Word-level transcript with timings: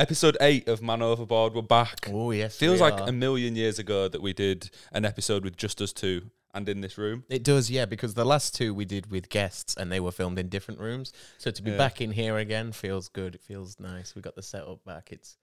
episode 0.00 0.34
eight 0.40 0.66
of 0.66 0.80
Man 0.82 1.02
Overboard. 1.02 1.54
We're 1.54 1.60
back. 1.60 2.08
Oh 2.10 2.30
yes, 2.30 2.56
Feels 2.56 2.76
we 2.76 2.80
like 2.80 2.94
are. 2.94 3.08
a 3.08 3.12
million 3.12 3.54
years 3.54 3.78
ago 3.78 4.08
that 4.08 4.22
we 4.22 4.32
did 4.32 4.70
an 4.92 5.04
episode 5.04 5.44
with 5.44 5.56
just 5.58 5.80
us 5.82 5.92
two 5.92 6.30
and 6.54 6.66
in 6.70 6.80
this 6.80 6.96
room. 6.96 7.24
It 7.28 7.44
does, 7.44 7.70
yeah, 7.70 7.84
because 7.84 8.14
the 8.14 8.24
last 8.24 8.54
two 8.56 8.72
we 8.74 8.86
did 8.86 9.10
with 9.10 9.28
guests 9.28 9.76
and 9.76 9.92
they 9.92 10.00
were 10.00 10.10
filmed 10.10 10.38
in 10.38 10.48
different 10.48 10.80
rooms. 10.80 11.12
So 11.36 11.50
to 11.50 11.62
be 11.62 11.72
Yeah. 11.72 11.76
back 11.76 12.00
in 12.00 12.12
here 12.12 12.38
again 12.38 12.72
feels 12.72 13.08
good. 13.08 13.34
It 13.34 13.42
feels 13.42 13.78
nice. 13.78 14.14
We 14.14 14.22
got 14.22 14.36
the 14.36 14.42
setup 14.42 14.82
back. 14.84 15.10
It's 15.12 15.36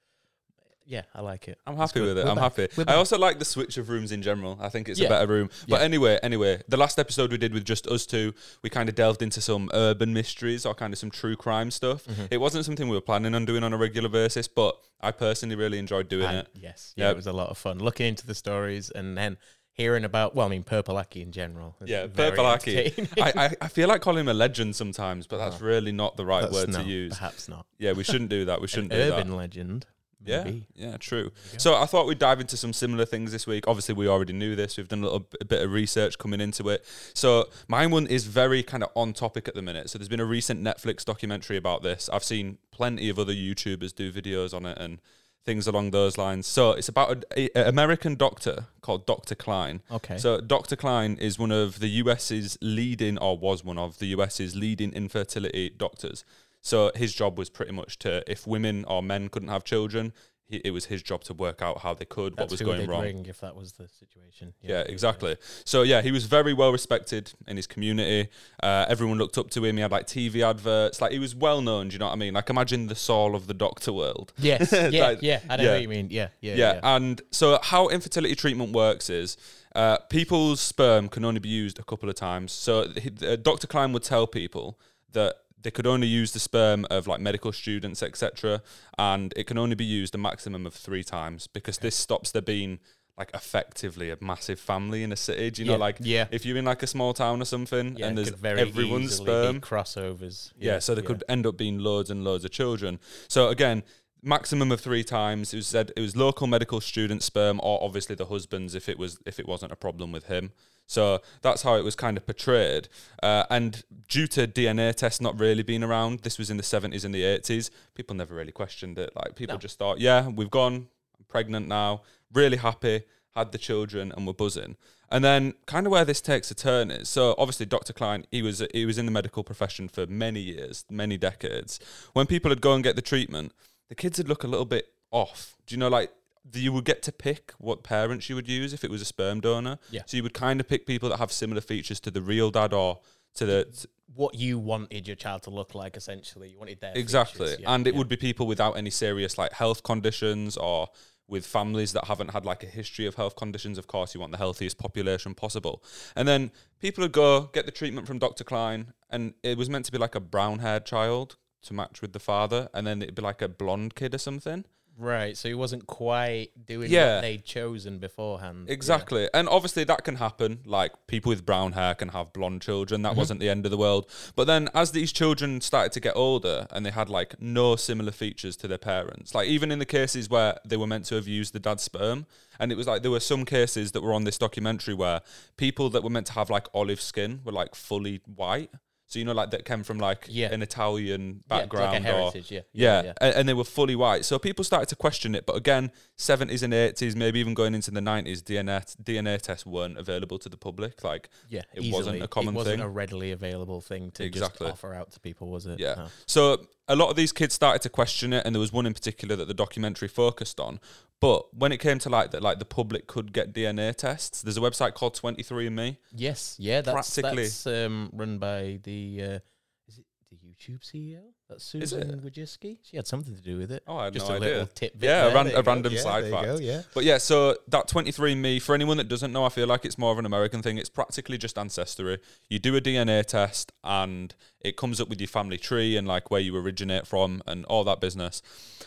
yeah, 0.90 1.02
I 1.14 1.22
like 1.22 1.48
it. 1.50 1.60
I'm 1.68 1.76
happy 1.76 2.00
with 2.00 2.18
it. 2.18 2.24
We're 2.24 2.30
I'm 2.32 2.38
back. 2.38 2.56
happy. 2.58 2.84
I 2.88 2.96
also 2.96 3.18
like 3.18 3.40
the 3.40 3.46
switch 3.46 3.78
of 3.78 3.90
rooms 3.90 4.12
in 4.14 4.22
general. 4.22 4.58
I 4.62 4.70
think 4.70 4.88
it's 4.88 5.00
a 5.02 5.08
better 5.10 5.28
room. 5.28 5.50
But 5.68 5.80
Yeah. 5.82 5.86
anyway, 5.86 6.18
anyway, 6.24 6.62
the 6.70 6.78
last 6.78 6.98
episode 6.98 7.30
we 7.32 7.38
did 7.38 7.54
with 7.54 7.66
just 7.66 7.86
us 7.88 8.06
two, 8.06 8.34
we 8.64 8.70
kind 8.70 8.88
of 8.88 8.96
delved 8.96 9.22
into 9.22 9.42
some 9.42 9.70
urban 9.74 10.14
mysteries 10.14 10.66
or 10.66 10.74
kind 10.74 10.94
of 10.94 10.98
some 11.00 11.12
true 11.12 11.36
crime 11.36 11.72
stuff. 11.72 12.06
Mm-hmm. 12.06 12.26
It 12.32 12.40
wasn't 12.40 12.64
something 12.66 12.88
we 12.88 12.96
were 12.96 13.02
planning 13.02 13.36
on 13.36 13.46
doing 13.46 13.64
on 13.64 13.74
a 13.74 13.78
regular 13.78 14.10
basis, 14.10 14.48
but 14.48 14.78
I 15.02 15.12
personally 15.12 15.56
really 15.58 15.78
enjoyed 15.78 16.08
doing 16.10 16.26
And 16.26 16.38
it. 16.38 16.48
yes, 16.54 16.94
yeah, 16.96 17.06
Yeah. 17.06 17.12
it 17.12 17.16
was 17.18 17.28
a 17.28 17.34
lot 17.34 17.50
of 17.50 17.58
fun 17.58 17.80
looking 17.80 18.08
into 18.08 18.26
the 18.26 18.34
stories 18.36 18.90
and 18.90 19.18
then 19.18 19.38
hearing 19.74 20.06
about. 20.06 20.36
Well, 20.36 20.48
I 20.48 20.50
mean, 20.50 20.64
Purple 20.64 20.98
Aki 20.98 21.22
in 21.22 21.32
general. 21.32 21.76
is 21.82 21.90
Yeah, 21.90 22.08
very 22.08 22.30
Purple 22.32 22.46
Aki. 22.46 22.78
entertaining. 22.78 23.10
I, 23.22 23.34
I, 23.46 23.56
I 23.62 23.68
feel 23.68 23.88
like 23.90 24.02
calling 24.02 24.22
him 24.22 24.30
a 24.30 24.34
legend 24.34 24.76
sometimes, 24.76 25.28
but 25.28 25.38
that's 25.38 25.60
really 25.62 25.92
not 25.92 26.16
the 26.18 26.26
right 26.26 26.42
That's 26.44 26.54
word 26.54 26.72
to 26.74 26.84
use. 26.84 27.14
Perhaps 27.14 27.48
not. 27.50 27.66
Yeah, 27.78 27.92
we 27.92 28.04
shouldn't 28.04 28.30
do 28.30 28.46
that. 28.46 28.60
We 28.62 28.64
An 28.66 28.68
shouldn't 28.70 28.92
do 28.94 28.98
that. 28.98 29.20
urban 29.20 29.36
legend. 29.36 29.86
Yeah, 30.28 30.44
Maybe. 30.44 30.68
yeah, 30.76 30.98
true. 30.98 31.32
So 31.58 31.76
I 31.76 31.86
thought 31.86 32.06
we'd 32.06 32.20
dive 32.20 32.40
into 32.42 32.58
some 32.58 32.74
similar 32.74 33.06
things 33.06 33.32
this 33.32 33.48
week. 33.48 33.68
Obviously, 33.68 33.96
we 33.96 34.08
already 34.08 34.34
knew 34.34 34.56
this. 34.56 34.78
We've 34.78 34.88
done 34.88 35.00
a 35.00 35.04
little 35.04 35.20
b- 35.22 35.38
bit 35.48 35.64
of 35.64 35.72
research 35.72 36.18
coming 36.18 36.42
into 36.42 36.68
it. 36.70 36.86
So 37.14 37.50
mine 37.68 37.92
one 37.92 38.08
is 38.08 38.26
very 38.26 38.62
kind 38.62 38.84
of 38.84 38.90
on 38.96 39.14
topic 39.14 39.48
at 39.48 39.56
the 39.56 39.62
minute. 39.62 39.90
So 39.90 39.98
there's 39.98 40.10
been 40.10 40.20
a 40.20 40.26
recent 40.26 40.62
Netflix 40.62 41.06
documentary 41.06 41.58
about 41.58 41.82
this. 41.82 42.10
I've 42.12 42.24
seen 42.24 42.58
plenty 42.72 43.10
of 43.10 43.18
other 43.18 43.34
YouTubers 43.34 43.96
do 43.96 44.12
videos 44.12 44.54
on 44.54 44.66
it 44.66 44.78
and 44.78 45.00
things 45.46 45.66
along 45.66 45.92
those 45.92 46.18
lines. 46.18 46.46
So 46.46 46.72
it's 46.72 46.90
about 46.90 47.24
an 47.38 47.50
American 47.56 48.16
doctor 48.16 48.66
called 48.82 49.06
Dr. 49.06 49.34
Cline. 49.34 49.82
Okay. 49.90 50.18
So 50.18 50.42
Dr. 50.42 50.76
Cline 50.76 51.16
is 51.22 51.40
one 51.40 51.52
of 51.54 51.80
the 51.80 51.88
US's 51.88 52.58
leading, 52.62 53.18
or 53.18 53.38
was 53.38 53.64
one 53.64 53.78
of 53.78 54.00
the 54.00 54.08
US's 54.08 54.58
leading 54.58 54.92
infertility 54.92 55.70
doctors. 55.70 56.26
So 56.68 56.92
his 56.96 57.14
job 57.14 57.38
was 57.38 57.50
pretty 57.50 57.72
much 57.72 57.98
to, 58.00 58.30
if 58.30 58.46
women 58.46 58.84
or 58.86 59.02
men 59.02 59.30
couldn't 59.30 59.48
have 59.48 59.64
children, 59.64 60.12
he, 60.50 60.58
it 60.58 60.72
was 60.72 60.86
his 60.86 61.02
job 61.02 61.24
to 61.26 61.34
work 61.34 61.62
out 61.62 61.80
how 61.80 61.94
they 61.94 62.04
could, 62.06 62.36
That's 62.36 62.52
what 62.52 62.52
was 62.52 62.62
going 62.62 62.90
wrong. 62.90 63.26
if 63.26 63.40
that 63.40 63.56
was 63.56 63.74
the 63.74 63.88
situation. 63.88 64.54
Yeah, 64.62 64.82
exactly. 64.82 65.38
So 65.64 65.82
yeah, 65.84 66.02
he 66.02 66.12
was 66.12 66.26
very 66.26 66.54
well 66.54 66.72
respected 66.72 67.34
in 67.48 67.56
his 67.58 67.68
community. 67.68 68.30
Uh, 68.62 68.86
everyone 68.90 69.18
looked 69.18 69.38
up 69.38 69.50
to 69.52 69.64
him. 69.64 69.78
He 69.78 69.82
had 69.82 69.92
like 69.92 70.08
TV 70.08 70.48
adverts. 70.48 71.02
Like 71.02 71.12
he 71.14 71.20
was 71.20 71.36
well 71.36 71.62
known. 71.62 71.88
Do 71.88 71.94
you 71.94 72.00
know 72.00 72.08
what 72.08 72.14
I 72.14 72.18
mean? 72.18 72.34
Like 72.34 72.50
imagine 72.50 72.88
the 72.88 72.96
Saul 72.96 73.36
of 73.36 73.48
the 73.48 73.54
doctor 73.54 73.94
world. 73.94 74.34
Yes. 74.38 74.72
Yeah. 74.98 75.08
Like, 75.08 75.22
yeah. 75.22 75.40
I 75.50 75.56
know 75.58 75.64
yeah. 75.64 75.72
what 75.74 75.82
you 75.82 75.90
mean. 75.90 76.08
Yeah. 76.12 76.30
Yeah. 76.42 76.56
Yeah, 76.56 76.74
Yeah. 76.74 76.96
and 76.96 77.22
so 77.32 77.60
how 77.62 77.88
infertility 77.90 78.36
treatment 78.36 78.74
works 78.74 79.10
is 79.10 79.38
uh, 79.76 79.98
people's 80.10 80.62
sperm 80.62 81.10
can 81.10 81.26
only 81.26 81.40
be 81.40 81.50
used 81.50 81.78
a 81.80 81.84
couple 81.84 82.10
of 82.10 82.16
times. 82.16 82.52
So 82.52 82.92
uh, 83.26 83.36
Dr. 83.38 83.68
Cline 83.68 83.92
would 83.94 84.04
tell 84.04 84.28
people 84.28 84.80
that 85.12 85.36
they 85.62 85.72
could 85.72 85.88
only 85.88 86.08
use 86.08 86.32
the 86.32 86.40
sperm 86.40 86.86
of 86.90 87.08
like 87.08 87.20
medical 87.20 87.52
students, 87.52 88.04
etc., 88.04 88.62
and 88.98 89.34
it 89.36 89.48
can 89.48 89.58
only 89.58 89.76
be 89.76 89.86
used 89.86 90.14
a 90.16 90.18
maximum 90.18 90.66
of 90.66 90.74
three 90.74 91.04
times 91.04 91.48
because 91.48 91.80
this 91.80 91.96
stops 91.96 92.32
there 92.32 92.42
being 92.42 92.80
like 93.18 93.32
effectively 93.34 94.12
a 94.12 94.18
massive 94.22 94.60
family 94.60 95.02
in 95.02 95.12
a 95.12 95.16
city. 95.16 95.50
Do 95.50 95.64
you 95.64 95.72
know, 95.72 95.78
like 95.78 95.98
yeah. 96.00 96.28
if 96.30 96.46
you're 96.46 96.58
in 96.58 96.66
like 96.66 96.84
a 96.84 96.88
small 96.88 97.14
town 97.14 97.42
or 97.42 97.46
something 97.46 97.98
Yeah, 97.98 98.08
and 98.08 98.18
there's 98.18 98.32
everyone's 98.44 99.16
sperm, 99.16 99.60
crossovers. 99.60 100.52
yeah, 100.60 100.80
so 100.80 100.94
there 100.94 101.04
could 101.04 101.24
end 101.28 101.48
up 101.48 101.58
being 101.58 101.80
loads 101.80 102.12
and 102.12 102.24
loads 102.24 102.46
of 102.46 102.52
children. 102.52 103.00
So 103.28 103.50
again, 103.50 103.84
maximum 104.22 104.72
of 104.72 104.82
three 104.82 105.04
times. 105.04 105.54
It 105.54 105.58
was 105.58 105.68
said 105.68 105.92
it 105.96 106.02
was 106.02 106.16
local 106.16 106.46
medical 106.46 106.80
student 106.80 107.24
sperm, 107.24 107.60
or 107.64 107.84
obviously 107.84 108.16
the 108.16 108.26
husband's 108.26 108.76
if 108.76 108.88
it 108.88 109.00
was 109.00 109.18
if 109.26 109.40
it 109.40 109.48
wasn't 109.48 109.72
a 109.72 109.76
problem 109.76 110.12
with 110.12 110.26
him. 110.26 110.52
So 110.88 111.20
that's 111.42 111.62
how 111.62 111.76
it 111.76 111.84
was 111.84 111.96
kind 111.96 112.18
of 112.18 112.26
portrayed. 112.26 112.88
Uh, 113.22 113.44
and 113.50 113.84
due 114.08 114.26
to 114.28 114.48
DNA 114.48 114.96
tests 114.96 115.22
not 115.22 115.40
really 115.40 115.62
being 115.64 115.84
around, 115.84 116.22
this 116.22 116.38
was 116.40 116.50
in 116.50 116.58
the 116.58 116.64
seventies 116.64 117.04
and 117.06 117.14
the 117.14 117.24
eighties. 117.24 117.70
People 117.94 118.16
never 118.16 118.34
really 118.34 118.54
questioned 118.54 118.98
it. 118.98 119.12
Like 119.16 119.36
people 119.36 119.56
No. 119.56 119.60
just 119.60 119.78
thought, 119.78 120.00
yeah, 120.00 120.28
we've 120.28 120.50
gone, 120.50 120.88
I'm 121.20 121.26
pregnant 121.28 121.68
now, 121.68 122.02
really 122.34 122.58
happy, 122.58 123.04
had 123.36 123.52
the 123.52 123.58
children, 123.58 124.12
and 124.16 124.26
we're 124.26 124.34
buzzing. 124.34 124.78
And 125.10 125.24
then, 125.24 125.54
kind 125.66 125.86
of 125.86 125.92
where 125.92 126.04
this 126.04 126.20
takes 126.20 126.52
a 126.52 126.56
turn 126.56 126.92
is 126.92 127.08
so 127.08 127.34
obviously 127.38 127.66
Dr. 127.66 127.94
Cline 127.94 128.26
he 128.32 128.42
was 128.42 128.62
he 128.74 128.86
was 128.86 128.98
in 128.98 129.06
the 129.06 129.12
medical 129.12 129.44
profession 129.44 129.88
for 129.88 130.06
many 130.08 130.40
years, 130.42 130.86
many 130.90 131.18
decades. 131.18 131.80
When 132.14 132.26
people 132.28 132.50
would 132.50 132.62
go 132.62 132.74
and 132.74 132.84
get 132.84 132.96
the 132.96 133.02
treatment, 133.02 133.52
the 133.90 133.96
kids 133.96 134.18
would 134.18 134.28
look 134.28 134.44
a 134.44 134.48
little 134.48 134.66
bit 134.66 134.94
off. 135.12 135.56
Do 135.66 135.76
you 135.76 135.80
know 135.80 135.88
like 135.88 136.12
you 136.54 136.72
would 136.72 136.86
get 136.86 137.02
to 137.04 137.12
pick 137.12 137.54
what 137.58 137.84
parents 137.84 138.30
you 138.30 138.36
would 138.36 138.48
use 138.48 138.74
if 138.74 138.84
it 138.84 138.92
was 138.92 139.02
a 139.02 139.06
sperm 139.06 139.42
donor. 139.42 139.80
Yeah. 139.92 140.02
So 140.06 140.18
you 140.18 140.24
would 140.24 140.34
kind 140.34 140.60
of 140.60 140.68
pick 140.68 140.86
people 140.86 141.10
that 141.10 141.18
have 141.18 141.32
similar 141.32 141.62
features 141.62 142.00
to 142.02 142.12
the 142.12 142.22
real 142.22 142.52
dad 142.52 142.74
or 142.74 143.00
to 143.36 143.46
the 143.46 143.88
what 144.16 144.36
you 144.36 144.58
wanted 144.58 145.08
your 145.08 145.16
child 145.16 145.44
to 145.44 145.50
look 145.50 145.76
like. 145.76 145.98
Essentially, 145.98 146.50
you 146.50 146.60
wanted 146.60 146.80
their 146.80 146.94
exactly, 146.96 147.48
features, 147.48 147.62
yeah, 147.62 147.74
and 147.74 147.88
it 147.88 147.94
yeah. 147.94 147.98
would 147.98 148.08
be 148.08 148.18
people 148.18 148.48
without 148.48 148.78
any 148.78 148.90
serious 148.90 149.38
like 149.38 149.54
health 149.54 149.84
conditions 149.84 150.58
or 150.58 150.90
with 151.28 151.46
families 151.46 151.92
that 151.92 152.06
haven't 152.06 152.32
had 152.32 152.46
like 152.46 152.64
a 152.64 152.68
history 152.68 153.06
of 153.06 153.16
health 153.16 153.36
conditions. 153.36 153.78
Of 153.78 153.88
course, 153.88 154.14
you 154.14 154.22
want 154.22 154.32
the 154.32 154.38
healthiest 154.38 154.78
population 154.78 155.36
possible, 155.36 155.84
and 156.16 156.28
then 156.28 156.52
people 156.80 157.04
would 157.04 157.12
go 157.12 157.50
get 157.54 157.66
the 157.66 157.72
treatment 157.72 158.08
from 158.08 158.18
Dr. 158.20 158.44
Cline, 158.44 158.94
and 159.10 159.34
it 159.44 159.58
was 159.58 159.70
meant 159.70 159.86
to 159.86 159.92
be 159.92 159.98
like 159.98 160.16
a 160.16 160.22
brown-haired 160.22 160.86
child 160.86 161.38
to 161.64 161.74
match 161.74 162.02
with 162.02 162.14
the 162.14 162.20
father, 162.20 162.70
and 162.74 162.88
then 162.88 163.02
it'd 163.02 163.16
be 163.16 163.22
like 163.22 163.42
a 163.42 163.50
blonde 163.50 163.96
kid 163.96 164.16
or 164.16 164.20
something. 164.20 164.66
Right. 164.98 165.36
So 165.38 165.48
he 165.48 165.54
wasn't 165.56 165.88
quite 165.88 166.50
doing 166.66 166.92
Yeah. 166.92 167.16
what 167.16 167.22
they'd 167.22 167.46
chosen 167.46 168.00
beforehand. 168.00 168.70
Exactly. 168.70 169.30
And 169.34 169.48
obviously 169.48 169.84
that 169.86 170.04
can 170.04 170.16
happen. 170.16 170.60
Like 170.66 170.92
people 171.08 171.30
with 171.30 171.46
brown 171.46 171.74
hair 171.74 171.96
can 171.96 172.10
have 172.10 172.34
blonde 172.34 172.62
children. 172.62 173.00
Mm-hmm. 173.00 173.04
That 173.04 173.16
wasn't 173.18 173.40
the 173.40 173.50
end 173.50 173.66
of 173.66 173.72
the 173.72 173.78
world. 173.78 174.10
But 174.36 174.46
then 174.48 174.70
as 174.74 174.92
these 174.92 175.12
children 175.12 175.62
started 175.62 175.92
to 175.94 176.00
get 176.00 176.16
older 176.16 176.68
and 176.72 176.86
they 176.86 176.92
had 176.92 177.10
like 177.10 177.40
no 177.42 177.76
similar 177.76 178.12
features 178.12 178.56
to 178.58 178.68
their 178.68 178.78
parents, 178.78 179.34
like 179.36 179.48
even 179.48 179.72
in 179.72 179.80
the 179.80 179.86
cases 179.86 180.30
where 180.30 180.60
they 180.66 180.78
were 180.78 180.88
meant 180.88 181.06
to 181.06 181.16
have 181.16 181.28
used 181.28 181.54
the 181.54 181.60
dad's 181.60 181.84
sperm, 181.84 182.26
and 182.60 182.72
it 182.72 182.76
was 182.76 182.88
like 182.88 183.04
there 183.04 183.12
were 183.12 183.20
some 183.20 183.46
cases 183.46 183.92
that 183.92 184.02
were 184.02 184.14
on 184.14 184.24
this 184.24 184.38
documentary 184.40 184.96
where 184.96 185.22
people 185.58 185.90
that 185.92 186.04
were 186.04 186.10
meant 186.10 186.26
to 186.28 186.34
have 186.34 186.50
like 186.50 186.68
olive 186.74 187.00
skin 187.00 187.42
were 187.46 187.52
like 187.52 187.76
fully 187.76 188.20
white. 188.26 188.72
So 189.10 189.20
you 189.20 189.26
know, 189.26 189.32
like 189.32 189.52
that 189.52 189.64
came 189.64 189.84
from 189.84 190.00
like 190.00 190.26
Yeah. 190.30 190.52
an 190.54 190.62
Italian 190.62 191.44
Yeah, 191.50 191.58
background 191.60 191.94
like 191.94 192.04
a 192.04 192.14
or 192.14 192.20
heritage. 192.20 192.52
Yeah. 192.52 192.62
yeah, 192.74 193.14
a- 193.22 193.38
And, 193.38 193.48
they 193.48 193.54
were 193.54 193.64
fully 193.64 193.96
white. 193.96 194.26
So 194.26 194.38
people 194.38 194.66
started 194.66 194.90
to 194.90 194.98
question 194.98 195.34
it. 195.34 195.46
But 195.46 195.56
again, 195.56 195.92
70s 196.18 196.62
and 196.62 196.74
80s, 196.74 197.16
maybe 197.16 197.40
even 197.40 197.54
going 197.54 197.74
into 197.74 197.90
the 197.90 198.02
90s, 198.02 198.42
DNA, 198.44 198.84
DNA 199.02 199.40
tests 199.42 199.66
weren't 199.66 199.98
available 199.98 200.38
to 200.40 200.50
the 200.50 200.58
public. 200.58 201.04
Like, 201.06 201.30
Yeah, 201.50 201.62
it 201.74 201.84
easily. 201.84 201.92
wasn't 201.94 202.22
a 202.24 202.28
common 202.28 202.48
thing. 202.48 202.54
It 202.56 202.58
wasn't 202.58 202.80
thing. 202.80 202.86
a 202.86 202.90
readily 202.90 203.32
available 203.32 203.80
thing 203.80 204.12
to 204.12 204.26
Exactly. 204.26 204.66
just 204.68 204.74
offer 204.74 204.94
out 204.94 205.12
to 205.12 205.20
people, 205.22 205.48
was 205.50 205.66
it? 205.66 205.80
yeah. 205.80 205.96
No. 205.96 206.08
So 206.26 206.68
a 206.88 206.96
lot 206.96 207.10
of 207.10 207.16
these 207.16 207.32
kids 207.32 207.54
started 207.54 207.82
to 207.82 207.90
question 207.90 208.34
it. 208.34 208.46
And 208.46 208.56
there 208.56 208.60
was 208.60 208.72
one 208.72 208.86
in 208.86 208.94
particular 208.94 209.36
that 209.36 209.48
the 209.48 209.54
documentary 209.54 210.08
focused 210.08 210.60
on. 210.60 210.80
But 211.20 211.54
when 211.54 211.72
it 211.72 211.80
came 211.80 212.00
to 212.00 212.10
like 212.10 212.32
that, 212.32 212.42
like 212.42 212.60
the 212.60 212.66
public 212.66 213.08
could 213.08 213.34
get 213.34 213.54
DNA 213.54 213.96
tests, 213.96 214.42
there's 214.42 214.58
a 214.58 214.62
website 214.62 214.94
called 214.94 215.16
23andMe. 215.16 215.98
Yes, 216.16 216.56
yeah, 216.60 216.82
that's 216.82 217.16
Practically- 217.16 217.44
that's 217.44 217.68
um, 217.68 218.10
run 218.14 218.38
by 218.38 218.80
the 218.84 219.20
uh, 219.22 219.40
is 219.88 219.98
it 220.00 220.06
the 220.30 220.38
YouTube 220.38 220.82
CEO? 220.82 221.22
That's 221.50 221.64
Susan 221.64 222.20
Wojcicki. 222.20 222.78
She 222.84 222.98
had 222.98 223.08
something 223.08 223.34
to 223.34 223.40
do 223.42 223.58
with 223.58 223.72
it. 223.72 223.82
Oh, 223.88 223.96
I 223.96 224.06
had 224.06 224.14
Just 224.14 224.28
no 224.28 224.34
a 224.34 224.38
idea. 224.38 224.50
little 224.50 224.68
tidbit. 224.68 225.02
Yeah, 225.04 225.28
a 225.28 225.34
ran- 225.34 225.48
There 225.48 225.58
a 225.60 225.62
random 225.64 225.94
Yeah, 225.94 226.02
side 226.02 226.24
there 226.26 226.30
you 226.30 226.36
fact. 226.36 226.46
go, 226.46 226.58
Yeah. 226.60 226.82
But 226.94 227.04
yeah, 227.06 227.18
so 227.20 227.56
that 227.70 227.88
23andMe, 227.88 228.62
for 228.62 228.76
anyone 228.76 228.98
that 228.98 229.08
doesn't 229.08 229.32
know, 229.32 229.46
I 229.46 229.50
feel 229.50 229.66
like 229.66 229.86
it's 229.86 229.98
more 229.98 230.12
of 230.12 230.20
an 230.20 230.26
American 230.26 230.62
thing. 230.62 230.78
It's 230.78 230.90
practically 230.90 231.38
just 231.38 231.58
ancestry. 231.58 232.20
You 232.50 232.60
do 232.60 232.76
a 232.76 232.82
DNA 232.82 233.24
test 233.26 233.72
and 233.84 234.36
it 234.60 234.76
comes 234.76 235.00
up 235.00 235.08
with 235.08 235.22
your 235.22 235.30
family 235.30 235.58
tree 235.58 235.96
and 235.96 236.06
like 236.06 236.30
where 236.30 236.42
you 236.42 236.54
originate 236.58 237.08
from 237.08 237.42
and 237.48 237.64
all 237.66 237.86
that 237.86 238.02
business. 238.02 238.42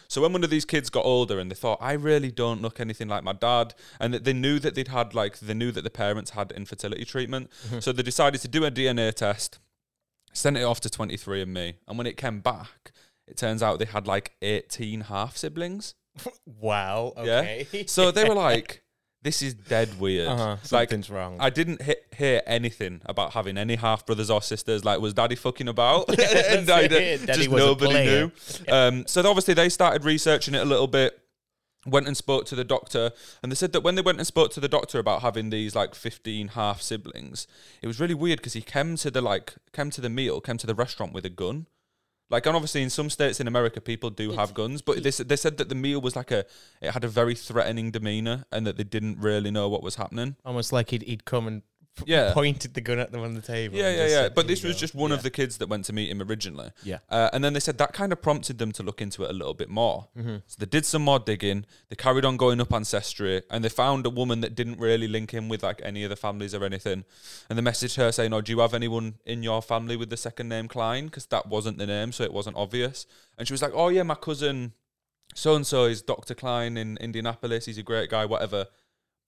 So 0.09 0.21
when 0.21 0.35
one 0.35 0.45
of 0.45 0.51
these 0.51 0.67
kids 0.67 0.91
got 0.91 1.07
older 1.07 1.39
and 1.39 1.51
they 1.51 1.55
thought, 1.55 1.79
I 1.81 1.93
really 1.93 2.31
don't 2.31 2.61
look 2.61 2.79
anything 2.79 3.09
like 3.09 3.25
my 3.25 3.33
dad, 3.33 3.75
and 3.99 4.13
that 4.13 4.25
they 4.25 4.35
knew 4.35 4.59
that 4.59 4.75
they'd 4.75 4.89
had 4.89 5.15
like, 5.15 5.39
they 5.39 5.55
knew 5.55 5.73
that 5.73 5.83
the 5.85 5.89
parents 5.91 6.33
had 6.33 6.53
infertility 6.53 7.07
treatment. 7.07 7.51
Mm-hmm. 7.69 7.79
So 7.81 7.93
they 7.93 8.03
decided 8.03 8.43
to 8.43 8.49
do 8.49 8.65
a 8.67 8.71
DNA 8.71 9.15
test, 9.15 9.61
sent 10.33 10.57
it 10.57 10.63
off 10.63 10.81
to 10.81 10.89
23andMe. 10.89 11.75
And 11.89 11.99
when 11.99 12.07
it 12.07 12.17
came 12.17 12.41
back, 12.41 12.93
it 13.27 13.37
turns 13.37 13.63
out 13.63 13.79
they 13.79 13.85
had 13.85 14.07
like 14.07 14.33
18 14.43 15.03
half 15.03 15.37
siblings. 15.37 15.95
Wow. 16.45 17.15
Yeah. 17.23 17.63
So 17.87 18.11
they 18.11 18.29
were 18.29 18.35
like, 18.51 18.83
"This 19.23 19.41
is 19.43 19.55
dead 19.55 19.99
weird." 19.99 20.29
uh-huh. 20.29 20.57
Like, 20.71 20.91
Something's 20.91 21.09
wrong. 21.09 21.37
I 21.41 21.49
didn't 21.49 21.81
he- 21.83 21.95
hear 22.15 22.43
anything 22.47 23.01
about 23.07 23.33
having 23.33 23.57
any 23.57 23.77
half 23.77 24.05
brothers 24.05 24.29
or 24.29 24.43
sisters. 24.43 24.85
Like, 24.85 25.01
was 25.01 25.15
Daddy 25.15 25.37
fucking 25.37 25.69
about? 25.69 26.09
and 26.19 26.69
I, 26.69 26.89
just 26.89 27.49
nobody 27.49 28.05
knew. 28.05 28.33
Um, 28.69 29.07
so 29.07 29.27
obviously 29.27 29.55
they 29.55 29.69
started 29.69 30.05
researching 30.05 30.55
it 30.55 30.59
a 30.61 30.65
little 30.65 30.89
bit. 30.89 31.19
Went 31.87 32.07
and 32.07 32.17
spoke 32.17 32.45
to 32.47 32.55
the 32.55 32.65
doctor, 32.65 33.11
and 33.43 33.51
they 33.51 33.57
said 33.57 33.73
that 33.73 33.81
when 33.83 33.95
they 33.95 34.03
went 34.03 34.19
and 34.19 34.27
spoke 34.27 34.51
to 34.53 34.61
the 34.61 34.69
doctor 34.69 34.99
about 34.99 35.23
having 35.23 35.49
these 35.49 35.75
like 35.75 35.95
fifteen 35.95 36.49
half 36.49 36.83
siblings, 36.83 37.47
it 37.81 37.87
was 37.87 37.99
really 37.99 38.13
weird 38.15 38.39
because 38.39 38.53
he 38.53 38.61
came 38.61 38.97
to 38.97 39.11
the 39.11 39.23
like 39.23 39.55
came 39.73 39.89
to 39.91 40.03
the 40.03 40.11
meal, 40.11 40.43
came 40.43 40.59
to 40.59 40.67
the 40.67 40.75
restaurant 40.75 41.15
with 41.15 41.25
a 41.25 41.31
gun. 41.31 41.67
Like, 42.29 42.47
and 42.47 42.55
obviously 42.55 42.83
in 42.83 42.91
some 42.91 43.11
states 43.11 43.41
in 43.41 43.49
America, 43.49 43.81
people 43.81 44.09
do 44.11 44.31
have 44.33 44.55
guns, 44.55 44.83
but 44.83 45.03
they, 45.03 45.09
s- 45.09 45.17
they 45.19 45.35
said 45.35 45.57
that 45.57 45.69
the 45.69 45.75
meal 45.75 46.01
was 46.01 46.15
like 46.15 46.31
a, 46.31 46.45
it 46.81 46.93
had 46.93 47.03
a 47.03 47.09
very 47.09 47.35
threatening 47.35 47.91
demeanor 47.91 48.45
and 48.53 48.65
that 48.69 48.77
they 48.77 48.85
didn't 48.85 49.19
really 49.19 49.51
know 49.51 49.69
what 49.69 49.83
was 49.83 49.97
happening. 49.97 50.37
Almost 50.45 50.73
like 50.73 50.91
he'd, 50.91 51.03
he'd 51.03 51.25
come 51.25 51.49
and 51.49 51.63
Yeah. 52.07 52.33
pointed 52.33 52.75
the 52.75 52.81
gun 52.81 52.99
at 52.99 53.13
them 53.13 53.21
on 53.23 53.35
the 53.35 53.41
table. 53.43 53.77
Yeah, 53.77 53.89
and 53.89 53.97
yeah, 53.97 54.03
just 54.05 54.13
yeah. 54.13 54.23
said, 54.23 54.35
But 54.35 54.45
"Here 54.47 54.49
this 54.49 54.63
you 54.63 54.69
was 54.69 54.77
go." 54.77 54.81
just 54.81 54.95
one 54.95 55.13
of 55.13 55.23
the 55.23 55.31
kids 55.31 55.59
that 55.59 55.69
went 55.69 55.85
to 55.87 55.93
meet 55.93 56.11
him 56.11 56.23
originally. 56.23 56.71
Yeah. 56.83 56.99
Uh, 57.09 57.31
and 57.33 57.45
then 57.45 57.53
they 57.53 57.61
said 57.61 57.79
that 57.79 57.93
kind 57.93 58.13
of 58.13 58.23
prompted 58.23 58.59
them 58.59 58.73
to 58.73 58.83
look 58.83 59.01
into 59.03 59.25
it 59.25 59.31
a 59.31 59.33
little 59.33 59.55
bit 59.55 59.69
more. 59.69 60.09
Mm-hmm. 60.17 60.37
So 60.47 60.57
they 60.59 60.67
did 60.67 60.87
some 60.87 61.03
more 61.03 61.19
digging. 61.19 61.67
They 61.89 61.97
carried 61.97 62.25
on 62.25 62.37
going 62.37 62.61
up 62.61 62.73
Ancestry 62.73 63.43
and 63.51 63.65
they 63.65 63.69
found 63.69 64.07
a 64.07 64.11
woman 64.11 64.41
that 64.41 64.55
didn't 64.55 64.79
really 64.79 65.09
link 65.09 65.35
in 65.35 65.49
with 65.49 65.63
like 65.63 65.81
any 65.85 66.05
of 66.05 66.11
the 66.11 66.17
families 66.17 66.55
or 66.55 66.65
anything. 66.65 67.05
And 67.49 67.59
they 67.59 67.63
messaged 67.63 67.97
her 67.97 68.13
saying, 68.13 68.33
Oh, 68.33 68.41
do 68.41 68.53
you 68.53 68.61
have 68.61 68.75
anyone 68.75 69.15
in 69.27 69.43
your 69.43 69.61
family 69.63 69.97
with 69.97 70.11
the 70.11 70.17
second 70.17 70.49
name 70.49 70.69
Cline? 70.69 71.07
Because 71.07 71.27
that 71.27 71.47
wasn't 71.49 71.79
the 71.79 71.87
name, 71.87 72.13
so 72.13 72.25
it 72.25 72.33
wasn't 72.33 72.57
obvious. 72.57 73.07
And 73.37 73.47
she 73.47 73.53
was 73.55 73.63
like, 73.63 73.73
Oh, 73.75 73.89
yeah, 73.89 74.03
my 74.03 74.15
cousin 74.15 74.73
so 75.35 75.55
and 75.55 75.67
so 75.67 75.85
is 75.85 76.03
Dr. 76.03 76.35
Cline 76.35 76.77
in 76.77 76.97
Indianapolis. 76.97 77.67
He's 77.67 77.79
a 77.79 77.83
great 77.83 78.11
guy, 78.11 78.25
whatever. 78.25 78.67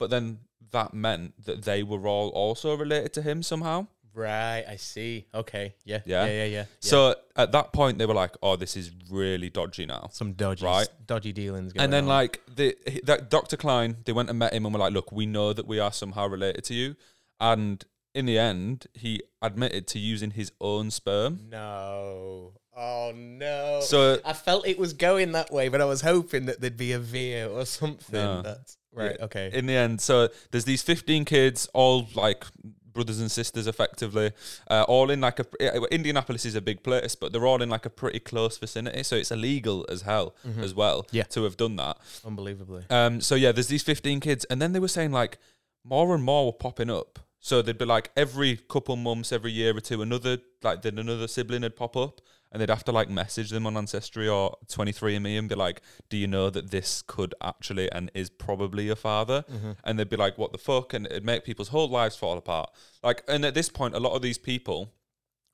But 0.02 0.10
then 0.10 0.38
that 0.72 0.92
meant 0.92 1.44
that 1.46 1.62
they 1.62 1.84
were 1.84 2.08
all 2.08 2.30
also 2.30 2.74
related 2.76 3.12
to 3.12 3.22
him 3.22 3.42
somehow. 3.44 3.86
Right, 4.14 4.64
I 4.68 4.76
see. 4.76 5.26
Okay, 5.32 5.74
yeah, 5.84 6.00
Yeah. 6.04 6.26
yeah, 6.26 6.32
yeah, 6.40 6.44
yeah. 6.56 6.64
So 6.80 7.14
at 7.36 7.52
that 7.52 7.72
point, 7.72 7.98
they 7.98 8.04
were 8.06 8.14
like, 8.24 8.34
"Oh, 8.42 8.56
this 8.56 8.76
is 8.76 8.90
really 9.08 9.48
dodgy 9.48 9.86
now." 9.86 10.08
some 10.12 10.32
dodgy, 10.32 10.64
Right. 10.66 10.88
dodgy 11.06 11.32
dealings 11.32 11.72
going 11.72 11.84
And 11.84 11.92
then 11.92 12.04
on. 12.04 12.08
like 12.08 12.42
the 12.54 12.76
that 13.04 13.30
Dr. 13.30 13.56
Cline, 13.56 13.98
they 14.04 14.12
went 14.12 14.28
and 14.28 14.38
met 14.38 14.52
him 14.52 14.66
and 14.66 14.74
were 14.74 14.80
like, 14.80 14.92
"Look, 14.92 15.12
we 15.12 15.24
know 15.24 15.52
that 15.52 15.66
we 15.66 15.78
are 15.78 15.92
somehow 15.92 16.26
related 16.26 16.64
to 16.64 16.74
you." 16.74 16.96
And 17.40 17.84
in 18.14 18.26
the 18.26 18.38
end, 18.38 18.86
he 18.92 19.22
admitted 19.40 19.86
to 19.92 19.98
using 19.98 20.32
his 20.32 20.50
own 20.60 20.90
sperm. 20.90 21.32
no, 21.48 22.54
oh 22.76 23.12
no. 23.14 23.80
So 23.82 24.18
I 24.24 24.32
felt 24.32 24.66
it 24.66 24.78
was 24.78 24.92
going 24.92 25.32
that 25.32 25.52
way, 25.52 25.68
but 25.68 25.80
I 25.80 25.84
was 25.84 26.00
hoping 26.02 26.46
that 26.46 26.60
there'd 26.60 26.76
be 26.76 26.92
a 26.92 26.98
veer 26.98 27.48
or 27.48 27.64
something. 27.66 28.14
No. 28.14 28.42
That's 28.42 28.76
right. 28.94 29.16
Yeah. 29.18 29.24
Okay. 29.26 29.50
in 29.52 29.66
the 29.66 29.74
end, 29.74 30.00
so 30.00 30.28
there's 30.50 30.64
these 30.64 30.82
15 30.82 31.24
kids, 31.24 31.68
all 31.74 32.08
like 32.14 32.44
brothers 32.92 33.20
and 33.20 33.30
sisters, 33.30 33.66
effectively, 33.66 34.32
uh, 34.70 34.84
all 34.86 35.10
in 35.10 35.20
like 35.22 35.38
a 35.40 35.46
Indianapolis 35.94 36.44
is 36.44 36.54
a 36.54 36.60
big 36.60 36.82
place, 36.82 37.14
but 37.14 37.32
they're 37.32 37.46
all 37.46 37.62
in 37.62 37.70
like 37.70 37.86
a 37.86 37.90
pretty 37.90 38.20
close 38.20 38.58
vicinity, 38.58 39.02
so 39.02 39.16
it's 39.16 39.30
illegal 39.30 39.86
as 39.88 40.02
hell 40.02 40.34
as 40.60 40.74
well 40.74 41.06
Yeah. 41.10 41.22
to 41.30 41.44
have 41.44 41.56
done 41.56 41.76
that. 41.76 41.96
Unbelievably. 42.24 42.84
Um, 42.90 43.22
so 43.22 43.34
yeah, 43.34 43.50
there's 43.52 43.68
these 43.68 43.82
15 43.82 44.20
kids, 44.20 44.44
and 44.50 44.60
then 44.60 44.72
they 44.74 44.78
were 44.80 44.88
saying 44.88 45.10
like 45.10 45.38
more 45.84 46.14
and 46.14 46.22
more 46.22 46.44
were 46.46 46.52
popping 46.52 46.90
up. 46.90 47.18
So 47.40 47.60
they'd 47.62 47.78
be 47.78 47.86
like 47.86 48.10
every 48.16 48.56
couple 48.68 48.94
months, 48.96 49.32
every 49.32 49.52
year 49.52 49.74
or 49.76 49.80
two, 49.80 50.02
another 50.02 50.38
like 50.62 50.82
then 50.82 50.98
another 50.98 51.26
sibling 51.26 51.62
would 51.62 51.74
pop 51.74 51.96
up, 51.96 52.20
and 52.52 52.60
they'd 52.60 52.68
have 52.68 52.84
to 52.84 52.92
like 52.92 53.08
message 53.10 53.50
them 53.50 53.66
on 53.66 53.76
Ancestry 53.76 54.28
or 54.28 54.56
23andMe 54.68 55.38
and 55.38 55.48
be 55.48 55.54
like, 55.54 55.80
"Do 56.10 56.16
you 56.16 56.26
know 56.28 56.50
that 56.50 56.70
this 56.70 57.02
could 57.02 57.34
actually 57.42 57.90
and 57.90 58.10
is 58.14 58.30
probably 58.30 58.84
your 58.84 58.96
father?" 58.96 59.44
And 59.82 59.98
they'd 59.98 60.08
be 60.08 60.16
like, 60.16 60.38
"What 60.38 60.52
the 60.52 60.58
fuck?" 60.58 60.92
And 60.94 61.06
it'd 61.06 61.24
make 61.24 61.44
people's 61.44 61.68
whole 61.68 61.88
lives 61.88 62.14
fall 62.14 62.36
apart. 62.38 62.70
Like, 63.02 63.24
and 63.26 63.44
at 63.44 63.54
this 63.54 63.68
point, 63.70 63.94
a 63.94 64.00
lot 64.00 64.12
of 64.12 64.22
these 64.22 64.38
people 64.38 64.92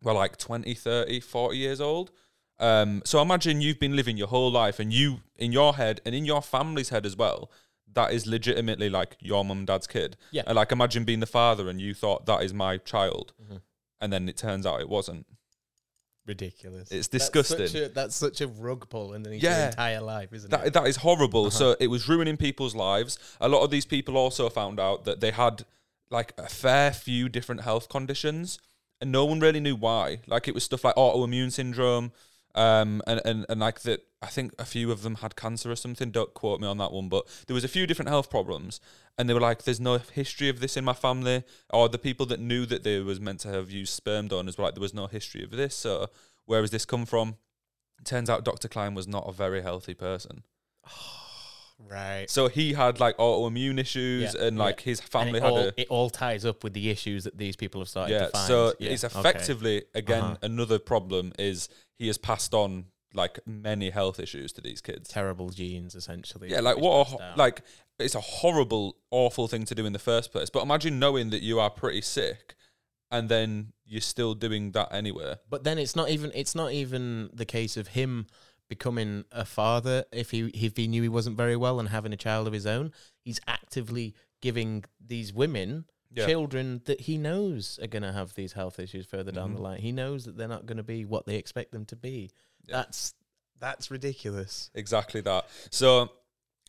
were 0.02 0.12
like 0.12 0.36
20, 0.36 0.74
30, 0.74 1.20
40 1.20 1.56
years 1.56 1.80
old. 1.80 2.10
Um, 2.60 3.02
so 3.04 3.22
imagine 3.22 3.60
you've 3.60 3.78
been 3.78 3.94
living 3.94 4.16
your 4.16 4.26
whole 4.28 4.50
life 4.50 4.80
and 4.80 4.92
you, 4.92 5.20
in 5.36 5.52
your 5.52 5.76
head 5.76 6.00
and 6.04 6.14
in 6.14 6.24
your 6.24 6.42
family's 6.42 6.88
head 6.88 7.06
as 7.06 7.16
well, 7.16 7.50
that 7.92 8.12
is 8.12 8.26
legitimately 8.26 8.90
like 8.90 9.16
your 9.20 9.44
mum 9.44 9.58
and 9.58 9.66
dad's 9.68 9.86
kid. 9.86 10.16
Yeah. 10.32 10.42
And 10.46 10.56
like 10.56 10.72
imagine 10.72 11.04
being 11.04 11.20
the 11.20 11.26
father 11.26 11.68
and 11.68 11.80
you 11.80 11.94
thought 11.94 12.26
that 12.26 12.42
is 12.42 12.52
my 12.52 12.78
child. 12.78 13.32
Mhm. 13.40 13.60
And 14.00 14.12
then 14.12 14.28
it 14.28 14.36
turns 14.36 14.66
out 14.66 14.80
it 14.80 14.88
wasn't. 14.88 15.26
Ridiculous. 16.28 16.90
It's 16.92 17.08
That's 17.08 17.24
disgusting. 17.30 17.66
such 17.66 17.74
a, 17.82 17.88
that's 17.88 18.14
such 18.14 18.40
a 18.42 18.46
rug 18.46 18.88
pull 18.90 19.12
underneath 19.14 19.42
Yeah. 19.42 19.58
your 19.58 19.66
entire 19.68 20.00
life, 20.02 20.32
isn't 20.32 20.50
That, 20.50 20.66
it? 20.66 20.72
that 20.74 20.86
is 20.86 20.96
horrible. 20.96 21.46
Uh-huh. 21.46 21.50
So 21.50 21.76
it 21.80 21.86
was 21.88 22.08
ruining 22.08 22.36
people's 22.36 22.74
lives. 22.74 23.18
A 23.40 23.48
lot 23.48 23.62
of 23.62 23.70
these 23.70 23.86
people 23.86 24.16
also 24.16 24.48
found 24.50 24.78
out 24.78 25.04
that 25.06 25.20
they 25.20 25.30
had 25.30 25.64
like 26.10 26.32
a 26.38 26.48
fair 26.48 26.92
few 26.92 27.28
different 27.28 27.62
health 27.62 27.88
conditions, 27.88 28.58
and 29.00 29.10
no 29.10 29.24
one 29.24 29.40
really 29.40 29.60
knew 29.60 29.74
why. 29.76 30.20
Like 30.26 30.46
it 30.48 30.54
was 30.54 30.64
stuff 30.64 30.84
like 30.84 30.94
autoimmune 30.96 31.50
syndrome, 31.52 32.12
um, 32.54 33.02
and 33.06 33.20
and 33.24 33.46
and 33.48 33.60
like 33.60 33.80
that. 33.82 34.04
I 34.20 34.26
think 34.26 34.52
a 34.58 34.64
few 34.64 34.90
of 34.90 35.02
them 35.02 35.16
had 35.16 35.36
cancer 35.36 35.70
or 35.70 35.76
something. 35.76 36.10
Don't 36.10 36.34
quote 36.34 36.60
me 36.60 36.66
on 36.66 36.78
that 36.78 36.92
one, 36.92 37.08
but 37.08 37.24
there 37.46 37.54
was 37.54 37.62
a 37.62 37.68
few 37.68 37.86
different 37.86 38.08
health 38.08 38.30
problems, 38.30 38.80
and 39.16 39.28
they 39.28 39.34
were 39.34 39.40
like, 39.40 39.62
"There's 39.62 39.78
no 39.80 39.98
history 39.98 40.48
of 40.48 40.58
this 40.58 40.76
in 40.76 40.84
my 40.84 40.92
family." 40.92 41.44
Or 41.70 41.88
the 41.88 41.98
people 41.98 42.26
that 42.26 42.40
knew 42.40 42.66
that 42.66 42.82
they 42.82 42.98
was 42.98 43.20
meant 43.20 43.40
to 43.40 43.48
have 43.48 43.70
used 43.70 43.92
sperm 43.94 44.26
donors 44.26 44.58
were 44.58 44.64
like, 44.64 44.74
"There 44.74 44.80
was 44.80 44.94
no 44.94 45.06
history 45.06 45.44
of 45.44 45.50
this." 45.50 45.76
So 45.76 46.08
where 46.46 46.62
has 46.62 46.70
this 46.70 46.84
come 46.84 47.06
from? 47.06 47.36
Turns 48.04 48.30
out 48.30 48.44
Dr. 48.44 48.68
Cline 48.68 48.94
was 48.94 49.06
not 49.06 49.28
a 49.28 49.32
very 49.32 49.62
healthy 49.62 49.94
person. 49.94 50.42
right. 51.78 52.26
So 52.28 52.48
he 52.48 52.72
had 52.72 53.00
like 53.00 53.16
autoimmune 53.18 53.78
issues, 53.78 54.34
Yeah, 54.34 54.44
and 54.46 54.58
like 54.58 54.80
his 54.80 55.00
family 55.00 55.38
it 55.38 55.42
had 55.42 55.52
all, 55.52 55.58
a 55.58 55.72
it 55.76 55.86
all 55.88 56.10
ties 56.10 56.44
up 56.44 56.64
with 56.64 56.72
the 56.72 56.90
issues 56.90 57.24
that 57.24 57.36
these 57.38 57.56
people 57.56 57.80
have 57.80 57.88
started 57.88 58.12
yeah. 58.14 58.26
to 58.26 58.30
find. 58.30 58.46
So 58.48 58.74
Yeah, 58.78 58.90
it's 58.90 59.04
okay. 59.04 59.18
effectively 59.18 59.84
again 59.94 60.22
Uh-huh. 60.22 60.36
another 60.42 60.78
problem 60.78 61.32
is 61.38 61.68
he 61.98 62.06
has 62.08 62.18
passed 62.18 62.54
on 62.54 62.86
like 63.14 63.38
many 63.46 63.90
health 63.90 64.20
issues 64.20 64.52
to 64.52 64.60
these 64.60 64.80
kids. 64.82 65.08
terrible 65.08 65.48
genes, 65.50 65.94
essentially. 65.94 66.50
Yeah, 66.50 66.60
like 66.60 66.76
which 66.76 66.84
what 66.84 66.92
a 67.00 67.04
passed 67.04 67.12
ho- 67.12 67.18
down. 67.18 67.36
like 67.38 67.62
it's 67.98 68.14
a 68.14 68.20
horrible, 68.20 68.96
awful 69.10 69.48
thing 69.48 69.64
to 69.64 69.74
do 69.74 69.84
in 69.86 69.92
the 69.92 69.98
first 69.98 70.30
place. 70.30 70.50
But 70.50 70.62
imagine 70.62 70.98
knowing 70.98 71.30
that 71.30 71.42
you 71.42 71.58
are 71.58 71.70
pretty 71.70 72.02
sick, 72.02 72.54
and 73.10 73.28
then 73.28 73.72
you're 73.86 74.00
still 74.02 74.34
doing 74.34 74.72
that 74.72 74.92
anyway. 74.92 75.36
But 75.48 75.64
then 75.64 75.78
it's 75.78 75.96
not 75.96 76.10
even 76.10 76.30
it's 76.34 76.54
not 76.54 76.72
even 76.72 77.30
the 77.32 77.46
case 77.46 77.76
of 77.76 77.88
him 77.88 78.26
becoming 78.68 79.24
a 79.32 79.44
father 79.44 80.04
if 80.12 80.30
he 80.30 80.46
if 80.48 80.76
he 80.76 80.86
knew 80.88 81.02
he 81.02 81.08
wasn't 81.08 81.36
very 81.36 81.56
well 81.56 81.80
and 81.80 81.88
having 81.88 82.12
a 82.12 82.16
child 82.16 82.46
of 82.46 82.52
his 82.52 82.66
own. 82.66 82.92
He's 83.24 83.40
actively 83.46 84.14
giving 84.40 84.84
these 85.04 85.32
women 85.32 85.86
Yeah. 86.10 86.26
children 86.26 86.80
that 86.86 87.02
he 87.02 87.18
knows 87.18 87.78
are 87.82 87.86
going 87.86 88.02
to 88.02 88.12
have 88.12 88.34
these 88.34 88.52
health 88.54 88.78
issues 88.78 89.04
further 89.06 89.30
down 89.32 89.50
Mhm. 89.52 89.56
the 89.56 89.62
line. 89.62 89.80
He 89.80 89.92
knows 89.92 90.24
that 90.24 90.36
they're 90.36 90.48
not 90.48 90.64
going 90.66 90.78
to 90.78 90.82
be 90.82 91.04
what 91.04 91.26
they 91.26 91.36
expect 91.36 91.72
them 91.72 91.84
to 91.86 91.96
be. 91.96 92.30
Yeah. 92.66 92.76
That's 92.78 93.14
that's 93.60 93.90
ridiculous. 93.90 94.70
Exactly 94.74 95.20
that. 95.22 95.48
So, 95.70 96.12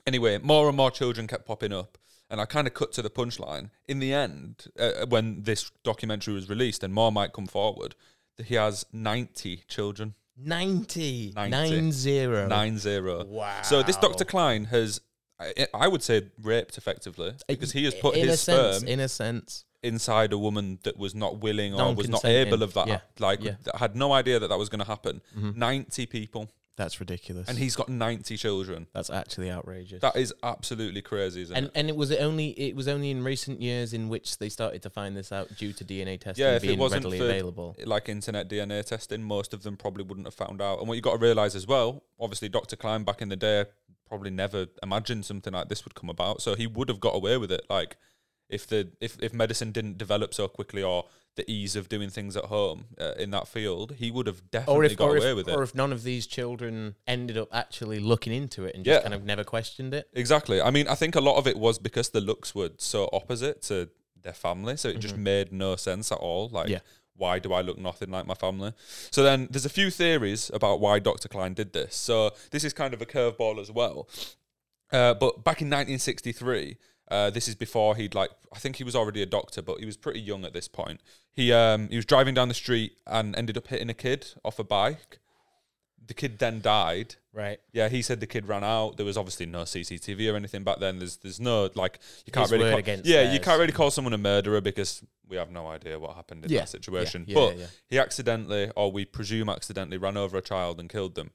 anyway, 0.08 0.40
more 0.40 0.68
and 0.68 0.76
more 0.76 0.90
children 0.90 1.28
kept 1.28 1.46
popping 1.46 1.72
up, 1.72 1.98
and 2.32 2.42
I 2.42 2.46
kind 2.46 2.66
of 2.68 2.74
cut 2.74 2.92
to 2.94 3.02
the 3.04 3.12
punchline. 3.12 3.70
In 3.88 4.00
the 4.00 4.12
end, 4.12 4.68
uh, 4.80 5.06
when 5.06 5.44
this 5.44 5.70
documentary 5.84 6.34
was 6.34 6.50
released, 6.50 6.84
and 6.84 6.92
more 6.94 7.12
might 7.12 7.32
come 7.32 7.46
forward, 7.46 7.96
that 8.38 8.48
he 8.48 8.56
has 8.56 8.86
ninety 8.92 9.58
children, 9.68 10.16
90, 10.42 11.34
90. 11.36 11.50
nine 11.52 11.92
zero. 11.92 12.48
nine 12.48 12.78
zero. 12.78 13.26
Wow. 13.26 13.62
So 13.64 13.84
this 13.84 13.98
Dr. 13.98 14.26
Cline 14.26 14.66
has, 14.66 15.02
I, 15.40 15.68
I 15.74 15.88
would 15.88 16.04
say, 16.04 16.24
raped 16.42 16.78
effectively 16.78 17.34
because 17.48 17.72
he 17.72 17.86
has 17.86 17.94
put 17.96 18.16
in 18.16 18.28
his 18.28 18.34
a 18.36 18.38
sense, 18.38 18.78
sperm 18.78 18.90
in 18.90 19.00
a 19.00 19.08
sense. 19.08 19.66
inside 19.84 20.34
a 20.34 20.38
woman 20.38 20.80
that 20.84 20.98
was 20.98 21.16
not 21.16 21.40
willing 21.40 21.74
or 21.74 21.94
was 21.94 22.08
not 22.10 22.24
Non-consenting. 22.24 22.48
able 22.48 22.64
of 22.64 22.74
that. 22.74 22.88
Yeah. 22.88 23.00
Like, 23.20 23.42
Yeah. 23.44 23.56
that 23.64 23.76
had 23.78 23.96
no 23.96 24.12
idea 24.14 24.40
that 24.40 24.48
that 24.50 24.58
was 24.60 24.70
going 24.70 24.80
to 24.80 24.86
happen. 24.88 25.22
Mhm. 25.38 25.56
Ninety 25.56 26.06
people, 26.06 26.50
That's 26.80 27.00
ridiculous. 27.02 27.50
and 27.50 27.58
he's 27.58 27.76
got 27.76 27.90
ninety 27.90 28.38
children. 28.38 28.88
that's 28.94 29.10
actually 29.10 29.52
outrageous. 29.52 30.02
That 30.02 30.16
is 30.16 30.34
absolutely 30.42 31.02
crazy, 31.02 31.42
isn't 31.42 31.56
and 31.56 31.66
it? 31.68 31.72
and 31.76 31.90
it 31.90 31.96
was 31.96 32.10
only 32.14 32.52
it 32.52 32.74
was 32.76 32.88
only 32.88 33.12
in 33.12 33.22
recent 33.24 33.62
years 33.62 33.94
in 33.94 34.08
which 34.08 34.38
they 34.38 34.48
started 34.48 34.82
to 34.84 34.90
find 34.90 35.16
this 35.16 35.32
out 35.34 35.50
due 35.58 35.74
to 35.74 35.84
DNA 35.84 36.20
testing 36.20 36.46
Yeah, 36.46 36.56
if 36.56 36.64
it 36.64 36.68
being 36.68 36.80
wasn't 36.80 37.04
readily 37.04 37.20
for- 37.20 37.26
available. 37.26 37.76
like 37.86 38.08
internet 38.08 38.50
DNA 38.50 38.84
testing, 38.86 39.22
most 39.22 39.54
of 39.54 39.64
them 39.64 39.76
probably 39.76 40.04
wouldn't 40.06 40.26
have 40.26 40.34
found 40.34 40.62
out. 40.62 40.80
And 40.80 40.88
what 40.88 40.96
you 40.96 41.02
got 41.02 41.12
to 41.18 41.22
realize 41.22 41.54
as 41.54 41.68
well, 41.68 42.02
obviously, 42.20 42.48
Dr. 42.50 42.78
Cline 42.78 43.04
back 43.04 43.22
in 43.22 43.28
the 43.30 43.36
day 43.36 43.66
probably 44.08 44.32
never 44.32 44.66
imagined 44.82 45.24
something 45.26 45.54
like 45.54 45.68
this 45.70 45.84
would 45.86 45.94
come 45.96 46.10
about. 46.10 46.42
So 46.42 46.56
he 46.56 46.66
would 46.66 46.88
have 46.90 47.00
got 47.02 47.14
away 47.14 47.38
with 47.38 47.52
it. 47.52 47.62
Like 47.70 47.98
if 48.50 48.68
the 48.68 48.90
if 49.00 49.18
if 49.22 49.34
medicine 49.34 49.72
didn't 49.72 49.98
develop 49.98 50.34
so 50.34 50.48
quickly 50.48 50.84
or 50.84 51.06
the 51.36 51.50
ease 51.50 51.76
of 51.78 51.88
doing 51.88 52.10
things 52.10 52.36
at 52.36 52.46
home 52.46 52.86
uh, 53.00 53.14
in 53.18 53.32
that 53.32 53.48
field, 53.48 53.94
he 53.98 54.12
would 54.12 54.28
have 54.28 54.50
definitely 54.52 54.88
if, 54.88 54.98
got 54.98 55.16
away 55.16 55.30
if, 55.30 55.36
with 55.38 55.48
it. 55.48 55.56
or 55.56 55.64
if 55.64 55.74
none 55.74 55.94
of 55.94 56.04
these 56.04 56.28
children 56.28 56.96
ended 57.08 57.38
up 57.38 57.48
actually 57.54 58.00
looking 58.00 58.34
into 58.34 58.66
it 58.66 58.76
and 58.76 58.84
just 58.84 58.98
Yeah. 58.98 59.02
kind 59.04 59.14
of 59.14 59.24
never 59.24 59.44
questioned 59.46 59.94
it. 59.94 60.10
Exactly. 60.14 60.60
I 60.62 60.70
mean, 60.72 60.88
I 60.90 60.96
think 60.96 61.16
a 61.16 61.22
lot 61.22 61.38
of 61.38 61.48
it 61.48 61.58
was 61.58 61.80
because 61.80 62.10
the 62.10 62.20
looks 62.20 62.54
were 62.54 62.72
so 62.78 63.10
opposite 63.14 63.62
to 63.64 63.90
their 64.22 64.34
family, 64.34 64.76
so 64.76 64.90
it 64.90 65.00
just 65.00 65.16
made 65.16 65.54
no 65.54 65.78
sense 65.78 66.12
at 66.12 66.18
all. 66.18 66.50
Like, 66.50 66.66
Mm-hmm. 66.66 66.74
Yeah. 66.74 66.80
why 67.16 67.40
do 67.40 67.54
I 67.54 67.62
look 67.62 67.78
nothing 67.78 68.10
like 68.12 68.26
my 68.28 68.34
family? 68.34 68.74
So 69.12 69.24
then 69.24 69.48
there's 69.50 69.66
a 69.66 69.70
few 69.70 69.90
theories 69.92 70.52
about 70.54 70.82
why 70.82 71.00
Dr. 71.00 71.30
Cline 71.30 71.54
did 71.54 71.72
this. 71.72 71.96
So 71.96 72.32
this 72.52 72.64
is 72.66 72.74
kind 72.74 72.94
of 72.94 73.02
a 73.02 73.06
curveball 73.06 73.60
as 73.62 73.72
well. 73.72 74.10
Uh, 74.92 75.14
but 75.14 75.44
back 75.46 75.62
in 75.62 75.68
1963, 75.70 76.76
uh, 77.10 77.30
this 77.30 77.48
is 77.48 77.56
before 77.56 77.96
he'd 77.96 78.14
like, 78.16 78.30
I 78.54 78.60
think 78.60 78.76
he 78.76 78.84
was 78.84 78.96
already 78.96 79.22
a 79.22 79.26
doctor, 79.26 79.62
but 79.62 79.80
he 79.80 79.86
was 79.86 79.98
pretty 79.98 80.20
young 80.20 80.46
at 80.46 80.54
this 80.54 80.68
point. 80.68 81.02
He 81.32 81.52
um 81.54 81.88
he 81.90 81.96
was 81.96 82.06
driving 82.06 82.34
down 82.34 82.48
the 82.50 82.54
street 82.54 82.94
and 83.08 83.36
ended 83.36 83.58
up 83.58 83.68
hitting 83.68 83.90
a 83.90 83.94
kid 83.94 84.28
off 84.44 84.60
a 84.60 84.64
bike. 84.64 85.20
The 86.06 86.14
kid 86.14 86.40
then 86.40 86.60
died. 86.62 87.16
Right. 87.34 87.60
Yeah, 87.72 87.88
he 87.88 88.02
said 88.02 88.20
the 88.20 88.26
kid 88.28 88.48
ran 88.48 88.64
out. 88.64 88.98
There 88.98 89.06
was 89.06 89.16
obviously 89.16 89.46
no 89.46 89.60
CCTV 89.62 90.32
or 90.34 90.36
anything 90.36 90.64
back 90.64 90.80
then. 90.80 90.98
There's 91.00 91.18
there's 91.18 91.40
no 91.40 91.70
like 91.76 92.00
you 92.26 92.32
can't 92.32 92.46
His 92.50 92.52
really 92.60 92.72
call, 92.72 92.80
against 92.80 93.06
yeah 93.06 93.32
you 93.32 93.40
can't 93.40 93.60
really 93.60 93.72
call 93.74 93.92
someone 93.92 94.14
a 94.14 94.18
murderer 94.18 94.60
because 94.62 95.04
we 95.28 95.38
have 95.38 95.52
no 95.52 95.68
idea 95.68 96.00
what 96.00 96.16
happened 96.16 96.46
in 96.46 96.52
Yeah, 96.52 96.62
that 96.62 96.70
situation. 96.70 97.26
yeah, 97.28 97.36
but 97.36 97.54
yeah, 97.56 97.62
yeah. 97.62 97.68
he 97.88 98.00
accidentally, 98.00 98.72
or 98.76 98.92
we 98.92 99.06
presume 99.06 99.48
accidentally, 99.50 99.98
ran 99.98 100.18
over 100.18 100.38
a 100.38 100.42
child 100.42 100.80
and 100.80 100.90
killed 100.90 101.14
them, 101.14 101.30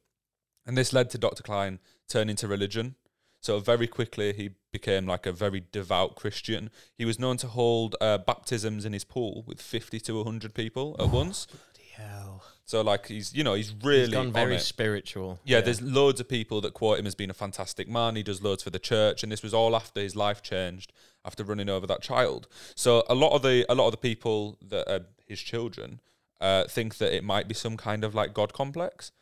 and 0.66 0.76
this 0.76 0.92
led 0.92 1.10
to 1.10 1.18
Dr. 1.18 1.44
Cline 1.44 1.78
turning 2.08 2.34
to 2.36 2.48
religion. 2.48 2.96
So 3.44 3.58
very 3.58 3.86
quickly 3.86 4.32
he 4.32 4.52
became 4.72 5.06
like 5.06 5.26
a 5.26 5.32
very 5.32 5.62
devout 5.70 6.16
Christian. 6.16 6.70
He 6.96 7.04
was 7.04 7.18
known 7.18 7.36
to 7.36 7.46
hold 7.46 7.94
uh, 8.00 8.16
baptisms 8.16 8.86
in 8.86 8.94
his 8.94 9.04
pool 9.04 9.44
with 9.46 9.60
fifty 9.60 10.00
to 10.00 10.24
hundred 10.24 10.54
people 10.54 10.96
at 10.98 11.10
once. 11.10 11.46
Bloody 11.46 11.90
hell. 11.92 12.42
So 12.64 12.80
like 12.80 13.08
he's 13.08 13.34
you 13.34 13.44
know 13.44 13.52
he's 13.52 13.74
really 13.82 14.06
He's 14.06 14.14
gone 14.14 14.32
very 14.32 14.56
it. 14.56 14.60
spiritual. 14.60 15.40
Yeah, 15.44 15.60
there's 15.60 15.82
loads 15.82 16.20
of 16.20 16.28
people 16.28 16.62
that 16.62 16.72
quote 16.72 16.98
him 16.98 17.06
as 17.06 17.14
being 17.14 17.28
a 17.28 17.34
fantastic 17.34 17.86
man. 17.86 18.16
He 18.16 18.22
does 18.22 18.40
loads 18.42 18.62
for 18.62 18.70
the 18.70 18.78
church, 18.78 19.22
and 19.22 19.30
this 19.30 19.42
was 19.42 19.52
all 19.52 19.76
after 19.76 20.00
his 20.00 20.16
life 20.16 20.40
changed 20.42 20.94
after 21.22 21.44
running 21.44 21.68
over 21.68 21.86
that 21.86 22.00
child. 22.00 22.48
So 22.74 23.04
a 23.10 23.14
lot 23.14 23.34
of 23.34 23.42
the 23.42 23.66
a 23.68 23.74
lot 23.74 23.88
of 23.88 23.92
the 23.92 23.98
people 23.98 24.56
that 24.66 24.90
are 24.90 25.04
his 25.26 25.40
children 25.42 26.00
uh, 26.40 26.64
think 26.64 26.96
that 26.96 27.14
it 27.14 27.22
might 27.22 27.46
be 27.46 27.54
some 27.54 27.76
kind 27.76 28.04
of 28.04 28.14
like 28.14 28.32
God 28.32 28.54
complex. 28.54 29.12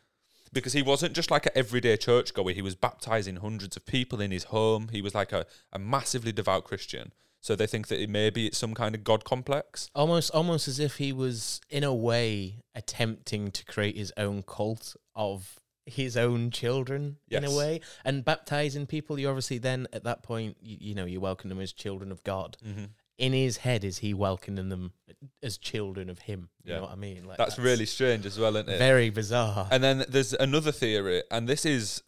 Because 0.53 0.73
he 0.73 0.81
wasn't 0.83 1.13
just 1.13 1.31
like 1.31 1.45
an 1.47 1.51
everyday 1.55 1.97
churchgoer, 1.97 2.51
he 2.51 2.61
was 2.61 2.75
baptizing 2.75 3.37
hundreds 3.37 3.75
of 3.75 3.85
people 3.85 4.21
in 4.21 4.31
his 4.31 4.45
home. 4.45 4.89
He 4.91 5.01
was 5.01 5.15
like 5.15 5.31
a, 5.33 5.45
a 5.71 5.79
massively 5.79 6.31
devout 6.31 6.63
Christian. 6.63 7.11
So 7.41 7.57
they 7.57 7.67
think 7.67 7.87
that 7.89 8.01
it 8.01 8.09
maybe 8.09 8.47
it's 8.47 8.57
some 8.57 8.73
kind 8.73 8.95
of 8.95 9.03
God 9.03 9.25
complex. 9.25 9.89
almost 9.93 10.31
almost 10.31 10.67
as 10.69 10.79
if 10.79 10.97
he 10.97 11.11
was 11.11 11.59
in 11.69 11.83
a 11.83 11.93
way 11.93 12.61
attempting 12.73 13.51
to 13.51 13.65
create 13.65 13.97
his 13.97 14.13
own 14.15 14.43
cult 14.43 14.95
of 15.13 15.59
his 15.85 16.15
own 16.15 16.49
children 16.51 17.17
in 17.29 17.43
a 17.43 17.53
way 17.57 17.81
and 18.05 18.23
baptizing 18.23 18.85
people 18.85 19.19
you 19.19 19.27
obviously 19.27 19.57
then 19.57 19.85
at 19.91 20.05
that 20.05 20.23
point 20.23 20.55
you, 20.61 20.77
you 20.79 20.95
know 20.95 21.03
you 21.03 21.19
welcome 21.19 21.49
them 21.49 21.59
as 21.59 21.73
children 21.73 22.09
of 22.09 22.23
god 22.23 22.55
Mm-hmm. 22.65 22.85
In 23.17 23.33
his 23.33 23.57
head 23.57 23.83
is 23.83 23.99
he 23.99 24.13
welcoming 24.13 24.69
them 24.69 24.91
as 25.41 25.57
children 25.57 26.09
of 26.09 26.19
him 26.19 26.49
you 26.63 26.71
Yeah. 26.71 26.77
know 26.77 26.83
what 26.83 26.91
i 26.91 26.95
mean 26.95 27.25
like 27.25 27.37
That's, 27.37 27.57
really 27.59 27.85
strange 27.85 28.25
as 28.25 28.37
well, 28.39 28.55
isn't 28.55 28.69
it? 28.69 28.77
very 28.77 29.09
bizarre 29.09 29.67
And 29.71 29.83
then 29.83 30.05
there's 30.09 30.33
another 30.33 30.71
theory, 30.71 31.23
and 31.31 31.47
this 31.47 31.65
is 31.65 32.01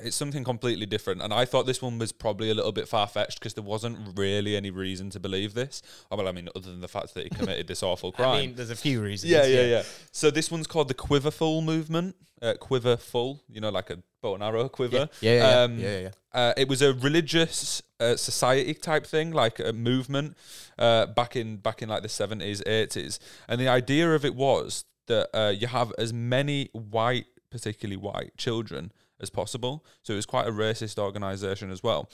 it's 0.00 0.16
something 0.16 0.44
completely 0.44 0.86
different. 0.86 1.20
And 1.20 1.30
I 1.34 1.44
thought 1.44 1.66
this 1.66 1.82
one 1.82 1.98
was 1.98 2.10
probably 2.10 2.48
a 2.48 2.54
little 2.54 2.72
bit 2.72 2.88
far 2.88 3.06
fetched 3.06 3.38
because 3.38 3.52
there 3.52 3.62
wasn't 3.62 4.16
really 4.16 4.56
any 4.56 4.70
reason 4.70 5.10
to 5.10 5.20
believe 5.20 5.52
this. 5.52 5.82
Oh, 6.10 6.16
well, 6.16 6.26
I 6.26 6.32
mean, 6.32 6.48
other 6.56 6.70
than 6.70 6.80
the 6.80 6.88
fact 6.88 7.12
that 7.12 7.24
he 7.24 7.28
committed 7.28 7.66
this 7.68 7.82
awful 7.82 8.10
crime. 8.18 8.28
i 8.30 8.40
mean 8.40 8.54
there's 8.54 8.70
a 8.70 8.76
few 8.76 9.02
reasons 9.02 9.30
yeah, 9.30 9.44
yeah, 9.44 9.60
yeah. 9.66 9.82
So 10.10 10.30
this 10.30 10.50
one's 10.50 10.66
called 10.66 10.88
the 10.88 10.94
Quiverful 10.94 11.60
movement. 11.62 12.16
Uh, 12.40 12.54
quiverful, 12.60 13.40
you 13.48 13.60
know, 13.60 13.68
like 13.70 13.90
a 13.90 13.98
bow 14.22 14.34
and 14.34 14.42
arrow 14.42 14.68
quiver. 14.70 15.08
yeah 15.20 15.32
yeah 15.32 15.34
yeah, 15.50 15.60
Um, 15.62 15.78
yeah, 15.78 15.98
yeah. 15.98 16.10
Uh, 16.32 16.52
it 16.56 16.66
was 16.68 16.80
a 16.82 16.92
religious 16.94 17.82
society 18.16 18.74
type 18.74 19.06
thing, 19.06 19.32
like 19.32 19.58
a 19.58 19.72
movement 19.72 20.36
uh, 20.78 21.06
back 21.06 21.36
in 21.36 21.56
back 21.56 21.82
in 21.82 21.88
like 21.88 22.02
the 22.02 22.08
seventies, 22.08 22.62
eighties, 22.66 23.18
and 23.48 23.60
the 23.60 23.68
idea 23.68 24.14
of 24.14 24.24
it 24.24 24.34
was 24.34 24.84
that 25.06 25.28
uh, 25.34 25.50
you 25.50 25.66
have 25.66 25.92
as 25.98 26.12
many 26.12 26.70
white, 26.72 27.26
particularly 27.50 27.96
white 27.96 28.32
children 28.36 28.92
as 29.20 29.30
possible. 29.30 29.84
So 30.02 30.12
it 30.14 30.16
was 30.16 30.26
quite 30.26 30.46
a 30.46 30.52
racist 30.52 30.98
organization 30.98 31.70
as 31.70 31.82
well. 31.82 32.08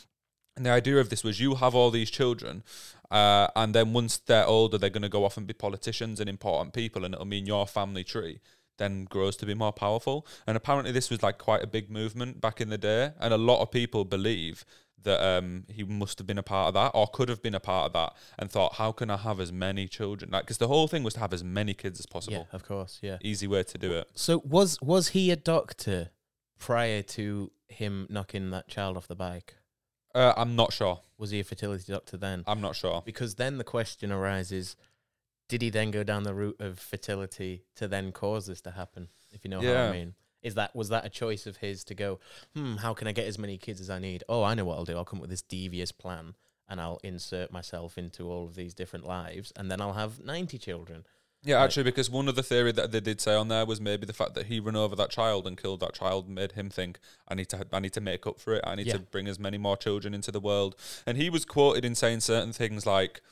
And 0.56 0.66
the 0.66 0.70
idea 0.70 0.98
of 0.98 1.08
this 1.08 1.22
was 1.24 1.40
you 1.40 1.54
have 1.54 1.74
all 1.74 1.90
these 1.90 2.10
children, 2.10 2.62
uh, 3.10 3.46
and 3.54 3.74
then 3.74 3.92
once 3.92 4.18
they're 4.18 4.46
older, 4.46 4.76
they're 4.78 4.90
going 4.98 5.10
to 5.10 5.18
go 5.18 5.24
off 5.24 5.36
and 5.36 5.46
be 5.46 5.54
politicians 5.54 6.20
and 6.20 6.28
important 6.28 6.74
people, 6.74 7.04
and 7.04 7.14
it'll 7.14 7.26
mean 7.26 7.46
your 7.46 7.66
family 7.66 8.04
tree 8.04 8.40
then 8.80 9.04
grows 9.04 9.36
to 9.36 9.46
be 9.46 9.54
more 9.54 9.72
powerful. 9.72 10.26
And 10.46 10.56
apparently, 10.56 10.90
this 10.90 11.10
was 11.10 11.22
like 11.22 11.38
quite 11.38 11.62
a 11.62 11.66
big 11.68 11.90
movement 11.90 12.40
back 12.40 12.60
in 12.60 12.70
the 12.70 12.78
day, 12.78 13.12
and 13.20 13.32
a 13.32 13.38
lot 13.38 13.60
of 13.60 13.70
people 13.70 14.04
believe 14.04 14.64
that 15.02 15.20
um, 15.24 15.64
he 15.68 15.82
must 15.84 16.18
have 16.18 16.26
been 16.26 16.38
a 16.38 16.42
part 16.42 16.68
of 16.68 16.74
that, 16.74 16.90
or 16.94 17.06
could 17.08 17.28
have 17.28 17.42
been 17.42 17.54
a 17.54 17.60
part 17.60 17.86
of 17.86 17.92
that, 17.94 18.14
and 18.38 18.50
thought, 18.50 18.74
how 18.74 18.92
can 18.92 19.10
I 19.10 19.16
have 19.16 19.40
as 19.40 19.50
many 19.52 19.88
children? 19.88 20.30
Like, 20.30 20.42
because 20.44 20.58
the 20.58 20.68
whole 20.68 20.88
thing 20.88 21.02
was 21.02 21.14
to 21.14 21.20
have 21.20 21.32
as 21.32 21.42
many 21.42 21.72
kids 21.74 21.98
as 22.00 22.06
possible. 22.06 22.46
yeah 22.50 22.56
of 22.56 22.64
course 22.64 22.98
yeah 23.02 23.16
Easy 23.22 23.46
way 23.46 23.62
to 23.62 23.78
do 23.78 23.92
it. 23.92 24.08
so 24.14 24.42
was 24.44 24.78
was 24.82 25.08
he 25.08 25.30
a 25.30 25.36
doctor 25.36 26.10
prior 26.58 27.02
to 27.02 27.50
him 27.68 28.06
knocking 28.10 28.50
that 28.50 28.68
child 28.68 28.96
off 28.96 29.08
the 29.08 29.16
bike 29.16 29.54
Uh, 30.14 30.34
I'm 30.36 30.54
not 30.56 30.72
sure. 30.72 31.00
was 31.16 31.30
he 31.30 31.40
a 31.40 31.44
fertility 31.44 31.92
doctor 31.92 32.16
then 32.16 32.44
I'm 32.46 32.60
not 32.60 32.76
sure. 32.76 33.02
because 33.04 33.36
then 33.36 33.58
the 33.58 33.64
question 33.64 34.12
arises 34.12 34.76
did 35.48 35.62
he 35.62 35.70
then 35.70 35.90
go 35.90 36.02
down 36.04 36.22
the 36.24 36.34
route 36.34 36.60
of 36.60 36.78
fertility 36.78 37.64
to 37.76 37.88
then 37.88 38.12
cause 38.12 38.46
this 38.46 38.60
to 38.62 38.70
happen 38.72 39.08
if 39.32 39.44
you 39.44 39.50
know 39.50 39.60
Yeah. 39.62 39.88
i 39.88 39.92
mean 39.92 40.14
is 40.42 40.54
that 40.54 40.74
was 40.74 40.88
that 40.88 41.04
a 41.04 41.08
choice 41.08 41.46
of 41.46 41.58
his 41.58 41.84
to 41.84 41.94
go 41.94 42.18
hmm 42.54 42.76
how 42.76 42.94
can 42.94 43.06
i 43.08 43.12
get 43.12 43.26
as 43.26 43.38
many 43.38 43.56
kids 43.58 43.80
as 43.80 43.90
i 43.90 43.98
need 43.98 44.22
oh 44.28 44.42
i 44.42 44.54
know 44.54 44.64
what 44.64 44.78
i'll 44.78 44.84
do 44.84 44.96
i'll 44.96 45.04
come 45.04 45.18
up 45.18 45.22
with 45.22 45.30
this 45.30 45.42
devious 45.42 45.92
plan 45.92 46.34
and 46.68 46.80
i'll 46.80 47.00
insert 47.02 47.50
myself 47.52 47.98
into 47.98 48.30
all 48.30 48.44
of 48.44 48.54
these 48.54 48.74
different 48.74 49.06
lives 49.06 49.52
and 49.56 49.70
then 49.70 49.80
i'll 49.80 49.92
have 49.94 50.20
90 50.24 50.56
children 50.58 51.04
Yeah, 51.42 51.56
Like- 51.56 51.64
actually, 51.64 51.84
because 51.84 52.10
one 52.10 52.28
of 52.28 52.34
the 52.36 52.42
theory 52.42 52.70
that 52.72 52.92
they 52.92 53.00
did 53.00 53.18
say 53.20 53.34
on 53.34 53.48
there 53.48 53.64
was 53.64 53.80
maybe 53.80 54.04
the 54.04 54.12
fact 54.12 54.34
that 54.34 54.46
he 54.46 54.60
ran 54.60 54.76
over 54.76 54.94
that 54.96 55.08
child 55.10 55.46
and 55.46 55.56
killed 55.56 55.80
that 55.80 55.94
child 55.94 56.28
made 56.28 56.52
him 56.52 56.68
think, 56.68 56.98
I 57.28 57.34
need 57.34 57.48
to, 57.48 57.66
I 57.72 57.80
need 57.80 57.94
to 57.94 58.00
make 58.02 58.26
up 58.26 58.38
for 58.38 58.52
it. 58.56 58.62
I 58.62 58.74
need 58.74 58.88
to 58.92 58.98
bring 58.98 59.26
as 59.26 59.38
many 59.38 59.56
more 59.56 59.78
children 59.78 60.12
into 60.12 60.30
the 60.30 60.38
world. 60.50 60.76
And 61.06 61.16
he 61.16 61.30
was 61.30 61.46
quoted 61.46 61.82
in 61.82 61.94
saying 61.94 62.20
certain 62.20 62.52
things 62.52 62.84
like, 62.84 63.22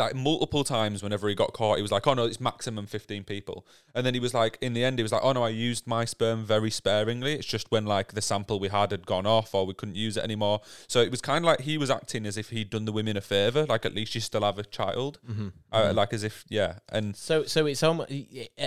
like 0.00 0.14
multiple 0.14 0.64
times 0.64 1.02
whenever 1.02 1.28
he 1.28 1.34
got 1.34 1.52
caught, 1.52 1.76
he 1.76 1.82
was 1.82 1.92
like, 1.92 2.06
"Oh 2.06 2.14
no, 2.14 2.24
it's 2.24 2.40
maximum 2.40 2.86
fifteen 2.86 3.22
people." 3.22 3.66
And 3.94 4.04
then 4.04 4.14
he 4.14 4.20
was 4.20 4.34
like, 4.34 4.58
in 4.60 4.72
the 4.72 4.84
end, 4.84 4.98
he 4.98 5.02
was 5.02 5.12
like, 5.12 5.22
"Oh 5.22 5.32
no, 5.32 5.42
I 5.44 5.50
used 5.50 5.86
my 5.86 6.04
sperm 6.04 6.44
very 6.44 6.70
sparingly. 6.70 7.34
It's 7.34 7.46
just 7.46 7.70
when 7.70 7.86
like 7.86 8.14
the 8.14 8.22
sample 8.22 8.58
we 8.58 8.68
had 8.68 8.90
had 8.90 9.06
gone 9.06 9.26
off 9.26 9.54
or 9.54 9.66
we 9.66 9.74
couldn't 9.74 9.94
use 9.96 10.16
it 10.16 10.24
anymore." 10.24 10.60
So 10.88 11.00
it 11.00 11.10
was 11.10 11.20
kind 11.20 11.44
of 11.44 11.46
like 11.46 11.60
he 11.60 11.78
was 11.78 11.90
acting 11.90 12.26
as 12.26 12.36
if 12.36 12.50
he'd 12.50 12.70
done 12.70 12.84
the 12.84 12.92
women 12.92 13.16
a 13.16 13.20
favor. 13.20 13.66
Like 13.66 13.84
at 13.84 13.94
least 13.94 14.14
you 14.14 14.20
still 14.20 14.42
have 14.42 14.58
a 14.58 14.64
child. 14.64 15.20
mm-hmm. 15.28 15.48
Uh, 15.72 15.92
like 15.94 16.12
as 16.12 16.24
if 16.24 16.44
yeah, 16.48 16.78
and 16.88 17.14
So, 17.14 17.44
so 17.44 17.66
it's 17.66 17.82
almost 17.82 18.10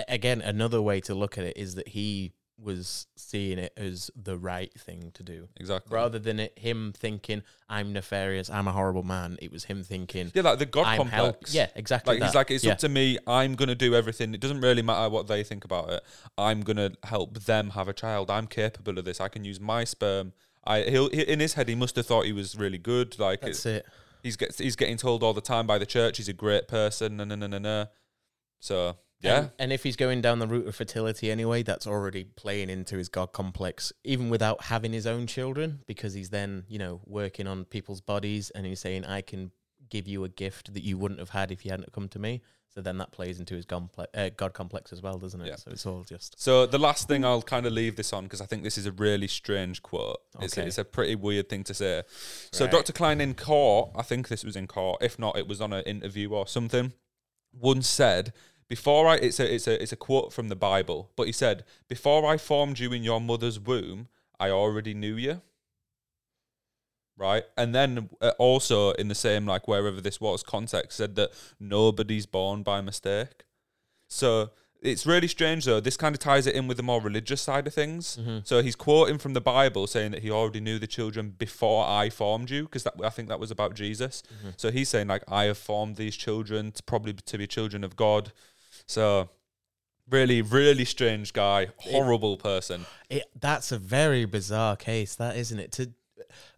again 0.08 0.40
another 0.40 0.80
way 0.80 1.00
to 1.02 1.14
look 1.14 1.36
at 1.36 1.44
it 1.44 1.56
is 1.56 1.74
that 1.74 1.88
he 1.88 2.32
was 2.64 3.06
seeing 3.16 3.58
it 3.58 3.72
as 3.76 4.10
the 4.16 4.36
right 4.36 4.72
thing 4.78 5.10
to 5.14 5.22
do, 5.22 5.48
exactly. 5.56 5.94
rather 5.94 6.18
than 6.18 6.40
it 6.40 6.58
him 6.58 6.92
thinking 6.96 7.42
I'm 7.68 7.92
nefarious, 7.92 8.50
I'm 8.50 8.66
a 8.66 8.72
horrible 8.72 9.02
man. 9.02 9.38
It 9.42 9.52
was 9.52 9.64
him 9.64 9.84
thinking 9.84 10.32
Yeah, 10.34 10.42
like 10.42 10.58
the 10.58 10.66
God 10.66 10.86
I'm 10.86 10.96
complex. 10.96 11.54
Yeah, 11.54 11.68
exactly. 11.74 12.14
Like 12.14 12.24
he's 12.24 12.34
like, 12.34 12.50
it's 12.50 12.64
yeah. 12.64 12.72
up 12.72 12.78
to 12.78 12.88
me. 12.88 13.18
I'm 13.26 13.54
gonna 13.54 13.74
do 13.74 13.94
everything. 13.94 14.34
It 14.34 14.40
doesn't 14.40 14.60
really 14.60 14.82
matter 14.82 15.08
what 15.10 15.26
they 15.26 15.44
think 15.44 15.64
about 15.64 15.90
it. 15.90 16.02
I'm 16.38 16.62
gonna 16.62 16.92
help 17.04 17.38
them 17.38 17.70
have 17.70 17.88
a 17.88 17.92
child. 17.92 18.30
I'm 18.30 18.46
capable 18.46 18.98
of 18.98 19.04
this. 19.04 19.20
I 19.20 19.28
can 19.28 19.44
use 19.44 19.60
my 19.60 19.84
sperm. 19.84 20.32
I 20.66 20.82
he'll 20.82 21.10
he, 21.10 21.22
in 21.22 21.40
his 21.40 21.54
head 21.54 21.68
he 21.68 21.74
must 21.74 21.96
have 21.96 22.06
thought 22.06 22.24
he 22.24 22.32
was 22.32 22.56
really 22.56 22.78
good. 22.78 23.18
Like 23.18 23.42
That's 23.42 23.66
it, 23.66 23.76
it. 23.76 23.86
he's 24.22 24.36
gets 24.36 24.58
he's 24.58 24.76
getting 24.76 24.96
told 24.96 25.22
all 25.22 25.34
the 25.34 25.40
time 25.40 25.66
by 25.66 25.78
the 25.78 25.86
church 25.86 26.16
he's 26.16 26.28
a 26.28 26.32
great 26.32 26.68
person. 26.68 27.18
No, 27.18 27.24
no, 27.24 27.34
no, 27.34 27.46
no, 27.46 27.58
no. 27.58 27.86
So 28.60 28.96
yeah, 29.24 29.38
And, 29.38 29.50
and 29.58 29.72
if 29.72 29.82
he's 29.82 29.96
going 29.96 30.20
down 30.20 30.38
the 30.38 30.46
route 30.46 30.66
of 30.66 30.74
fertility 30.76 31.30
anyway, 31.30 31.62
that's 31.62 31.86
already 31.86 32.24
playing 32.24 32.70
into 32.70 32.96
his 32.96 33.08
god 33.08 33.32
complex, 33.32 33.92
even 34.04 34.28
without 34.30 34.64
having 34.64 34.92
his 34.92 35.06
own 35.06 35.26
children, 35.26 35.80
because 35.86 36.14
he's 36.14 36.30
then, 36.30 36.64
you 36.68 36.78
know, 36.78 37.00
working 37.06 37.46
on 37.46 37.64
people's 37.64 38.00
bodies 38.00 38.50
and 38.50 38.66
he's 38.66 38.80
saying, 38.80 39.04
I 39.04 39.20
can 39.22 39.50
give 39.90 40.06
you 40.08 40.24
a 40.24 40.28
gift 40.28 40.72
that 40.74 40.82
you 40.82 40.96
wouldn't 40.98 41.20
have 41.20 41.30
had 41.30 41.50
if 41.50 41.64
you 41.64 41.70
hadn't 41.70 41.92
come 41.92 42.08
to 42.08 42.18
me. 42.18 42.42
So 42.74 42.80
then 42.80 42.98
that 42.98 43.12
plays 43.12 43.38
into 43.38 43.54
his 43.54 43.64
complex, 43.66 44.10
uh, 44.18 44.30
god 44.36 44.52
complex 44.52 44.92
as 44.92 45.00
well, 45.00 45.16
doesn't 45.16 45.40
it? 45.40 45.46
Yeah. 45.46 45.54
So 45.54 45.70
it's 45.70 45.86
all 45.86 46.02
just. 46.02 46.40
So 46.42 46.66
the 46.66 46.78
last 46.78 47.06
thing 47.06 47.24
I'll 47.24 47.40
kind 47.40 47.66
of 47.66 47.72
leave 47.72 47.94
this 47.94 48.12
on 48.12 48.24
because 48.24 48.40
I 48.40 48.46
think 48.46 48.64
this 48.64 48.76
is 48.76 48.86
a 48.86 48.90
really 48.90 49.28
strange 49.28 49.80
quote. 49.80 50.16
It's, 50.40 50.58
Okay. 50.58 50.66
it's 50.66 50.78
a 50.78 50.84
pretty 50.84 51.14
weird 51.14 51.48
thing 51.48 51.62
to 51.64 51.74
say. 51.74 52.02
So 52.50 52.64
Right. 52.64 52.72
Dr. 52.72 52.92
Cline 52.92 53.20
in 53.20 53.34
court, 53.34 53.90
I 53.94 54.02
think 54.02 54.26
this 54.26 54.42
was 54.42 54.56
in 54.56 54.66
court. 54.66 55.00
If 55.02 55.20
not, 55.20 55.38
it 55.38 55.46
was 55.46 55.60
on 55.60 55.72
an 55.72 55.84
interview 55.84 56.30
or 56.30 56.48
something. 56.48 56.92
Once 57.52 57.88
said, 57.88 58.32
"Before 58.68 59.06
I," 59.06 59.16
it's 59.16 59.40
a 59.40 59.54
it's 59.54 59.66
a 59.66 59.82
it's 59.82 59.92
a 59.92 59.96
quote 59.96 60.32
from 60.32 60.48
the 60.48 60.56
Bible, 60.56 61.10
but 61.16 61.26
he 61.26 61.32
said, 61.32 61.64
"Before 61.88 62.26
I 62.26 62.36
formed 62.36 62.78
you 62.78 62.92
in 62.92 63.02
your 63.02 63.20
mother's 63.20 63.60
womb, 63.60 64.08
I 64.38 64.50
already 64.50 64.94
knew 64.94 65.16
you." 65.16 65.42
Right, 67.16 67.44
and 67.56 67.74
then 67.74 68.10
uh, 68.20 68.32
also 68.38 68.90
in 68.92 69.08
the 69.08 69.14
same 69.14 69.46
like 69.46 69.68
wherever 69.68 70.00
this 70.00 70.20
was 70.20 70.42
context 70.42 70.96
said 70.96 71.14
that 71.14 71.30
nobody's 71.60 72.26
born 72.26 72.64
by 72.64 72.80
mistake. 72.80 73.44
So 74.08 74.50
it's 74.84 75.06
really 75.06 75.28
strange 75.28 75.64
though. 75.64 75.80
This 75.80 75.96
kind 75.96 76.14
of 76.14 76.18
ties 76.18 76.46
it 76.46 76.54
in 76.54 76.68
with 76.68 76.76
the 76.76 76.82
more 76.82 77.00
religious 77.00 77.40
side 77.40 77.66
of 77.66 77.72
things. 77.72 78.18
Mm-hmm. 78.20 78.38
So 78.44 78.62
he's 78.62 78.76
quoting 78.76 79.18
from 79.18 79.32
the 79.32 79.40
Bible 79.40 79.86
saying 79.86 80.10
that 80.10 80.22
he 80.22 80.30
already 80.30 80.60
knew 80.60 80.78
the 80.78 80.86
children 80.86 81.30
before 81.30 81.86
I 81.86 82.10
formed 82.10 82.50
you, 82.50 82.64
because 82.64 82.86
I 83.02 83.08
think 83.08 83.28
that 83.28 83.40
was 83.40 83.50
about 83.50 83.74
Jesus. 83.74 84.22
Mm-hmm. 84.26 84.50
So 84.56 84.70
he's 84.70 84.90
saying 84.90 85.08
like 85.08 85.24
I 85.26 85.44
have 85.44 85.56
formed 85.58 85.96
these 85.96 86.16
children 86.16 86.72
to 86.72 86.82
probably 86.82 87.14
to 87.14 87.38
be 87.38 87.46
children 87.46 87.82
of 87.82 87.96
God. 87.96 88.32
So 88.86 89.28
really, 90.10 90.42
really 90.42 90.84
strange 90.84 91.32
guy, 91.32 91.68
horrible 91.78 92.36
person. 92.36 92.86
It, 93.08 93.24
that's 93.40 93.72
a 93.72 93.78
very 93.78 94.24
bizarre 94.24 94.76
case, 94.76 95.14
that 95.16 95.36
isn't 95.36 95.58
it? 95.58 95.72
To 95.72 95.90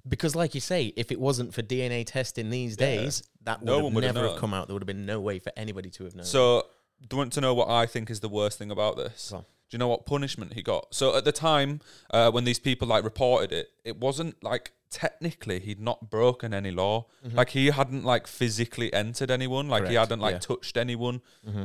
because, 0.08 0.36
like 0.36 0.54
you 0.54 0.60
say, 0.60 0.92
if 0.96 1.10
it 1.10 1.20
wasn't 1.20 1.52
for 1.52 1.62
DNA 1.62 2.04
testing 2.06 2.50
these 2.50 2.72
Yeah. 2.78 2.86
days, 2.86 3.22
that 3.42 3.60
would 3.60 3.66
No 3.66 3.84
have 3.84 3.92
would 3.94 4.04
have 4.04 4.14
never 4.14 4.26
have 4.26 4.34
known. 4.34 4.40
come 4.40 4.54
out. 4.54 4.68
There 4.68 4.74
would 4.74 4.82
have 4.82 4.86
been 4.86 5.06
no 5.06 5.20
way 5.20 5.38
for 5.38 5.52
anybody 5.56 5.90
to 5.90 6.04
have 6.04 6.14
known. 6.14 6.24
So 6.24 6.66
do 7.00 7.14
you 7.14 7.18
want 7.18 7.32
to 7.34 7.40
know 7.40 7.54
what 7.54 7.68
I 7.68 7.86
think 7.86 8.10
is 8.10 8.20
the 8.20 8.28
worst 8.28 8.58
thing 8.58 8.70
about 8.70 8.96
this? 8.96 9.32
On. 9.32 9.44
Do 9.68 9.74
you 9.74 9.78
know 9.78 9.88
what 9.88 10.06
punishment 10.06 10.54
he 10.54 10.62
got? 10.62 10.94
So 10.94 11.16
at 11.16 11.24
the 11.24 11.32
time, 11.32 11.80
uh, 12.10 12.30
when 12.30 12.44
these 12.44 12.58
people 12.58 12.86
like 12.88 13.02
reported 13.02 13.52
it, 13.52 13.70
it 13.84 13.98
wasn't 13.98 14.42
like 14.42 14.72
technically 14.90 15.58
he'd 15.58 15.80
not 15.80 16.08
broken 16.08 16.54
any 16.54 16.70
law. 16.70 17.06
Like 17.34 17.50
he 17.50 17.66
hadn't 17.66 18.04
like 18.04 18.26
physically 18.26 18.92
entered 18.92 19.30
anyone. 19.30 19.68
Like 19.68 19.88
he 19.88 19.94
hadn't 19.94 20.20
like 20.20 20.34
yeah. 20.34 20.38
touched 20.38 20.76
anyone 20.76 21.20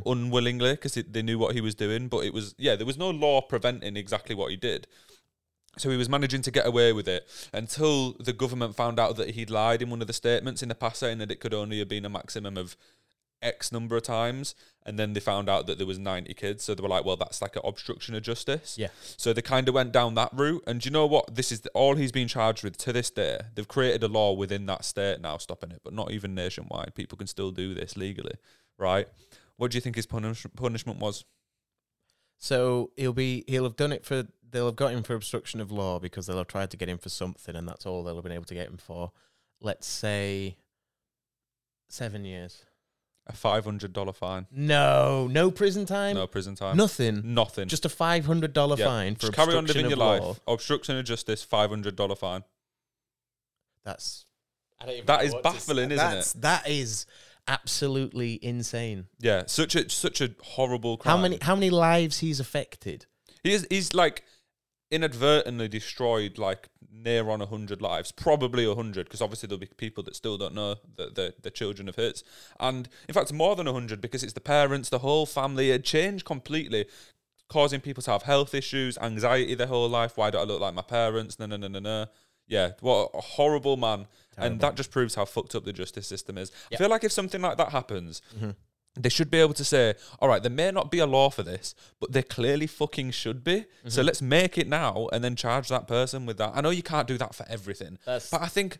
unwillingly 0.06 0.72
because 0.72 0.94
they 0.94 1.22
knew 1.22 1.38
what 1.38 1.54
he 1.54 1.62
was 1.62 1.76
doing. 1.76 2.08
But 2.08 2.26
it 2.26 2.34
was 2.34 2.56
yeah, 2.58 2.76
there 2.76 2.88
was 2.88 2.98
no 2.98 3.10
law 3.12 3.42
preventing 3.42 3.96
exactly 3.96 4.36
what 4.36 4.50
he 4.52 4.58
did. 4.58 4.88
So 5.78 5.90
he 5.90 5.96
was 5.96 6.10
managing 6.10 6.42
to 6.42 6.52
get 6.52 6.68
away 6.68 6.92
with 6.92 7.08
it 7.08 7.26
until 7.54 8.14
the 8.14 8.34
government 8.34 8.76
found 8.76 9.00
out 9.00 9.16
that 9.16 9.32
he'd 9.32 9.50
lied 9.50 9.82
in 9.82 9.90
one 9.90 10.02
of 10.02 10.08
the 10.08 10.14
statements 10.14 10.62
in 10.62 10.68
the 10.68 10.76
past, 10.76 11.00
saying 11.00 11.20
that 11.20 11.32
it 11.32 11.40
could 11.40 11.54
only 11.54 11.80
have 11.80 11.88
been 11.88 12.04
a 12.04 12.10
maximum 12.10 12.58
of 12.58 12.76
X 13.42 13.72
number 13.72 13.96
of 13.98 14.04
times. 14.04 14.56
And 14.84 14.98
then 14.98 15.14
they 15.14 15.20
found 15.20 15.48
out 15.48 15.68
that 15.68 15.78
there 15.78 15.88
was 15.88 16.00
90 16.00 16.34
kids. 16.34 16.64
So 16.64 16.74
they 16.74 16.82
were 16.82 16.90
like, 16.90 17.06
well, 17.06 17.16
that's 17.16 17.42
like 17.42 17.56
an 17.56 17.62
obstruction 17.64 18.16
of 18.16 18.24
justice. 18.24 18.78
Yeah. 18.78 18.88
So 19.18 19.32
they 19.32 19.42
kind 19.42 19.68
of 19.68 19.76
went 19.76 19.92
down 19.92 20.16
that 20.16 20.32
route. 20.34 20.64
And 20.66 20.82
do 20.82 20.88
you 20.88 20.92
know 20.92 21.06
what? 21.06 21.36
This 21.36 21.52
is 21.52 21.62
the, 21.62 21.70
all 21.72 21.96
he's 21.96 22.12
been 22.12 22.28
charged 22.28 22.64
with 22.64 22.78
to 22.78 22.94
this 22.94 23.12
day. 23.12 23.40
They've 23.54 23.68
created 23.68 24.04
a 24.04 24.08
law 24.08 24.34
within 24.34 24.66
that 24.68 24.84
state 24.84 25.22
now 25.22 25.38
stopping 25.38 25.72
it, 25.72 25.82
but 25.84 25.94
not 25.94 26.12
even 26.12 26.34
nationwide. 26.34 26.96
People 26.96 27.18
can 27.18 27.28
still 27.28 27.52
do 27.52 27.74
this 27.76 27.96
legally, 27.96 28.34
right? 28.80 29.08
What 29.58 29.72
do 29.72 29.78
you 29.78 29.82
think 29.82 29.96
his 29.96 30.08
punish- 30.08 30.48
punishment 30.56 31.00
was? 31.00 31.26
So 32.40 32.90
he'll 32.98 33.14
be 33.14 33.44
he'll 33.48 33.66
have 33.66 33.76
done 33.76 33.92
it 33.92 34.04
for 34.04 34.26
they'll 34.50 34.66
have 34.66 34.76
got 34.76 34.94
him 34.94 35.04
for 35.04 35.14
obstruction 35.14 35.62
of 35.62 35.72
law 35.72 36.00
because 36.00 36.26
they'll 36.26 36.38
have 36.40 36.48
tried 36.48 36.72
to 36.72 36.78
get 36.78 36.90
him 36.90 36.98
for 36.98 37.10
something 37.10 37.56
and 37.56 37.68
that's 37.68 37.86
all 37.86 38.04
they'll 38.04 38.16
have 38.16 38.24
been 38.24 38.34
able 38.34 38.46
to 38.46 38.56
get 38.56 38.68
him 38.68 38.78
for. 38.78 39.12
Let's 39.62 39.86
say 39.86 40.58
seven 41.88 42.26
years. 42.26 42.66
A 43.28 43.34
$500 43.34 44.16
fine. 44.16 44.48
No, 44.52 45.28
no 45.28 45.52
prison 45.52 45.86
time. 45.86 46.16
No 46.16 46.26
prison 46.28 46.56
time. 46.56 46.76
Nothing. 46.76 47.22
Nothing. 47.34 47.68
Just 47.68 47.86
a 47.86 47.90
five 47.90 48.26
hundred 48.26 48.52
dollar 48.52 48.76
Yeah. 48.78 48.86
fine 48.86 49.16
for 49.16 49.28
Just 49.28 49.34
carry 49.34 49.56
on 49.56 49.66
living 49.66 49.88
your 49.90 49.98
law. 49.98 50.30
life. 50.30 50.40
Obstruction 50.48 50.98
of 50.98 51.06
justice, 51.06 51.44
five 51.44 51.70
hundred 51.70 51.96
dollar 51.96 52.16
fine. 52.16 52.44
That's 53.84 54.26
I 54.80 54.86
don't 54.86 54.94
even 54.96 55.06
That 55.06 55.24
is 55.24 55.34
to 55.34 55.42
baffling, 55.42 55.92
isn't 55.92 55.98
That's, 55.98 56.34
That 56.34 56.68
is 56.68 57.06
absolutely 57.48 58.40
insane. 58.44 59.06
Yeah, 59.20 59.44
such 59.46 59.76
a 59.76 59.90
such 59.90 60.20
a 60.22 60.32
horrible 60.42 60.98
crime. 60.98 61.16
How 61.18 61.22
many 61.22 61.38
how 61.42 61.56
many 61.56 61.70
lives 61.70 62.20
he's 62.20 62.40
affected? 62.40 63.06
He 63.44 63.54
is 63.54 63.68
he's 63.70 63.94
like 63.94 64.24
inadvertently 64.92 65.68
destroyed 65.68 66.38
like 66.38 66.70
near 66.94 67.30
on 67.30 67.40
hundred 67.40 67.82
lives, 67.82 68.12
probably 68.12 68.72
hundred, 68.74 69.06
because 69.06 69.22
obviously 69.22 69.48
there'll 69.48 69.60
be 69.60 69.68
people 69.78 70.04
that 70.04 70.16
still 70.16 70.38
don't 70.38 70.54
know 70.54 70.76
that 70.98 71.16
the 71.16 71.34
the 71.42 71.50
children 71.50 71.90
of 71.90 71.96
his, 71.96 72.24
and 72.60 72.90
in 73.08 73.14
fact 73.14 73.32
more 73.34 73.56
than 73.56 73.68
hundred 73.68 74.02
because 74.02 74.24
it's 74.24 74.34
the 74.34 74.42
parents, 74.42 74.90
the 74.90 75.00
whole 75.00 75.26
family. 75.26 75.72
It 75.72 75.84
changed 75.84 76.26
completely. 76.26 76.86
Causing 77.50 77.82
people 77.82 78.02
to 78.04 78.12
have 78.12 78.24
health 78.24 78.54
issues, 78.54 78.98
anxiety 79.00 79.56
their 79.56 79.68
whole 79.68 79.90
life. 79.90 80.16
Why 80.16 80.32
do 80.32 80.38
I 80.38 80.44
look 80.44 80.62
like 80.62 80.74
my 80.74 80.82
parents? 80.82 81.38
No, 81.38 81.46
no, 81.46 81.58
no, 81.58 81.68
no, 81.68 81.80
no. 81.80 82.06
Yeah, 82.48 82.72
what 82.80 83.12
a 83.14 83.20
horrible 83.20 83.76
man. 83.76 84.08
And 84.38 84.62
that 84.62 84.76
just 84.76 84.90
proves 84.90 85.16
how 85.16 85.26
fucked 85.26 85.54
up 85.56 85.66
the 85.66 85.74
justice 85.74 86.08
system 86.08 86.38
is. 86.38 86.52
I 86.72 86.78
feel 86.78 86.90
like 86.90 87.04
if 87.04 87.12
something 87.12 87.42
like 87.42 87.58
that 87.58 87.70
happens, 87.70 88.22
mm-hmm. 88.36 88.52
They 88.96 89.10
should 89.10 89.32
be 89.32 89.40
able 89.40 89.54
to 89.54 89.64
say, 89.64 89.96
all 90.20 90.28
right, 90.28 90.44
there 90.44 90.52
may 90.52 90.72
not 90.72 90.92
be 90.92 91.00
a 91.00 91.06
law 91.06 91.30
for 91.30 91.44
this, 91.44 91.74
but 92.00 92.12
there 92.12 92.24
clearly 92.24 92.68
fucking 92.68 93.12
should 93.12 93.44
be. 93.44 93.66
So 93.86 94.00
mm-hmm. 94.00 94.08
let's 94.08 94.22
make 94.22 94.58
it 94.58 94.68
now 94.68 95.08
and 95.14 95.24
then 95.24 95.36
charge 95.36 95.70
that 95.70 95.88
person 95.88 96.26
with 96.26 96.38
that. 96.38 96.52
I 96.56 96.62
know 96.62 96.72
you 96.72 96.84
can't 96.84 97.08
do 97.08 97.18
that 97.18 97.34
for 97.34 97.46
everything, 97.50 97.98
That's- 98.06 98.30
but 98.30 98.42
I 98.42 98.48
think 98.48 98.78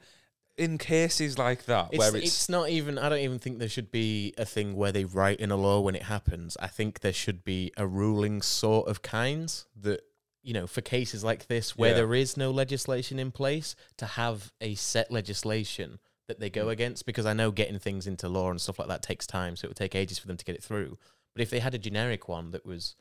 in 0.58 0.78
cases 0.78 1.38
like 1.38 1.66
that 1.66 1.90
It's, 1.92 2.00
where 2.00 2.16
it's, 2.16 2.26
it's, 2.26 2.50
not 2.50 2.70
even. 2.70 2.98
I 2.98 3.08
don't 3.08 3.20
even 3.20 3.40
think 3.40 3.60
there 3.60 3.70
should 3.70 3.92
be 3.92 4.34
a 4.38 4.46
thing 4.46 4.76
where 4.76 4.92
they 4.92 5.06
write 5.06 5.40
in 5.40 5.50
a 5.50 5.56
law 5.56 5.80
when 5.80 5.96
it 5.96 6.04
happens. 6.04 6.58
I 6.60 6.68
think 6.68 7.00
there 7.00 7.14
should 7.14 7.44
be 7.44 7.72
a 7.78 7.88
ruling 7.88 8.42
sort 8.42 8.88
of 8.88 9.02
kinds 9.02 9.66
that 9.80 10.02
you 10.44 10.54
know 10.54 10.68
for 10.68 10.82
cases 10.82 11.24
like 11.24 11.48
this 11.48 11.78
where 11.78 11.92
Yeah. 11.92 11.98
there 11.98 12.14
is 12.14 12.36
no 12.36 12.52
legislation 12.52 13.18
in 13.18 13.32
place 13.32 13.76
to 13.98 14.06
have 14.06 14.52
a 14.60 14.76
set 14.76 15.12
legislation 15.12 16.00
that 16.32 16.40
they 16.40 16.50
Mm. 16.50 16.54
go 16.54 16.70
against. 16.70 17.06
Because 17.06 17.26
I 17.26 17.34
know 17.34 17.52
getting 17.52 17.80
things 17.80 18.08
into 18.08 18.28
law 18.28 18.50
and 18.50 18.60
stuff 18.60 18.80
like 18.80 18.88
that 18.88 19.04
takes 19.04 19.28
time, 19.28 19.56
so 19.56 19.66
it 19.66 19.70
would 19.70 19.78
take 19.78 19.96
ages 19.96 20.18
for 20.20 20.28
them 20.28 20.38
to 20.38 20.46
get 20.46 20.56
it 20.56 20.64
through. 20.64 20.98
But 21.34 21.42
if 21.42 21.50
they 21.50 21.60
had 21.60 21.74
a 21.74 21.78
generic 21.78 22.28
one 22.28 22.52
that 22.52 22.66
was 22.66 22.96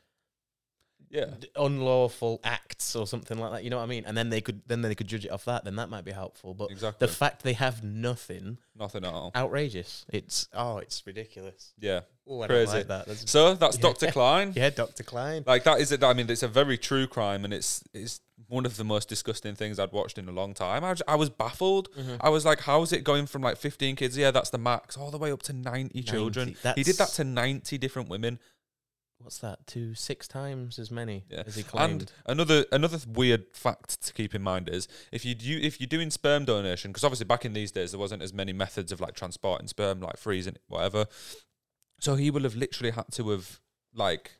yeah, 1.09 1.25
d- 1.39 1.49
unlawful 1.57 2.39
acts 2.41 2.95
or 2.95 3.05
something 3.05 3.37
like 3.37 3.51
that, 3.51 3.63
you 3.65 3.69
know 3.69 3.75
what 3.77 3.83
I 3.83 3.87
mean, 3.87 4.05
and 4.05 4.15
then 4.15 4.29
they 4.29 4.39
could 4.39 4.61
then 4.67 4.81
they 4.81 4.95
could 4.95 5.07
judge 5.07 5.25
it 5.25 5.31
off 5.31 5.43
that, 5.43 5.65
then 5.65 5.75
that 5.75 5.89
might 5.89 6.05
be 6.05 6.11
helpful. 6.11 6.53
But 6.53 6.71
exactly. 6.71 7.05
the 7.05 7.11
fact 7.11 7.43
they 7.43 7.51
have 7.53 7.83
nothing 7.83 8.59
Nothing 8.79 9.03
at 9.03 9.11
all. 9.11 9.31
outrageous. 9.35 10.05
It's 10.07 10.47
oh, 10.53 10.77
it's 10.77 11.05
ridiculous. 11.05 11.73
Yeah. 11.77 12.01
Oh, 12.25 12.41
I 12.43 12.47
Crazy. 12.47 12.65
don't 12.65 12.75
like 12.75 12.87
that. 12.87 13.07
That's, 13.07 13.29
So 13.29 13.55
that's 13.55 13.75
Yeah. 13.81 13.81
Dr. 13.81 14.11
Cline. 14.11 14.53
yeah, 14.55 14.69
Doctor 14.69 15.03
Cline. 15.03 15.43
Like 15.45 15.65
that 15.65 15.81
is 15.81 15.91
it. 15.91 16.01
I 16.01 16.13
mean, 16.13 16.29
it's 16.29 16.43
a 16.43 16.47
very 16.47 16.77
true 16.77 17.07
crime, 17.07 17.43
and 17.43 17.53
it's 17.53 17.83
it's 17.93 18.21
one 18.47 18.65
of 18.65 18.77
the 18.77 18.83
most 18.83 19.07
disgusting 19.09 19.55
things 19.55 19.79
I'd 19.79 19.91
watched 19.91 20.17
in 20.17 20.27
a 20.27 20.31
long 20.31 20.53
time. 20.53 20.83
I, 20.83 20.89
was- 20.91 21.01
I 21.07 21.15
was 21.15 21.29
baffled. 21.29 21.89
I 22.19 22.29
was 22.29 22.45
like, 22.45 22.61
how 22.61 22.81
is 22.81 22.91
it 22.91 23.03
going 23.03 23.25
from 23.27 23.41
like 23.41 23.57
15 23.57 23.95
kids? 23.95 24.17
Yeah, 24.17 24.31
that's 24.31 24.49
the 24.49 24.57
max, 24.57 24.97
all 24.97 25.11
the 25.11 25.17
way 25.17 25.31
up 25.31 25.41
to 25.43 25.53
90, 25.53 26.01
children. 26.03 26.55
He 26.75 26.83
did 26.83 26.97
that 26.97 27.09
to 27.09 27.23
90 27.23 27.77
different 27.77 28.09
women. 28.09 28.39
What's 29.19 29.37
that? 29.37 29.67
To 29.67 29.93
six 29.93 30.27
times 30.27 30.79
as 30.79 30.89
many 30.89 31.25
Yeah. 31.29 31.43
as 31.45 31.55
he 31.55 31.61
claimed. 31.61 32.01
And 32.01 32.11
another 32.25 32.65
another 32.71 32.97
weird 33.07 33.45
fact 33.53 34.01
to 34.07 34.13
keep 34.13 34.33
in 34.33 34.41
mind 34.41 34.67
is 34.67 34.87
if 35.11 35.23
you 35.23 35.35
do 35.35 35.59
if 35.61 35.79
you're 35.79 35.85
doing 35.87 36.09
sperm 36.09 36.43
donation, 36.43 36.89
because 36.91 37.03
obviously 37.03 37.25
back 37.27 37.45
in 37.45 37.53
these 37.53 37.71
days 37.71 37.91
there 37.91 37.99
wasn't 37.99 38.23
as 38.23 38.33
many 38.33 38.51
methods 38.51 38.91
of 38.91 38.99
like 38.99 39.13
transporting 39.13 39.67
sperm, 39.67 40.01
like 40.01 40.17
freezing 40.17 40.55
it, 40.55 40.63
whatever. 40.67 41.05
So 41.99 42.15
he 42.15 42.31
will 42.31 42.41
have 42.41 42.55
literally 42.55 42.89
had 42.91 43.11
to 43.11 43.29
have 43.29 43.59
like 43.93 44.39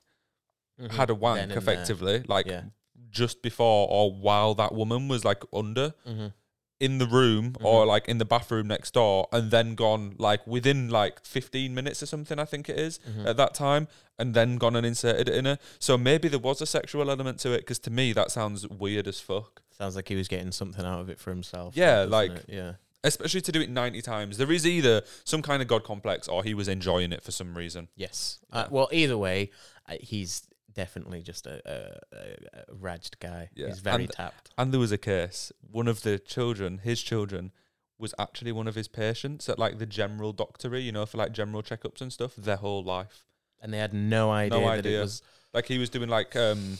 Mhm. 0.82 0.90
had 0.94 1.12
a 1.12 1.16
wank 1.16 1.42
and 1.42 1.52
there. 1.52 1.58
effectively, 1.60 2.24
like 2.28 2.48
Yeah. 2.48 2.64
Just 3.12 3.42
before 3.42 3.88
or 3.90 4.12
while 4.14 4.54
that 4.56 4.74
woman 4.74 5.08
was 5.08 5.24
like 5.26 5.44
under 5.54 5.94
Mhm. 6.08 6.34
in 6.80 6.98
the 6.98 7.06
room 7.06 7.56
or 7.62 7.86
like 7.86 8.08
in 8.08 8.18
the 8.18 8.26
bathroom 8.26 8.68
next 8.68 8.94
door, 8.96 9.28
and 9.32 9.52
then 9.52 9.76
gone 9.76 10.16
like 10.18 10.46
within 10.48 10.90
like 10.90 11.24
15 11.26 11.76
minutes 11.76 12.02
or 12.02 12.08
something, 12.08 12.40
I 12.40 12.46
think 12.46 12.70
it 12.70 12.80
is 12.80 13.00
Mm-hmm. 13.08 13.28
at 13.28 13.38
that 13.38 13.54
time, 13.54 13.88
and 14.18 14.34
then 14.34 14.58
gone 14.58 14.76
and 14.76 14.86
inserted 14.86 15.30
it 15.30 15.36
in 15.36 15.46
her. 15.46 15.60
So 15.80 15.98
maybe 15.98 16.28
there 16.28 16.40
was 16.40 16.60
a 16.62 16.66
sexual 16.66 17.12
element 17.12 17.40
to 17.42 17.52
it, 17.52 17.60
because 17.60 17.80
to 17.80 17.92
me 17.92 18.14
that 18.14 18.32
sounds 18.32 18.68
weird 18.68 19.08
as 19.08 19.20
fuck. 19.20 19.62
Sounds 19.78 19.96
like 19.96 20.08
he 20.08 20.16
was 20.16 20.28
getting 20.28 20.52
something 20.52 20.86
out 20.86 21.02
of 21.02 21.10
it 21.10 21.20
for 21.20 21.30
himself. 21.30 21.76
Yeah, 21.78 22.04
like- 22.04 22.32
it? 22.32 22.46
yeah. 22.48 22.74
Especially 23.04 23.42
to 23.42 23.52
do 23.52 23.62
it 23.62 23.70
90 23.72 24.00
times. 24.04 24.38
There 24.38 24.52
is 24.52 24.66
either 24.66 25.02
some 25.24 25.42
kind 25.42 25.62
of 25.64 25.68
God 25.68 25.84
complex 25.84 26.28
or 26.28 26.44
he 26.44 26.54
was 26.54 26.68
enjoying 26.68 27.12
it 27.12 27.24
for 27.24 27.32
some 27.32 27.58
reason. 27.58 27.88
Yes. 27.96 28.38
Yeah. 28.54 28.60
Uh, 28.60 28.68
well, 28.70 28.90
either 28.92 29.18
way, 29.18 29.50
uh, 29.90 29.96
he's 30.00 30.44
definitely 30.74 31.22
just 31.22 31.46
a, 31.48 31.62
a, 31.66 32.16
a, 32.16 32.62
a 32.72 32.76
raged 32.76 33.20
guy. 33.20 33.50
Yeah. 33.54 33.68
He's 33.68 33.80
very 33.80 34.04
And- 34.06 34.12
tapped. 34.14 34.50
And 34.58 34.72
there 34.72 34.80
was 34.80 34.92
a 34.92 34.98
case, 34.98 35.52
one 35.60 35.88
of 35.88 36.02
the 36.04 36.20
children, 36.20 36.80
his 36.80 37.02
children, 37.02 37.52
was 37.98 38.14
actually 38.18 38.52
one 38.52 38.68
of 38.68 38.76
his 38.76 38.88
patients 38.88 39.48
at 39.48 39.60
like 39.60 39.78
the 39.78 39.86
general 39.86 40.34
doctory, 40.34 40.82
you 40.82 40.92
know, 40.92 41.06
for 41.06 41.18
like 41.18 41.32
general 41.34 41.62
checkups 41.62 42.02
and 42.02 42.12
stuff, 42.12 42.36
their 42.36 42.56
whole 42.58 42.84
life. 42.84 43.26
And 43.62 43.72
they 43.74 43.78
had 43.78 43.94
no 43.94 44.32
idea 44.32 44.60
No 44.60 44.68
idea. 44.68 45.00
it 45.00 45.02
was. 45.04 45.22
Like 45.54 45.68
he 45.68 45.78
was 45.78 45.90
doing 45.90 46.10
like 46.10 46.36
um 46.36 46.78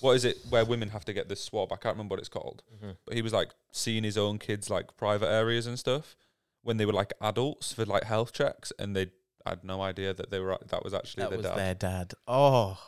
what 0.00 0.12
is 0.12 0.24
it 0.24 0.38
where 0.48 0.64
women 0.64 0.88
have 0.88 1.04
to 1.04 1.12
get 1.12 1.28
this 1.28 1.42
swab? 1.44 1.72
I 1.72 1.76
can't 1.76 1.94
remember 1.94 2.14
what 2.14 2.20
it's 2.20 2.28
called. 2.28 2.62
Mhm. 2.74 2.96
But 3.04 3.14
he 3.14 3.22
was 3.22 3.32
like 3.34 3.50
seeing 3.70 4.02
his 4.04 4.16
own 4.16 4.38
kids 4.38 4.70
like 4.70 4.96
private 4.96 5.28
areas 5.28 5.66
and 5.66 5.78
stuff 5.78 6.16
when 6.62 6.76
they 6.78 6.86
were 6.86 6.92
like 6.92 7.12
adults 7.20 7.72
for 7.74 7.84
like 7.84 8.04
health 8.04 8.32
checks 8.32 8.72
and 8.78 8.96
they 8.96 9.08
had 9.44 9.64
no 9.64 9.82
idea 9.82 10.14
that 10.14 10.30
they 10.30 10.38
were 10.40 10.56
that 10.68 10.82
was 10.84 10.94
actually 10.94 11.24
That 11.24 11.30
their 11.30 11.38
was 11.38 11.46
dad. 11.48 11.56
their 11.58 11.74
dad. 11.74 12.14
Oh, 12.26 12.78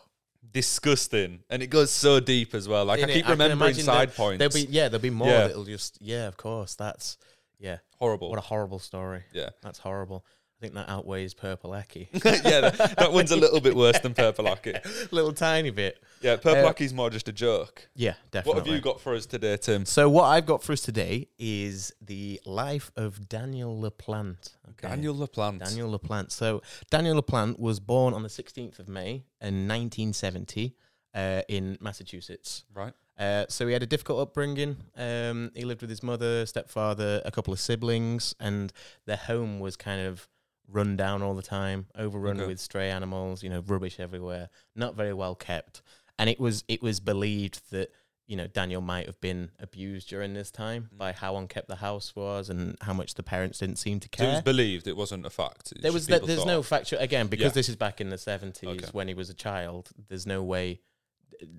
Disgusting. 0.53 1.41
And 1.51 1.63
it 1.63 1.69
goes 1.69 1.91
so 1.91 2.21
deep 2.21 2.55
as 2.55 2.69
well. 2.69 2.85
Like 2.85 3.01
I 3.01 3.05
Innit? 3.05 3.13
keep 3.13 3.27
I 3.27 3.31
remembering 3.31 3.61
imagine 3.61 3.85
side 3.85 4.15
points. 4.15 4.39
there'll 4.39 4.53
be 4.53 4.71
yeah, 4.71 4.89
there'll 4.89 5.03
be 5.03 5.11
more 5.11 5.29
Yeah. 5.29 5.47
that'll 5.49 5.65
just 5.65 5.99
yeah, 6.01 6.27
of 6.29 6.37
course. 6.37 6.75
That's 6.75 7.17
yeah. 7.59 7.79
horrible. 7.99 8.31
What 8.31 8.39
a 8.39 8.43
horrible 8.43 8.79
story. 8.79 9.23
yeah. 9.33 9.51
That's 9.63 9.79
horrible. 9.79 10.25
I 10.59 10.61
think 10.61 10.75
that 10.75 10.89
outweighs 10.89 11.35
Purple 11.35 11.75
Aki. 11.75 12.09
yeah, 12.13 12.21
that, 12.61 12.95
that 12.97 13.13
one's 13.13 13.33
a 13.33 13.37
little 13.37 13.61
bit 13.61 13.75
worse 13.75 13.99
than 13.99 14.15
Purple 14.15 14.47
Aki. 14.49 14.75
Little 15.11 15.33
tiny 15.33 15.71
bit. 15.71 16.03
Yeah, 16.23 16.37
Purple 16.37 16.65
Uh, 16.65 16.71
Aki's 16.71 16.95
more 16.95 17.11
just 17.11 17.29
a 17.29 17.33
joke. 17.33 17.89
Yeah, 17.95 18.15
definitely. 18.31 18.61
What 18.61 18.67
have 18.67 18.75
you 18.75 18.81
got 18.81 19.01
for 19.01 19.15
us 19.15 19.27
today, 19.27 19.57
Tim? 19.57 19.85
So 19.85 20.09
what 20.09 20.25
I've 20.25 20.47
got 20.47 20.63
for 20.63 20.73
us 20.73 20.81
today 20.81 21.29
is 21.39 21.93
the 22.01 22.41
life 22.47 22.93
of 22.97 23.29
Daniel 23.29 23.77
LaPlante. 23.77 24.51
Okay. 24.71 24.89
Daniel 24.89 25.15
LaPlante. 25.15 25.65
Daniel 25.65 25.99
LaPlante. 25.99 26.31
So 26.31 26.63
Daniel 26.89 27.21
LaPlante 27.21 27.59
was 27.59 27.81
born 27.81 28.15
on 28.15 28.23
the 28.23 28.29
16th 28.29 28.79
of 28.79 28.89
May 28.89 29.25
in 29.41 29.69
1970 29.69 30.77
uh, 31.15 31.43
in 31.49 31.77
Massachusetts. 31.81 32.65
Right. 32.73 32.93
Uh, 33.19 33.45
so 33.49 33.67
he 33.67 33.73
had 33.73 33.83
a 33.83 33.87
difficult 33.87 34.21
upbringing. 34.21 34.77
Um, 34.97 35.53
he 35.55 35.65
lived 35.65 35.83
with 35.83 35.91
his 35.91 36.03
mother, 36.03 36.47
stepfather, 36.47 37.23
a 37.25 37.31
couple 37.31 37.53
of 37.53 37.61
siblings, 37.61 38.35
and 38.41 38.73
their 39.07 39.17
home 39.17 39.61
was 39.61 39.77
kind 39.77 40.01
of 40.01 40.29
run 40.69 40.97
down 40.97 41.23
all 41.23 41.35
the 41.35 41.43
time, 41.43 41.87
overrun 41.97 42.39
Okay. 42.41 42.47
with 42.47 42.61
stray 42.61 42.91
animals. 42.91 43.43
You 43.43 43.51
know, 43.51 43.61
rubbish 43.61 44.01
everywhere, 44.01 44.49
not 44.75 44.95
very 44.95 45.13
well 45.15 45.35
kept. 45.35 45.83
And 46.19 46.31
it 46.31 46.39
was 46.41 46.65
it 46.69 46.83
was 46.83 47.01
believed 47.01 47.71
that 47.71 47.91
you 48.27 48.37
know 48.37 48.47
Daniel 48.47 48.81
might 48.81 49.07
have 49.07 49.21
been 49.21 49.51
abused 49.59 50.09
during 50.09 50.33
this 50.33 50.51
time 50.51 50.89
Mm. 50.95 50.99
by 50.99 51.13
how 51.13 51.37
unkept 51.37 51.69
the 51.69 51.77
house 51.77 52.17
was 52.17 52.49
and 52.49 52.77
how 52.81 52.95
much 52.95 53.15
the 53.15 53.23
parents 53.23 53.59
didn't 53.59 53.77
seem 53.77 54.01
to 54.01 54.09
So 54.17 54.25
it 54.25 54.33
was 54.33 54.43
believed, 54.43 54.87
it 54.87 54.97
wasn't 54.97 55.27
a 55.27 55.31
fact. 55.31 55.75
There 55.81 55.93
was 55.93 56.07
that 56.07 56.25
there's 56.25 56.47
no 56.47 56.63
thought. 56.63 56.69
factual 56.69 57.01
again 57.01 57.27
because 57.27 57.51
Yeah. 57.53 57.61
this 57.61 57.69
is 57.69 57.77
back 57.77 58.01
in 58.01 58.09
the 58.09 58.17
seventies 58.17 58.69
Okay. 58.85 58.89
when 58.93 59.09
he 59.09 59.15
was 59.15 59.29
a 59.29 59.35
child. 59.35 59.91
There's 60.09 60.27
no 60.27 60.43
way 60.43 60.81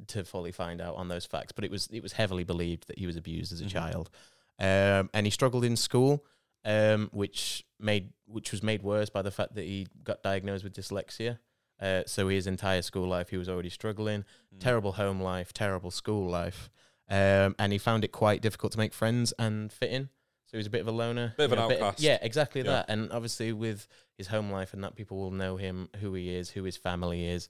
to 0.07 0.23
fully 0.23 0.51
find 0.51 0.81
out 0.81 0.95
on 0.95 1.07
those 1.09 1.25
facts, 1.25 1.51
but 1.51 1.63
it 1.63 1.69
was 1.69 1.87
it 1.91 2.01
was 2.01 2.13
heavily 2.13 2.43
believed 2.43 2.87
that 2.87 2.97
he 2.97 3.05
was 3.05 3.15
abused 3.17 3.51
as 3.53 3.61
a 3.61 3.65
Mhm. 3.65 3.69
child, 3.71 4.09
um, 4.57 5.09
and 5.13 5.27
he 5.27 5.29
struggled 5.29 5.65
in 5.65 5.75
school, 5.75 6.25
um, 6.65 7.09
which 7.13 7.63
made 7.79 8.09
which 8.25 8.51
was 8.51 8.61
made 8.63 8.81
worse 8.81 9.09
by 9.09 9.21
the 9.21 9.31
fact 9.31 9.55
that 9.55 9.63
he 9.65 9.87
got 10.03 10.21
diagnosed 10.23 10.63
with 10.63 10.73
dyslexia. 10.73 11.37
Uh, 11.79 12.01
so 12.07 12.27
his 12.29 12.47
entire 12.47 12.81
school 12.81 13.07
life 13.07 13.29
he 13.29 13.37
was 13.37 13.47
already 13.49 13.69
struggling. 13.69 14.23
Mm. 14.55 14.59
Terrible 14.59 14.93
home 14.93 15.21
life, 15.21 15.53
terrible 15.53 15.91
school 15.91 16.29
life, 16.29 16.69
um, 17.09 17.55
and 17.59 17.71
he 17.71 17.77
found 17.77 18.03
it 18.03 18.11
quite 18.11 18.41
difficult 18.41 18.71
to 18.73 18.77
make 18.79 18.93
friends 18.93 19.33
and 19.37 19.71
fit 19.71 19.91
in. 19.91 20.09
So 20.45 20.51
he 20.51 20.57
was 20.57 20.67
a 20.67 20.69
bit 20.69 20.81
of 20.81 20.87
a 20.87 20.91
loner, 20.91 21.33
Bit 21.37 21.45
of 21.45 21.51
an 21.53 21.57
know, 21.57 21.71
outcast. 21.71 21.99
yeah, 21.99 22.17
exactly 22.21 22.61
Yeah. 22.61 22.67
that. 22.71 22.85
And 22.89 23.11
obviously 23.11 23.51
with 23.51 23.87
his 24.17 24.27
home 24.27 24.51
life 24.51 24.73
and 24.73 24.83
that, 24.83 24.95
people 24.95 25.17
will 25.17 25.31
know 25.31 25.57
him, 25.57 25.89
who 25.99 26.13
he 26.13 26.33
is, 26.35 26.51
who 26.51 26.63
his 26.63 26.77
family 26.77 27.27
is. 27.27 27.49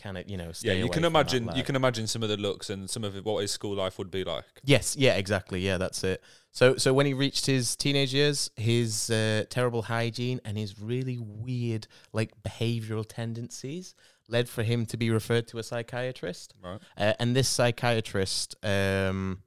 Can 0.00 0.16
it, 0.16 0.30
you 0.30 0.38
know, 0.38 0.50
stay 0.52 0.68
Yeah, 0.68 0.84
you 0.84 0.88
can 0.88 1.04
imagine. 1.04 1.50
You 1.54 1.62
can 1.62 1.76
imagine 1.76 2.06
some 2.06 2.22
of 2.22 2.30
the 2.30 2.38
looks 2.38 2.70
and 2.70 2.88
some 2.88 3.04
of 3.04 3.14
what 3.22 3.42
his 3.42 3.50
school 3.50 3.74
life 3.74 3.98
would 3.98 4.10
be 4.10 4.24
like. 4.24 4.44
Yes, 4.64 4.96
yeah, 4.96 5.16
exactly. 5.16 5.60
Yeah, 5.60 5.76
that's 5.76 6.02
it. 6.02 6.22
So 6.52 6.76
so 6.76 6.94
when 6.94 7.04
he 7.04 7.12
reached 7.12 7.44
his 7.44 7.76
teenage 7.76 8.14
years, 8.14 8.50
his 8.56 9.10
uh, 9.10 9.44
terrible 9.50 9.82
hygiene 9.82 10.40
and 10.42 10.56
his 10.56 10.80
really 10.80 11.18
weird 11.18 11.86
like 12.14 12.32
behavioral 12.42 13.04
tendencies 13.06 13.94
led 14.26 14.48
for 14.48 14.62
him 14.62 14.86
to 14.86 14.96
be 14.96 15.10
referred 15.10 15.46
to 15.48 15.58
a 15.58 15.62
psychiatrist. 15.62 16.54
Right. 16.64 16.80
Uh, 16.96 17.12
and 17.18 17.36
this 17.36 17.48
psychiatrist 17.48 18.56
um, 18.64 19.42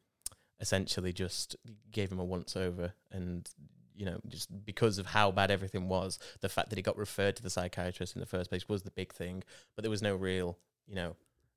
essentially 0.59 1.13
just 1.13 1.55
gave 1.91 2.11
him 2.11 2.19
a 2.19 2.25
once 2.25 2.55
over 2.55 2.93
and 3.11 3.49
you 3.95 4.05
know 4.05 4.19
just 4.27 4.49
because 4.65 4.97
of 4.97 5.05
how 5.07 5.31
bad 5.31 5.51
everything 5.51 5.87
was 5.87 6.19
the 6.41 6.49
fact 6.49 6.69
that 6.69 6.77
he 6.77 6.81
got 6.81 6.97
referred 6.97 7.35
to 7.35 7.43
the 7.43 7.49
psychiatrist 7.49 8.15
in 8.15 8.19
the 8.19 8.25
first 8.25 8.49
place 8.49 8.67
was 8.67 8.83
the 8.83 8.91
big 8.91 9.13
thing 9.13 9.43
but 9.75 9.83
there 9.83 9.91
was 9.91 10.01
no 10.01 10.15
real 10.15 10.57
you 10.87 10.95
know 10.95 11.15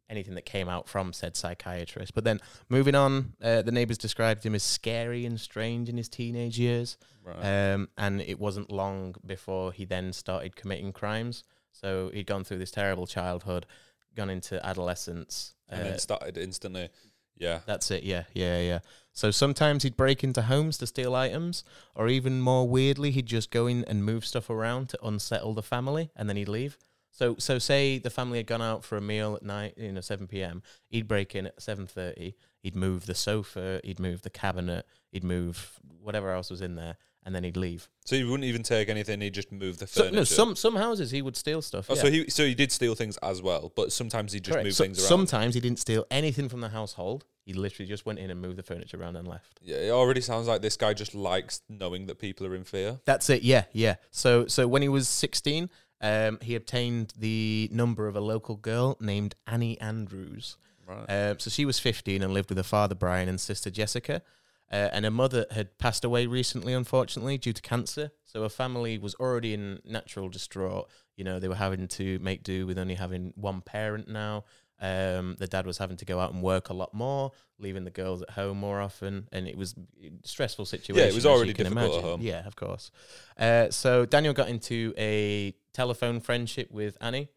anything 0.08 0.34
that 0.36 0.44
came 0.44 0.68
out 0.68 0.88
from 0.88 1.12
said 1.12 1.34
psychiatrist 1.36 2.14
but 2.14 2.22
then 2.24 2.40
moving 2.68 2.94
on 2.94 3.32
uh, 3.42 3.60
the 3.62 3.72
neighbors 3.72 3.98
described 3.98 4.44
him 4.46 4.54
as 4.54 4.62
scary 4.62 5.26
and 5.26 5.40
strange 5.40 5.88
in 5.88 5.96
his 5.96 6.08
teenage 6.08 6.58
years 6.58 6.96
Right. 7.24 7.72
um, 7.72 7.88
and 7.98 8.20
it 8.20 8.38
wasn't 8.38 8.70
long 8.70 9.16
before 9.26 9.72
he 9.72 9.84
then 9.84 10.12
started 10.12 10.54
committing 10.54 10.92
crimes. 10.92 11.42
So 11.72 12.12
he'd 12.14 12.28
gone 12.28 12.44
through 12.44 12.58
this 12.58 12.70
terrible 12.70 13.04
childhood, 13.08 13.66
gone 14.14 14.30
into 14.30 14.64
adolescence. 14.64 15.54
and 15.68 15.80
uh, 15.80 15.84
then 15.84 15.98
started 15.98 16.38
instantly. 16.38 16.88
Yeah. 17.36 17.60
that's 17.66 17.90
it, 17.90 18.04
yeah, 18.04 18.22
yeah, 18.32 18.60
yeah. 18.60 18.78
So 19.16 19.30
sometimes 19.30 19.82
he'd 19.82 19.96
break 19.96 20.22
into 20.22 20.42
homes 20.42 20.76
to 20.76 20.86
steal 20.86 21.14
items, 21.14 21.64
or 21.94 22.06
even 22.06 22.42
more 22.42 22.68
weirdly, 22.68 23.10
he'd 23.10 23.24
just 23.24 23.50
go 23.50 23.66
in 23.66 23.82
and 23.84 24.04
move 24.04 24.26
stuff 24.26 24.50
around 24.50 24.90
to 24.90 24.98
unsettle 25.02 25.54
the 25.54 25.62
family, 25.62 26.10
and 26.14 26.28
then 26.28 26.36
he'd 26.36 26.50
leave. 26.50 26.76
So, 27.12 27.36
so 27.38 27.58
say 27.58 27.96
the 27.96 28.10
family 28.10 28.36
had 28.36 28.46
gone 28.46 28.60
out 28.60 28.84
for 28.84 28.98
a 28.98 29.00
meal 29.00 29.34
at 29.34 29.42
night, 29.42 29.72
you 29.78 29.90
know, 29.90 30.02
seven 30.02 30.26
p.m. 30.26 30.62
He'd 30.86 31.08
break 31.08 31.34
in 31.34 31.46
at 31.46 31.62
seven 31.62 31.86
thirty. 31.86 32.34
He'd 32.62 32.76
move 32.76 33.06
the 33.06 33.14
sofa, 33.14 33.80
he'd 33.82 33.98
move 33.98 34.20
the 34.20 34.28
cabinet, 34.28 34.86
he'd 35.10 35.24
move 35.24 35.80
whatever 35.98 36.30
else 36.30 36.50
was 36.50 36.60
in 36.60 36.74
there, 36.74 36.98
and 37.26 37.34
then 37.34 37.44
he'd 37.44 37.56
leave. 37.58 37.90
So 38.06 38.16
he 38.16 38.24
wouldn't 38.24 38.44
even 38.44 38.62
take 38.62 38.88
anything. 38.88 39.20
he'd 39.20 39.34
just 39.34 39.52
moved 39.52 39.80
the 39.80 39.86
So, 39.86 40.02
furniture. 40.04 40.16
no, 40.16 40.24
some 40.24 40.56
some 40.56 40.76
houses 40.76 41.10
he 41.10 41.20
would 41.20 41.36
steal 41.36 41.60
stuff. 41.60 41.86
Oh, 41.90 41.94
yeah. 41.94 42.00
so 42.02 42.10
he 42.10 42.30
so 42.30 42.46
he 42.46 42.54
did 42.54 42.72
steal 42.72 42.94
things 42.94 43.18
as 43.18 43.42
well, 43.42 43.72
but 43.76 43.92
sometimes 43.92 44.32
he 44.32 44.40
just 44.40 44.52
Correct. 44.52 44.64
moved 44.64 44.76
So- 44.76 44.84
things 44.84 44.98
around. 45.00 45.08
Sometimes 45.08 45.54
he 45.54 45.60
didn't 45.60 45.80
steal 45.80 46.06
anything 46.10 46.48
from 46.48 46.62
the 46.62 46.68
household. 46.70 47.26
He 47.44 47.52
literally 47.52 47.88
just 47.88 48.06
went 48.06 48.18
in 48.18 48.30
and 48.30 48.40
moved 48.40 48.56
the 48.56 48.62
furniture 48.62 49.00
around 49.00 49.16
and 49.16 49.28
left. 49.28 49.60
Yeah, 49.62 49.76
it 49.76 49.90
already 49.90 50.20
sounds 50.20 50.48
like 50.48 50.62
this 50.62 50.76
guy 50.76 50.94
just 50.94 51.14
likes 51.14 51.60
knowing 51.68 52.06
that 52.06 52.18
people 52.18 52.46
are 52.46 52.54
in 52.54 52.64
fear. 52.64 53.00
That's 53.04 53.28
it. 53.28 53.42
Yeah, 53.42 53.64
yeah. 53.72 53.96
So 54.10 54.46
so 54.46 54.66
when 54.66 54.82
he 54.82 54.88
was 54.88 55.08
sixteen, 55.08 55.68
um, 56.00 56.38
he 56.42 56.54
obtained 56.54 57.12
the 57.18 57.68
number 57.72 58.06
of 58.08 58.14
a 58.16 58.20
local 58.20 58.56
girl 58.56 58.96
named 59.00 59.34
Annie 59.46 59.80
Andrews. 59.80 60.56
Right. 60.86 61.06
Um, 61.30 61.38
so 61.40 61.50
she 61.50 61.64
was 61.64 61.80
15 61.80 62.22
and 62.22 62.32
lived 62.32 62.48
with 62.48 62.58
her 62.58 62.62
father 62.62 62.94
Brian 62.94 63.28
and 63.28 63.40
sister 63.40 63.70
Jessica. 63.70 64.22
Uh, 64.70 64.88
and 64.92 65.04
her 65.04 65.10
mother 65.10 65.46
had 65.50 65.78
passed 65.78 66.04
away 66.04 66.26
recently, 66.26 66.72
unfortunately, 66.72 67.38
due 67.38 67.52
to 67.52 67.62
cancer. 67.62 68.10
So 68.24 68.42
her 68.42 68.48
family 68.48 68.98
was 68.98 69.14
already 69.14 69.54
in 69.54 69.80
natural 69.84 70.28
distraught. 70.28 70.88
You 71.16 71.24
know, 71.24 71.38
they 71.38 71.48
were 71.48 71.54
having 71.54 71.86
to 71.88 72.18
make 72.18 72.42
do 72.42 72.66
with 72.66 72.78
only 72.78 72.94
having 72.94 73.32
one 73.36 73.60
parent 73.60 74.08
now. 74.08 74.44
Um, 74.78 75.36
the 75.38 75.46
dad 75.46 75.66
was 75.66 75.78
having 75.78 75.96
to 75.98 76.04
go 76.04 76.20
out 76.20 76.32
and 76.32 76.42
work 76.42 76.68
a 76.68 76.74
lot 76.74 76.92
more, 76.92 77.32
leaving 77.58 77.84
the 77.84 77.90
girls 77.90 78.20
at 78.22 78.30
home 78.30 78.58
more 78.58 78.80
often, 78.80 79.28
and 79.32 79.48
it 79.48 79.56
was 79.56 79.74
a 80.02 80.10
stressful 80.24 80.66
situation. 80.66 81.06
was 81.14 81.18
as 81.18 81.24
you 81.24 81.30
already 81.30 81.52
difficult 81.54 81.96
at 81.96 82.04
home. 82.04 82.20
Yeah, 82.20 82.46
of 82.46 82.56
course. 82.56 82.90
Uh, 83.38 83.70
so 83.70 84.04
Daniel 84.04 84.34
got 84.34 84.48
into 84.48 84.92
a 84.98 85.54
telephone 85.72 86.20
friendship 86.20 86.70
with 86.70 86.98
Annie. 87.00 87.28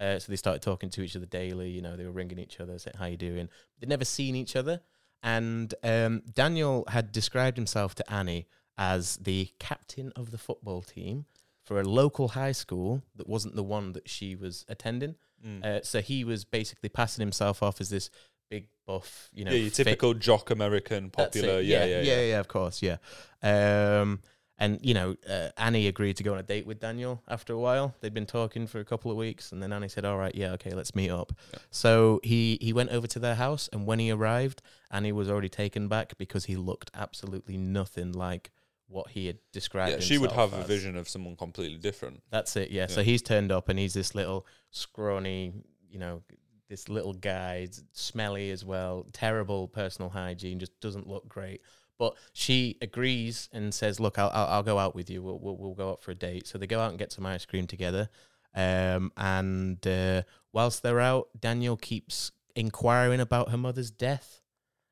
Uh, 0.00 0.18
so 0.18 0.30
they 0.30 0.36
started 0.36 0.62
talking 0.62 0.90
to 0.90 1.02
each 1.02 1.14
other 1.14 1.26
daily. 1.26 1.70
You 1.70 1.82
know, 1.82 1.96
they 1.96 2.04
were 2.04 2.12
ringing 2.12 2.38
each 2.38 2.60
other, 2.60 2.78
saying, 2.78 2.96
"How 2.98 3.06
you 3.06 3.16
doing?" 3.16 3.48
They'd 3.78 3.88
never 3.88 4.04
seen 4.04 4.34
each 4.34 4.56
other, 4.56 4.80
and 5.22 5.74
um, 5.82 6.22
Daniel 6.32 6.84
had 6.88 7.12
described 7.12 7.56
himself 7.56 7.94
to 7.96 8.12
Annie 8.12 8.46
as 8.76 9.16
the 9.16 9.50
captain 9.58 10.12
of 10.14 10.30
the 10.30 10.38
football 10.38 10.82
team 10.82 11.26
for 11.64 11.80
a 11.80 11.84
local 11.84 12.28
high 12.28 12.52
school 12.52 13.02
that 13.16 13.28
wasn't 13.28 13.54
the 13.56 13.62
one 13.62 13.92
that 13.92 14.08
she 14.08 14.36
was 14.36 14.64
attending. 14.68 15.16
Mm. 15.44 15.64
Uh, 15.64 15.82
so 15.82 16.00
he 16.00 16.24
was 16.24 16.44
basically 16.44 16.88
passing 16.88 17.20
himself 17.20 17.62
off 17.62 17.80
as 17.80 17.90
this 17.90 18.10
big 18.50 18.68
buff, 18.86 19.28
you 19.32 19.44
know, 19.44 19.50
yeah, 19.50 19.58
your 19.58 19.70
fit- 19.70 19.84
typical 19.84 20.14
jock 20.14 20.50
American 20.50 21.10
popular. 21.10 21.60
Yeah, 21.60 21.84
yeah, 21.84 22.00
yeah, 22.00 22.20
yeah, 22.22 22.40
of 22.40 22.48
course, 22.48 22.82
yeah. 22.82 22.96
Um, 23.42 24.20
and 24.58 24.78
you 24.82 24.94
know, 24.94 25.16
uh, 25.28 25.48
Annie 25.56 25.86
agreed 25.86 26.16
to 26.16 26.22
go 26.22 26.32
on 26.32 26.38
a 26.38 26.42
date 26.42 26.66
with 26.66 26.80
Daniel 26.80 27.22
after 27.28 27.52
a 27.52 27.58
while. 27.58 27.94
They'd 28.00 28.14
been 28.14 28.26
talking 28.26 28.66
for 28.66 28.80
a 28.80 28.84
couple 28.84 29.10
of 29.10 29.16
weeks, 29.16 29.52
and 29.52 29.62
then 29.62 29.72
Annie 29.72 29.88
said, 29.88 30.04
"All 30.04 30.18
right, 30.18 30.34
yeah, 30.34 30.52
okay, 30.52 30.70
let's 30.70 30.94
meet 30.94 31.10
up." 31.10 31.32
Yeah. 31.52 31.58
So 31.70 32.20
he 32.24 32.58
he 32.60 32.72
went 32.72 32.90
over 32.90 33.06
to 33.06 33.18
their 33.18 33.36
house, 33.36 33.68
and 33.72 33.86
when 33.86 33.98
he 33.98 34.10
arrived, 34.10 34.62
Annie 34.90 35.12
was 35.12 35.30
already 35.30 35.48
taken 35.48 35.88
back 35.88 36.18
because 36.18 36.46
he 36.46 36.56
looked 36.56 36.90
absolutely 36.94 37.56
nothing 37.56 38.12
like 38.12 38.50
what 38.88 39.10
he 39.10 39.26
had 39.26 39.38
described. 39.52 39.92
Yeah, 39.92 40.00
she 40.00 40.18
would 40.18 40.32
have 40.32 40.52
a 40.54 40.64
vision 40.64 40.96
of 40.96 41.08
someone 41.08 41.36
completely 41.36 41.78
different. 41.78 42.22
That's 42.30 42.56
it. 42.56 42.70
Yeah. 42.70 42.86
So 42.86 43.02
he's 43.02 43.22
turned 43.22 43.52
up 43.52 43.68
and 43.68 43.78
he's 43.78 43.94
this 43.94 44.14
little 44.14 44.46
scrawny, 44.70 45.52
you 45.90 45.98
know, 45.98 46.22
this 46.68 46.88
little 46.88 47.12
guy, 47.12 47.68
smelly 47.92 48.50
as 48.50 48.64
well, 48.64 49.06
terrible 49.12 49.68
personal 49.68 50.10
hygiene, 50.10 50.58
just 50.58 50.78
doesn't 50.80 51.06
look 51.06 51.28
great. 51.28 51.62
But 51.98 52.14
she 52.32 52.76
agrees 52.80 53.48
and 53.52 53.74
says, 53.74 53.98
"Look, 54.00 54.18
I'll 54.18 54.30
I'll, 54.32 54.46
I'll 54.46 54.62
go 54.62 54.78
out 54.78 54.94
with 54.94 55.10
you. 55.10 55.22
We'll, 55.22 55.38
we'll 55.38 55.56
we'll 55.56 55.74
go 55.74 55.90
out 55.90 56.02
for 56.02 56.12
a 56.12 56.14
date." 56.14 56.46
So 56.46 56.58
they 56.58 56.66
go 56.66 56.80
out 56.80 56.90
and 56.90 56.98
get 56.98 57.12
some 57.12 57.26
ice 57.26 57.44
cream 57.44 57.66
together. 57.66 58.08
Um, 58.54 59.12
and 59.16 59.84
uh, 59.86 60.22
whilst 60.52 60.82
they're 60.82 61.00
out, 61.00 61.28
Daniel 61.38 61.76
keeps 61.76 62.32
inquiring 62.54 63.20
about 63.20 63.50
her 63.50 63.56
mother's 63.56 63.90
death 63.90 64.40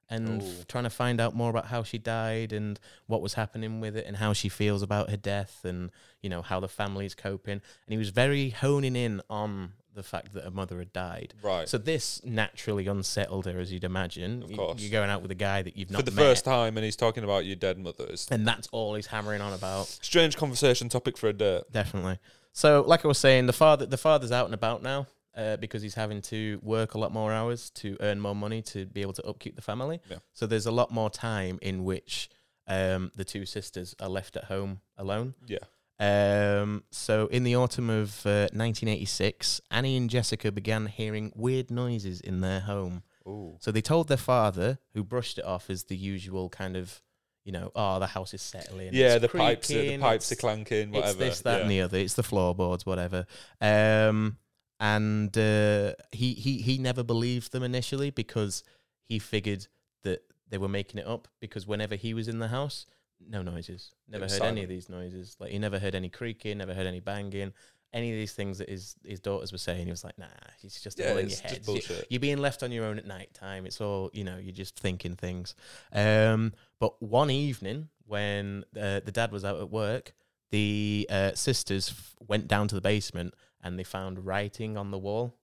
and 0.09 0.69
trying 0.69 0.85
to 0.85 0.91
find 0.91 1.21
out 1.21 1.35
more 1.35 1.51
about 1.51 1.67
how 1.67 1.83
she 1.83 1.99
died 1.99 2.53
and 2.53 2.79
what 3.07 3.21
was 3.21 3.35
happening 3.35 3.81
with 3.81 3.97
it 3.97 4.07
and 4.07 4.19
how 4.19 4.33
she 4.33 4.49
feels 4.49 4.83
about 4.83 5.11
her 5.11 5.17
death 5.17 5.61
and 5.65 5.91
you 6.23 6.31
know 6.31 6.43
how 6.43 6.61
the 6.61 6.69
family's 6.69 7.15
coping. 7.15 7.55
And 7.55 7.63
he 7.89 7.97
was 7.97 8.11
very 8.11 8.51
honing 8.51 8.95
in 8.95 9.21
on 9.29 9.73
the 9.97 10.03
fact 10.05 10.33
that 10.35 10.45
her 10.45 10.51
mother 10.51 10.79
had 10.79 10.93
died. 10.93 11.35
Right. 11.43 11.69
So 11.69 11.79
this 11.79 12.21
naturally 12.25 12.87
unsettled 12.87 13.47
her, 13.47 13.59
as 13.59 13.73
you'd 13.73 13.83
imagine. 13.85 14.43
Of 14.45 14.53
course. 14.55 14.81
You're 14.81 14.93
going 14.93 15.11
out 15.11 15.23
with 15.23 15.31
a 15.33 15.37
guy 15.37 15.63
that 15.63 15.77
you've 15.77 15.91
not 15.91 15.99
For 16.05 16.11
the 16.11 16.13
met, 16.13 16.23
first 16.23 16.45
time, 16.45 16.77
and 16.77 16.85
he's 16.85 16.97
talking 16.97 17.25
about 17.25 17.45
your 17.45 17.57
dead 17.57 17.79
mothers. 17.79 18.29
and 18.31 18.47
that's 18.47 18.69
all 18.71 18.95
he's 18.95 19.07
hammering 19.07 19.41
on 19.41 19.53
about. 19.53 19.87
Strange 19.87 20.37
conversation 20.37 20.89
topic 20.89 21.17
for 21.19 21.29
a 21.29 21.33
date. 21.33 21.65
Definitely. 21.73 22.19
So, 22.53 22.83
like 22.87 23.05
I 23.05 23.09
was 23.09 23.19
saying, 23.19 23.47
the 23.47 23.53
father 23.53 23.85
the 23.87 23.99
father's 23.99 24.33
out 24.33 24.45
and 24.47 24.55
about 24.55 24.83
now 24.83 25.07
uh, 25.37 25.57
because 25.57 25.83
he's 25.83 25.95
having 25.95 26.23
to 26.23 26.59
work 26.63 26.95
a 26.95 26.99
lot 26.99 27.13
more 27.13 27.33
hours 27.33 27.71
to 27.71 27.97
earn 28.01 28.21
more 28.21 28.35
money 28.35 28.63
to 28.63 28.87
be 28.87 29.03
able 29.03 29.13
to 29.15 29.27
upkeep 29.27 29.57
the 29.57 29.63
family. 29.63 30.01
Yeah. 30.11 30.19
So 30.33 30.47
there's 30.47 30.67
a 30.67 30.71
lot 30.73 30.91
more 30.91 31.11
time 31.11 31.59
in 31.61 31.85
which 31.85 32.31
um, 32.67 33.13
the 33.15 33.25
two 33.25 33.45
sisters 33.47 33.95
are 34.01 34.09
left 34.09 34.37
at 34.37 34.45
home 34.45 34.81
alone. 34.97 35.35
Yeah. 35.47 35.59
Um, 35.99 36.85
so 36.91 37.27
in 37.29 37.45
the 37.45 37.57
autumn 37.57 37.89
of 37.89 38.27
uh, 38.27 38.49
1986, 38.53 39.61
Annie 39.71 39.97
and 39.97 40.11
Jessica 40.11 40.53
began 40.53 40.87
hearing 40.87 41.33
weird 41.35 41.71
noises 41.71 42.21
in 42.21 42.41
their 42.41 42.61
home. 42.61 43.03
Ooh. 43.27 43.57
So 43.61 43.73
they 43.73 43.81
told 43.81 44.09
their 44.09 44.17
father, 44.17 44.79
who 44.95 45.03
brushed 45.03 45.39
it 45.39 45.45
off 45.45 45.71
as 45.71 45.85
the 45.85 45.97
usual 45.97 46.49
kind 46.49 46.77
of, 46.77 47.03
you 47.45 47.53
know, 47.53 47.73
oh, 47.75 47.99
the 47.99 48.07
house 48.07 48.35
is 48.35 48.43
settling. 48.43 48.91
Yeah, 48.93 49.19
the 49.19 49.29
pipes, 49.29 49.71
are, 49.71 49.83
the 49.83 49.99
pipes 49.99 50.31
are 50.33 50.37
clanking, 50.37 50.91
whatever. 50.91 51.11
it's 51.11 51.19
this, 51.19 51.41
that, 51.43 51.57
yeah. 51.57 51.63
and 51.63 51.71
the 51.71 51.81
other. 51.81 51.99
It's 51.99 52.15
the 52.15 52.23
floorboards, 52.23 52.85
whatever. 52.85 53.27
Um, 53.61 54.37
and 54.79 55.37
uh, 55.37 55.95
he 56.13 56.35
he 56.35 56.59
he 56.59 56.77
never 56.79 57.03
believed 57.03 57.53
them 57.53 57.63
initially 57.63 58.11
because 58.11 58.63
he 59.05 59.19
figured 59.19 59.69
that 60.03 60.23
they 60.49 60.59
were 60.59 60.69
making 60.69 61.01
it 61.01 61.07
up. 61.07 61.29
Because 61.41 61.67
whenever 61.67 61.95
he 61.95 62.13
was 62.13 62.29
in 62.29 62.41
the 62.41 62.49
house, 62.49 62.85
no 63.29 63.43
noises. 63.43 63.93
Never 64.09 64.25
heard 64.25 64.31
was 64.33 64.41
any 64.41 64.63
of 64.63 64.69
these 64.69 64.89
noises. 64.89 65.37
Like 65.39 65.51
he 65.53 65.59
never 65.59 65.79
heard 65.79 65.95
any 65.95 66.09
creaking, 66.09 66.59
never 66.59 66.75
heard 66.75 66.87
any 66.87 67.01
banging. 67.01 67.53
Any 67.93 68.11
of 68.11 68.17
these 68.17 68.33
things 68.33 68.59
that 68.59 68.69
his 68.69 68.97
his 69.05 69.21
daughters 69.21 69.53
were 69.53 69.59
saying, 69.59 69.87
he 69.87 69.91
was 69.91 70.05
like, 70.05 70.19
"Nah, 70.19 70.27
it's 70.63 70.81
just 70.83 70.99
Yeah, 70.99 71.13
all 71.13 71.17
in 71.19 71.29
your 71.29 71.39
head. 71.39 71.65
bullshit. 71.65 72.07
You're 72.11 72.21
being 72.21 72.39
left 72.39 72.63
on 72.63 72.73
your 72.73 72.85
own 72.85 72.99
at 72.99 73.07
night 73.07 73.33
time. 73.33 73.65
It's 73.65 73.81
all 73.81 74.11
you 74.13 74.25
know. 74.25 74.37
You're 74.39 74.53
just 74.53 74.79
thinking 74.79 75.15
things." 75.17 75.55
Um, 75.93 76.53
but 76.79 77.01
one 77.03 77.31
evening 77.31 77.89
when 78.05 78.65
uh, 78.77 79.01
the 79.05 79.13
dad 79.13 79.33
was 79.33 79.45
out 79.45 79.61
at 79.61 79.71
work, 79.71 80.13
the 80.51 81.07
uh, 81.11 81.33
sisters 81.35 81.91
f- 81.91 82.15
went 82.21 82.49
down 82.49 82.69
to 82.69 82.75
the 82.75 82.81
basement 82.81 83.35
and 83.63 83.79
they 83.79 83.85
found 83.85 84.27
writing 84.27 84.77
on 84.77 84.91
the 84.91 84.99
wall, 84.99 85.35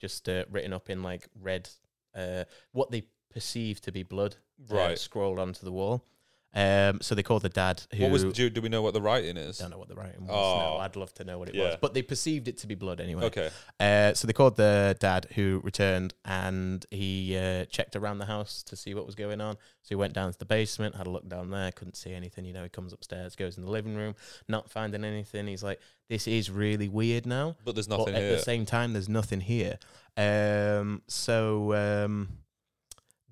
just 0.00 0.28
uh, 0.28 0.44
written 0.50 0.72
up 0.72 0.90
in 0.90 1.02
like 1.02 1.28
red 1.40 1.68
uh, 2.14 2.44
what 2.72 2.90
they 2.90 3.04
perceived 3.32 3.82
to 3.84 3.92
be 3.92 4.02
blood 4.02 4.36
uh, 4.70 4.74
Right. 4.74 4.98
scrawled 4.98 5.38
onto 5.38 5.64
the 5.64 5.72
wall. 5.72 6.04
Um, 6.54 7.00
so 7.00 7.14
they 7.14 7.22
called 7.22 7.40
the 7.42 7.48
dad 7.48 7.82
who 7.94 8.02
What 8.02 8.12
was? 8.12 8.24
Do, 8.24 8.50
do 8.50 8.60
we 8.60 8.68
know 8.68 8.82
what 8.82 8.92
the 8.92 9.00
writing 9.00 9.38
is? 9.38 9.56
don't 9.58 9.70
know 9.70 9.78
what 9.78 9.88
the 9.88 9.94
writing 9.94 10.26
was. 10.26 10.30
Oh. 10.30 10.74
No, 10.74 10.76
I'd 10.80 10.96
love 10.96 11.14
to 11.14 11.24
know 11.24 11.38
what 11.38 11.48
it 11.48 11.54
Yeah. 11.54 11.64
was, 11.64 11.76
but 11.80 11.94
they 11.94 12.02
perceived 12.02 12.46
it 12.46 12.58
to 12.58 12.66
be 12.66 12.74
blood 12.74 13.00
anyway. 13.00 13.24
Okay. 13.24 13.48
Uh, 13.80 14.12
so 14.12 14.26
they 14.26 14.34
called 14.34 14.56
the 14.56 14.94
dad 15.00 15.28
who 15.34 15.62
returned 15.64 16.12
and 16.26 16.84
he 16.90 17.36
uh, 17.38 17.64
checked 17.66 17.96
around 17.96 18.18
the 18.18 18.26
house 18.26 18.62
to 18.64 18.76
see 18.76 18.92
what 18.94 19.06
was 19.06 19.14
going 19.14 19.40
on. 19.40 19.54
So 19.82 19.88
he 19.88 19.94
went 19.94 20.12
down 20.12 20.30
to 20.30 20.38
the 20.38 20.44
basement, 20.44 20.94
had 20.94 21.06
a 21.06 21.10
look 21.10 21.26
down 21.26 21.48
there, 21.50 21.72
couldn't 21.72 21.96
see 21.96 22.12
anything. 22.12 22.44
You 22.44 22.52
know, 22.52 22.64
he 22.64 22.68
comes 22.68 22.92
upstairs, 22.92 23.34
goes 23.34 23.56
in 23.56 23.64
the 23.64 23.70
living 23.70 23.94
room, 23.96 24.14
not 24.46 24.70
finding 24.70 25.04
anything. 25.04 25.46
He's 25.46 25.62
like, 25.62 25.80
this 26.10 26.28
is 26.28 26.50
really 26.50 26.88
weird 26.90 27.24
now. 27.24 27.56
But 27.64 27.74
there's 27.76 27.86
But 27.88 27.96
nothing 27.98 28.14
at 28.14 28.20
here. 28.20 28.32
the 28.36 28.42
same 28.42 28.66
time, 28.66 28.92
there's 28.92 29.08
nothing 29.08 29.40
here. 29.40 29.78
Um, 30.18 31.00
so 31.08 31.72
um, 31.74 32.28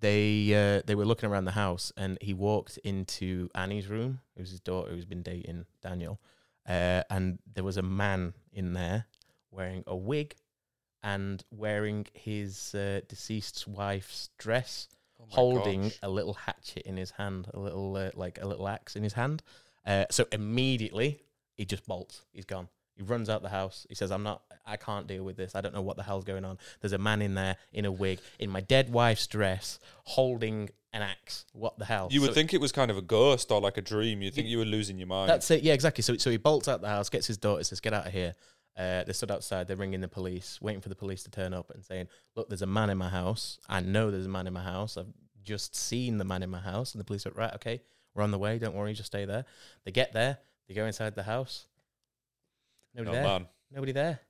they 0.01 0.53
uh, 0.55 0.83
they 0.87 0.95
were 0.95 1.05
looking 1.05 1.31
around 1.31 1.45
the 1.45 1.53
house, 1.53 1.93
and 1.97 2.19
he 2.21 2.35
walked 2.35 2.79
into 2.85 3.49
Annie's 3.55 3.89
room. 3.89 4.21
It 4.37 4.41
was 4.41 4.51
his 4.51 4.61
daughter 4.61 4.91
who's 4.91 5.05
been 5.05 5.23
dating 5.23 5.67
Daniel, 5.83 6.21
uh, 6.69 7.03
and 7.11 7.39
there 7.53 7.65
was 7.65 7.77
a 7.77 7.83
man 7.83 8.35
in 8.53 8.73
there 8.73 9.07
wearing 9.51 9.85
a 9.87 9.97
wig 9.97 10.35
and 11.03 11.43
wearing 11.51 12.07
his 12.13 12.75
uh, 12.75 13.01
deceased 13.09 13.67
wife's 13.67 14.31
dress, 14.39 14.89
Oh 15.21 15.25
holding 15.29 15.83
gosh. 15.83 15.99
a 16.03 16.09
little 16.11 16.35
hatchet 16.35 16.83
in 16.87 16.97
his 16.97 17.13
hand, 17.13 17.49
a 17.55 17.59
little 17.59 17.97
uh, 17.97 18.11
like 18.15 18.39
a 18.41 18.47
little 18.47 18.69
axe 18.69 18.97
in 18.97 19.03
his 19.03 19.15
hand. 19.15 19.43
Uh, 19.87 20.05
so 20.11 20.27
immediately 20.33 21.23
he 21.55 21.65
just 21.65 21.87
bolts. 21.87 22.23
He's 22.33 22.45
gone. 22.45 22.69
He 23.01 23.07
runs 23.07 23.31
out 23.31 23.41
the 23.43 23.49
house. 23.49 23.87
He 23.89 23.95
says, 23.95 24.11
"I'm 24.13 24.23
not. 24.23 24.43
I 24.67 24.77
can't 24.77 25.07
deal 25.07 25.25
with 25.25 25.37
this. 25.39 25.55
I 25.55 25.63
don't 25.63 25.73
know 25.75 25.81
what 25.81 25.97
the 25.97 26.03
hell's 26.03 26.25
going 26.25 26.45
on. 26.45 26.59
There's 26.83 26.93
a 26.93 26.99
man 26.99 27.23
in 27.23 27.35
there 27.35 27.57
in 27.73 27.87
a 27.87 27.91
wig, 27.93 28.21
in 28.39 28.51
my 28.51 28.61
dead 28.61 28.93
wife's 28.93 29.27
dress, 29.27 29.79
holding 30.05 30.69
an 30.93 31.01
axe. 31.03 31.47
What 31.55 31.79
the 31.79 31.87
hell?" 31.87 32.09
You 32.11 32.21
would 32.21 32.29
So 32.31 32.35
think 32.35 32.53
it 32.53 32.61
was 32.61 32.73
kind 32.73 32.91
of 32.91 32.99
a 32.99 33.03
ghost 33.03 33.51
or 33.51 33.59
like 33.61 33.79
a 33.79 33.83
dream. 33.83 34.21
You'd 34.21 34.35
think 34.35 34.49
you 34.49 34.59
were 34.59 34.67
losing 34.67 34.99
your 34.99 35.07
mind. 35.07 35.31
that's 35.31 35.51
it. 35.51 35.63
Yeah, 35.63 35.73
exactly. 35.73 36.03
So 36.03 36.17
so 36.19 36.31
he 36.31 36.37
bolts 36.37 36.69
out 36.69 36.83
the 36.83 36.89
house, 36.89 37.09
gets 37.09 37.27
his 37.27 37.39
daughter, 37.39 37.65
says, 37.65 37.81
"Get 37.81 37.95
out 37.95 38.07
of 38.07 38.13
here." 38.13 38.35
Uh, 38.77 39.03
they 39.05 39.15
stood 39.15 39.31
outside. 39.31 39.67
They're 39.67 39.77
ringing 39.77 40.01
the 40.03 40.09
police, 40.09 40.59
waiting 40.61 40.81
for 40.83 40.91
the 40.91 40.95
police 40.95 41.23
to 41.25 41.31
turn 41.31 41.55
up 41.55 41.71
and 41.71 41.83
saying, 41.83 42.09
"Look, 42.37 42.51
there's 42.51 42.63
a 42.63 42.67
man 42.67 42.91
in 42.91 42.99
my 42.99 43.09
house. 43.09 43.59
I 43.67 43.81
know 43.81 44.11
there's 44.11 44.27
a 44.27 44.29
man 44.39 44.47
in 44.47 44.53
my 44.53 44.63
house. 44.63 44.99
I've 44.99 45.13
just 45.43 45.75
seen 45.75 46.19
the 46.19 46.25
man 46.25 46.43
in 46.43 46.51
my 46.51 46.61
house." 46.61 46.93
And 46.93 47.01
the 47.01 47.05
police 47.05 47.27
are 47.27 47.31
right. 47.31 47.55
Okay, 47.55 47.81
we're 48.15 48.23
on 48.23 48.31
the 48.31 48.39
way. 48.39 48.59
Don't 48.59 48.75
worry, 48.75 48.93
just 48.93 49.07
stay 49.07 49.25
there. 49.25 49.47
They 49.85 49.91
get 49.91 50.13
there. 50.13 50.39
They 50.69 50.75
go 50.75 50.85
inside 50.87 51.15
the 51.15 51.25
house. 51.25 51.67
Nobody 52.95 53.17
there. 53.17 53.41
Nobody 53.73 53.93
there. 53.93 54.21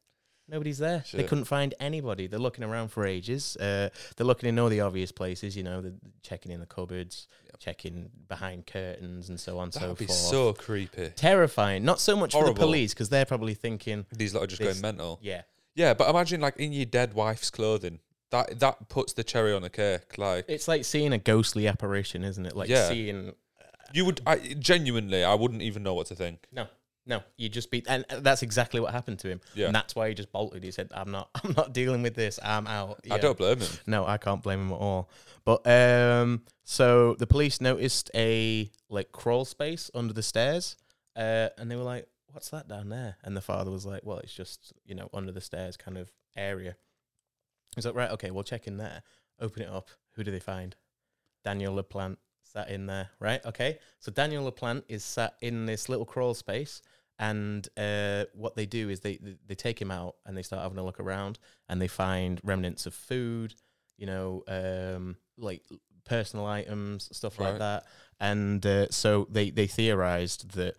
Nobody's 0.49 0.79
there. 0.79 1.05
They 1.13 1.23
couldn't 1.23 1.45
find 1.45 1.75
anybody. 1.79 2.27
They're 2.27 2.41
looking 2.41 2.65
around 2.65 2.89
for 2.89 3.07
ages. 3.07 3.57
Uh, 3.57 3.89
they're 4.17 4.27
looking 4.27 4.49
in 4.49 4.59
all 4.59 4.69
the 4.69 4.81
obvious 4.81 5.13
places. 5.13 5.57
You 5.57 5.63
know, 5.63 5.81
they're 5.81 5.93
checking 6.25 6.51
in 6.51 6.59
the 6.59 6.67
cupboards, 6.67 7.29
Yep. 7.47 7.57
checking 7.61 8.11
behind 8.29 8.67
curtains, 8.67 9.29
and 9.29 9.39
so 9.39 9.59
on 9.59 9.65
and 9.65 9.75
so 9.75 9.89
would 9.89 9.99
be 9.99 10.07
forth 10.07 10.19
so 10.19 10.53
creepy. 10.53 11.11
terrifying. 11.15 11.85
Not 11.85 12.01
so 12.01 12.17
much 12.17 12.33
for 12.33 12.45
the 12.45 12.53
police 12.55 12.93
because 12.93 13.09
they're 13.11 13.25
probably 13.27 13.55
thinking, 13.55 14.07
These 14.13 14.35
lot 14.35 14.43
are 14.43 14.47
just 14.49 14.61
going 14.61 14.81
mental. 14.81 15.21
yeah, 15.23 15.43
Yeah, 15.77 15.95
but 15.95 16.11
imagine 16.11 16.41
like 16.41 16.57
in 16.57 16.73
your 16.73 16.85
dead 16.87 17.15
wife's 17.15 17.51
clothing. 17.51 18.01
That 18.31 18.59
that 18.59 18.89
puts 18.89 19.13
the 19.13 19.23
cherry 19.23 19.53
on 19.53 19.63
the 19.63 19.71
cake. 19.71 20.19
Like 20.19 20.47
it's 20.49 20.67
like 20.67 20.85
seeing 20.85 21.13
a 21.13 21.19
ghostly 21.19 21.69
apparition, 21.69 22.25
isn't 22.25 22.45
it? 22.45 22.57
Like 22.57 22.69
Yeah. 22.69 22.89
seeing 22.89 23.35
you 23.93 24.05
would, 24.05 24.21
I 24.27 24.37
genuinely, 24.59 25.23
I 25.25 25.35
wouldn't 25.35 25.63
even 25.63 25.83
know 25.85 25.95
what 25.95 26.07
to 26.09 26.15
think. 26.17 26.47
no, 26.53 26.67
no, 27.07 27.23
you 27.37 27.49
just 27.49 27.71
be, 27.71 27.83
and 27.89 28.05
that's 28.21 28.43
exactly 28.43 28.79
what 28.81 28.93
happened 28.93 29.19
to 29.21 29.29
him. 29.29 29.41
Yeah. 29.55 29.67
and 29.67 29.75
that's 29.75 29.95
why 29.95 30.09
he 30.09 30.15
just 30.15 30.31
bolted. 30.33 30.63
He 30.63 30.71
said, 30.71 30.91
"I'm 30.95 31.11
not, 31.11 31.31
I'm 31.45 31.53
not 31.57 31.73
dealing 31.73 32.03
with 32.03 32.15
this. 32.15 32.39
I'm 32.43 32.67
out." 32.67 33.01
I 33.11 33.19
don't 33.19 33.39
blame 33.39 33.59
him. 33.59 33.69
No, 33.87 34.07
I 34.07 34.19
can't 34.19 34.43
blame 34.43 34.61
him 34.61 34.73
at 34.73 34.79
all. 34.79 35.11
But 35.45 35.67
um, 35.67 36.43
so 36.65 37.15
the 37.15 37.27
police 37.27 37.61
noticed 37.61 38.11
a 38.15 38.71
like 38.89 39.13
crawl 39.13 39.45
space 39.45 39.91
under 39.95 40.13
the 40.13 40.23
stairs, 40.23 40.77
uh, 41.17 41.49
and 41.59 41.71
they 41.71 41.77
were 41.77 41.83
like, 41.83 42.07
"What's 42.33 42.51
that 42.51 42.69
down 42.69 42.91
there?" 42.91 43.17
And 43.25 43.37
the 43.37 43.41
father 43.41 43.71
was 43.71 43.87
like, 43.87 44.03
"Well, 44.05 44.19
it's 44.19 44.35
just 44.35 44.73
you 44.85 44.95
know 44.95 45.09
under 45.15 45.33
the 45.33 45.41
stairs 45.41 45.77
kind 45.77 45.97
of 45.97 46.13
area." 46.37 46.77
He's 47.75 47.87
like, 47.87 47.95
"Right, 47.95 48.11
okay, 48.11 48.31
we'll 48.31 48.45
check 48.45 48.67
in 48.67 48.77
there. 48.77 49.03
Open 49.41 49.63
it 49.63 49.69
up. 49.71 49.89
Who 50.15 50.25
do 50.25 50.31
they 50.31 50.41
find? 50.41 50.77
Daniel 51.45 51.75
LaPlante 51.83 52.19
sat 52.53 52.71
in 52.71 52.87
there, 52.87 53.11
right? 53.21 53.45
Okay, 53.45 53.79
so 53.99 54.11
Daniel 54.11 54.51
LaPlante 54.51 54.85
is 54.89 55.05
sat 55.05 55.35
in 55.41 55.67
this 55.67 55.89
little 55.89 56.05
crawl 56.07 56.35
space." 56.35 56.83
And 57.19 57.69
uh, 57.77 58.25
what 58.33 58.57
they 58.57 58.65
do 58.65 58.89
is 58.89 59.01
they, 59.01 59.17
they 59.17 59.37
they 59.47 59.55
take 59.55 59.81
him 59.81 59.91
out 59.91 60.17
and 60.25 60.37
they 60.37 60.43
start 60.43 60.63
having 60.63 60.79
a 60.79 60.85
look 60.85 61.01
around 61.01 61.39
and 61.69 61.81
they 61.81 61.89
find 61.89 62.41
remnants 62.43 62.87
of 62.87 62.95
food, 62.95 63.55
you 63.99 64.07
know, 64.07 64.43
um, 64.49 65.17
like 65.37 65.63
personal 66.05 66.47
items, 66.47 67.15
stuff 67.15 67.39
like 67.39 67.59
that. 67.59 67.85
And 68.21 68.65
uh, 68.65 68.89
so 68.91 69.27
they 69.31 69.51
they 69.51 69.67
theorized 69.67 70.53
that 70.53 70.77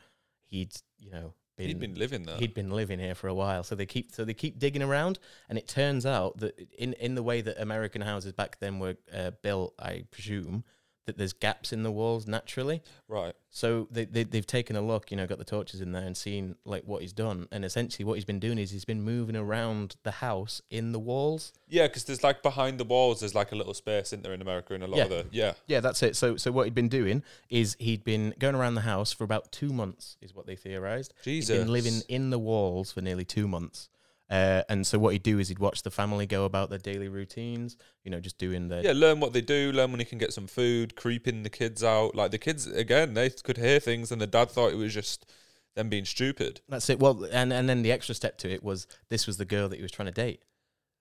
he'd 0.49 0.73
you 0.97 1.11
know 1.11 1.35
been, 1.57 1.67
He'd 1.67 1.79
been 1.79 1.95
living 1.95 2.23
there. 2.23 2.37
he'd 2.37 2.53
been 2.53 2.71
living 2.71 2.99
here 2.99 3.15
for 3.15 3.27
a 3.27 3.33
while. 3.33 3.63
So 3.63 3.75
they 3.75 3.85
keep 3.85 4.11
so 4.11 4.25
they 4.25 4.33
keep 4.33 4.57
digging 4.57 4.81
around, 4.81 5.19
and 5.47 5.57
it 5.57 5.67
turns 5.67 6.05
out 6.07 6.39
that 6.39 6.57
in 6.77 6.93
in 6.93 7.13
the 7.15 7.23
way 7.23 7.41
that 7.41 7.61
American 7.61 8.01
houses 8.01 8.33
back 8.33 8.57
then 8.59 8.79
were 8.79 8.95
uh, 9.15 9.31
built, 9.43 9.75
I 9.79 10.05
presume 10.11 10.63
that 11.11 11.17
there's 11.17 11.33
gaps 11.33 11.71
in 11.73 11.83
the 11.83 11.91
walls 11.91 12.25
naturally. 12.27 12.81
right. 13.07 13.33
So 13.53 13.89
they, 13.91 14.05
they 14.05 14.23
they've 14.23 14.47
taken 14.47 14.77
a 14.77 14.81
look, 14.81 15.11
you 15.11 15.17
know, 15.17 15.27
got 15.27 15.37
the 15.37 15.43
torches 15.43 15.81
in 15.81 15.91
there 15.91 16.03
and 16.03 16.15
seen 16.15 16.55
like 16.63 16.83
what 16.85 17.01
he's 17.01 17.11
done, 17.11 17.49
and 17.51 17.65
essentially 17.65 18.05
what 18.05 18.13
he's 18.13 18.23
been 18.23 18.39
doing 18.39 18.57
is 18.57 18.71
he's 18.71 18.85
been 18.85 19.01
moving 19.01 19.35
around 19.35 19.97
the 20.03 20.11
house 20.11 20.61
in 20.69 20.93
the 20.93 20.99
walls. 20.99 21.51
Yeah, 21.67 21.87
because 21.87 22.05
there's 22.05 22.23
like 22.23 22.41
behind 22.43 22.79
the 22.79 22.85
walls, 22.85 23.19
there's 23.19 23.35
like 23.35 23.51
a 23.51 23.55
little 23.55 23.73
space, 23.73 24.07
isn't 24.07 24.23
there, 24.23 24.33
in 24.33 24.41
America, 24.41 24.73
in 24.73 24.81
a 24.83 24.87
lot 24.87 24.97
Yeah. 24.97 25.03
of 25.03 25.09
the 25.09 25.25
yeah. 25.31 25.53
Yeah, 25.67 25.81
that's 25.81 26.01
it. 26.01 26.15
So 26.15 26.37
so 26.37 26.49
what 26.53 26.63
he'd 26.65 26.73
been 26.75 26.87
doing 26.87 27.23
is 27.49 27.75
he'd 27.77 28.05
been 28.05 28.33
going 28.39 28.55
around 28.55 28.75
the 28.75 28.81
house 28.81 29.11
for 29.11 29.25
about 29.25 29.51
two 29.51 29.73
months, 29.73 30.15
is 30.21 30.33
what 30.33 30.45
they 30.47 30.55
theorized. 30.55 31.13
Jesus. 31.21 31.49
He'd 31.53 31.63
been 31.63 31.73
living 31.73 32.01
in 32.07 32.29
the 32.29 32.39
walls 32.39 32.93
for 32.93 33.01
nearly 33.01 33.25
two 33.25 33.49
months. 33.49 33.89
Uh, 34.31 34.63
and 34.69 34.87
so 34.87 34.97
what 34.97 35.11
he'd 35.11 35.23
do 35.23 35.39
is 35.39 35.49
he'd 35.49 35.59
watch 35.59 35.83
the 35.83 35.91
family 35.91 36.25
go 36.25 36.45
about 36.45 36.69
their 36.69 36.79
daily 36.79 37.09
routines, 37.09 37.75
you 38.05 38.09
know, 38.09 38.21
just 38.21 38.37
doing 38.37 38.69
their 38.69 38.81
Yeah, 38.81 38.93
learn 38.95 39.19
what 39.19 39.33
they 39.33 39.41
do, 39.41 39.71
learn 39.73 39.91
when 39.91 39.99
he 39.99 40.05
can 40.05 40.17
get 40.17 40.31
some 40.31 40.47
food, 40.47 40.95
creeping 40.95 41.43
the 41.43 41.49
kids 41.49 41.83
out. 41.83 42.15
Like 42.15 42.31
the 42.31 42.37
kids, 42.37 42.65
again, 42.65 43.13
they 43.13 43.29
could 43.29 43.57
hear 43.57 43.79
things, 43.81 44.09
and 44.11 44.21
the 44.21 44.27
dad 44.27 44.49
thought 44.49 44.71
it 44.71 44.77
was 44.77 44.93
just 44.93 45.29
them 45.75 45.89
being 45.89 46.05
stupid. 46.05 46.61
That's 46.69 46.89
it. 46.89 46.99
Well, 46.99 47.27
and 47.31 47.51
and 47.51 47.67
then 47.67 47.81
the 47.81 47.91
extra 47.91 48.15
step 48.15 48.37
to 48.39 48.49
it 48.49 48.63
was 48.63 48.87
this 49.09 49.27
was 49.27 49.35
the 49.35 49.45
girl 49.45 49.67
that 49.67 49.75
he 49.75 49.81
was 49.81 49.91
trying 49.91 50.07
to 50.07 50.11
date, 50.13 50.43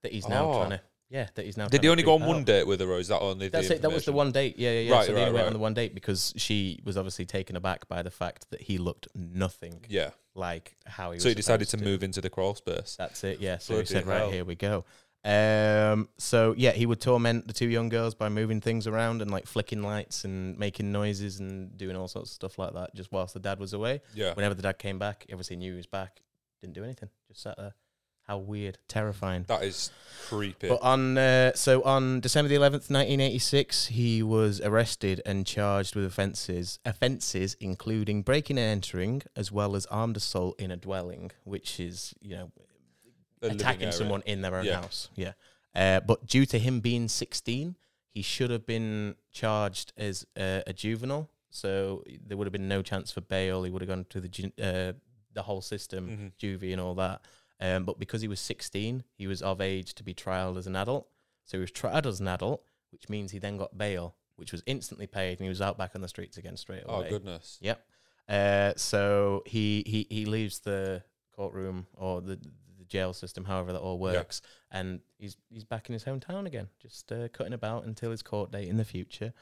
that 0.03 0.11
he's 0.11 0.27
now 0.27 0.51
Oh. 0.51 0.57
trying 0.57 0.69
to. 0.71 0.81
Yeah, 1.11 1.27
that 1.35 1.45
he's 1.45 1.57
now. 1.57 1.67
Did 1.67 1.83
he 1.83 1.89
only 1.89 2.03
go 2.03 2.13
on 2.13 2.25
one 2.25 2.45
date 2.45 2.65
with 2.65 2.79
her, 2.79 2.87
or 2.87 2.97
is 2.97 3.09
that 3.09 3.19
only 3.19 3.49
That's 3.49 3.67
the 3.67 3.75
it. 3.75 3.81
That 3.81 3.91
was 3.91 4.05
the 4.05 4.13
one 4.13 4.31
date. 4.31 4.57
Yeah, 4.57 4.71
yeah, 4.71 4.79
yeah. 4.79 4.93
Right, 4.93 5.05
so 5.05 5.13
they 5.13 5.19
right, 5.19 5.27
only 5.27 5.33
went 5.33 5.43
right. 5.43 5.47
on 5.47 5.53
the 5.53 5.59
one 5.59 5.73
date 5.73 5.93
because 5.93 6.33
she 6.37 6.79
was 6.85 6.95
obviously 6.95 7.25
taken 7.25 7.57
aback 7.57 7.89
by 7.89 8.01
the 8.01 8.09
fact 8.09 8.49
that 8.51 8.61
he 8.61 8.77
looked 8.77 9.09
nothing 9.13 9.85
Yeah. 9.89 10.11
like 10.35 10.77
how 10.85 11.11
he. 11.11 11.17
Was. 11.17 11.23
So 11.23 11.29
he 11.29 11.35
decided 11.35 11.65
to 11.65 11.71
supposed 11.71 11.85
move 11.85 12.03
into 12.03 12.21
the 12.21 12.29
crawl 12.29 12.55
space. 12.55 12.95
That's 12.97 13.25
it. 13.25 13.41
Yeah. 13.41 13.57
So 13.57 13.73
Bloody 13.73 13.87
he 13.89 13.93
said, 13.93 14.05
hell. 14.05 14.25
"Right, 14.25 14.33
here 14.33 14.45
we 14.45 14.55
go." 14.55 14.85
Um. 15.25 16.07
So 16.17 16.55
yeah, 16.57 16.71
he 16.71 16.85
would 16.85 17.01
torment 17.01 17.45
the 17.45 17.53
two 17.53 17.67
young 17.67 17.89
girls 17.89 18.15
by 18.15 18.29
moving 18.29 18.61
things 18.61 18.87
around 18.87 19.21
and 19.21 19.29
like 19.29 19.47
flicking 19.47 19.83
lights 19.83 20.23
and 20.23 20.57
making 20.57 20.93
noises 20.93 21.41
and 21.41 21.75
doing 21.77 21.97
all 21.97 22.07
sorts 22.07 22.31
of 22.31 22.35
stuff 22.35 22.57
like 22.57 22.73
that, 22.73 22.95
just 22.95 23.11
whilst 23.11 23.33
the 23.33 23.41
dad 23.41 23.59
was 23.59 23.73
away. 23.73 24.01
Yeah. 24.15 24.33
Whenever 24.33 24.55
the 24.55 24.61
dad 24.61 24.79
came 24.79 24.97
back, 24.97 25.25
obviously 25.29 25.57
knew 25.57 25.73
he 25.73 25.77
was 25.77 25.87
back. 25.87 26.21
Didn't 26.61 26.75
do 26.75 26.85
anything. 26.85 27.09
Just 27.27 27.41
sat 27.41 27.57
there. 27.57 27.73
How 28.27 28.37
weird, 28.37 28.77
terrifying. 28.87 29.43
That 29.47 29.63
is 29.63 29.91
creepy. 30.27 30.69
But 30.69 30.81
on 30.83 31.17
uh, 31.17 31.53
so 31.55 31.81
on 31.83 32.19
December 32.21 32.49
the 32.49 32.55
eleventh, 32.55 32.89
nineteen 32.89 33.19
eighty 33.19 33.39
six, 33.39 33.87
he 33.87 34.23
was 34.23 34.61
arrested 34.61 35.21
and 35.25 35.45
charged 35.45 35.95
with 35.95 36.05
offences 36.05 36.79
offences 36.85 37.55
including 37.59 38.21
breaking 38.21 38.57
and 38.57 38.67
entering, 38.67 39.23
as 39.35 39.51
well 39.51 39.75
as 39.75 39.85
armed 39.87 40.17
assault 40.17 40.59
in 40.59 40.71
a 40.71 40.77
dwelling, 40.77 41.31
which 41.43 41.79
is 41.79 42.13
you 42.21 42.35
know 42.35 42.51
A 43.41 43.47
attacking 43.47 43.91
someone 43.91 44.21
in 44.25 44.41
their 44.41 44.55
own 44.55 44.65
Yeah. 44.65 44.81
house. 44.81 45.09
Yeah. 45.15 45.33
Uh, 45.75 45.99
but 46.01 46.27
due 46.27 46.45
to 46.45 46.59
him 46.59 46.79
being 46.81 47.07
16, 47.07 47.75
he 48.13 48.21
should 48.21 48.49
have 48.51 48.65
been 48.65 49.15
charged 49.31 49.93
as 49.97 50.25
uh, 50.37 50.61
a 50.67 50.73
juvenile. 50.73 51.29
So 51.49 52.03
there 52.25 52.37
would 52.37 52.45
have 52.45 52.51
been 52.53 52.67
no 52.67 52.81
chance 52.81 53.11
for 53.11 53.21
bail. 53.21 53.63
He 53.63 53.71
would 53.71 53.81
have 53.81 53.89
gone 53.89 54.05
to 54.09 54.21
the 54.21 54.27
ju- 54.29 54.51
uh, 54.61 54.93
the 55.33 55.43
whole 55.43 55.61
system, 55.61 56.33
Mhm. 56.39 56.59
juvie 56.59 56.71
and 56.73 56.79
all 56.81 56.93
that. 56.95 57.21
Um, 57.61 57.85
but 57.85 57.99
because 57.99 58.21
he 58.21 58.27
was 58.27 58.39
16, 58.39 59.03
he 59.13 59.27
was 59.27 59.41
of 59.43 59.61
age 59.61 59.93
to 59.93 60.03
be 60.03 60.13
trialed 60.15 60.57
as 60.57 60.65
an 60.65 60.75
adult. 60.75 61.07
So 61.45 61.57
he 61.57 61.61
was 61.61 61.71
tried 61.71 62.07
as 62.07 62.19
an 62.19 62.27
adult, 62.27 62.63
which 62.91 63.07
means 63.07 63.31
he 63.31 63.39
then 63.39 63.57
got 63.57 63.77
bail, 63.77 64.15
which 64.35 64.51
was 64.51 64.63
instantly 64.65 65.05
paid, 65.05 65.33
and 65.37 65.41
he 65.41 65.49
was 65.49 65.61
out 65.61 65.77
back 65.77 65.91
on 65.93 66.01
the 66.01 66.07
streets 66.07 66.37
again 66.37 66.57
straight 66.57 66.83
away. 66.85 67.05
Oh 67.05 67.09
goodness. 67.09 67.59
Yep. 67.61 67.85
Uh, 68.27 68.73
so 68.77 69.43
he, 69.45 69.83
he 69.85 70.07
he 70.09 70.25
leaves 70.25 70.59
the 70.59 71.03
courtroom 71.35 71.85
or 71.95 72.21
the 72.21 72.39
the 72.79 72.85
jail 72.87 73.13
system, 73.13 73.45
however 73.45 73.73
that 73.73 73.79
all 73.79 73.95
Yeah. 73.97 74.17
works, 74.19 74.41
and 74.71 75.01
he's 75.19 75.37
he's 75.49 75.63
back 75.63 75.87
in 75.87 75.93
his 75.93 76.03
hometown 76.03 76.47
again, 76.47 76.67
just 76.81 77.11
uh, 77.11 77.27
cutting 77.29 77.53
about 77.53 77.85
until 77.85 78.09
his 78.09 78.23
court 78.23 78.51
date 78.51 78.69
in 78.69 78.77
the 78.77 78.85
future. 78.85 79.33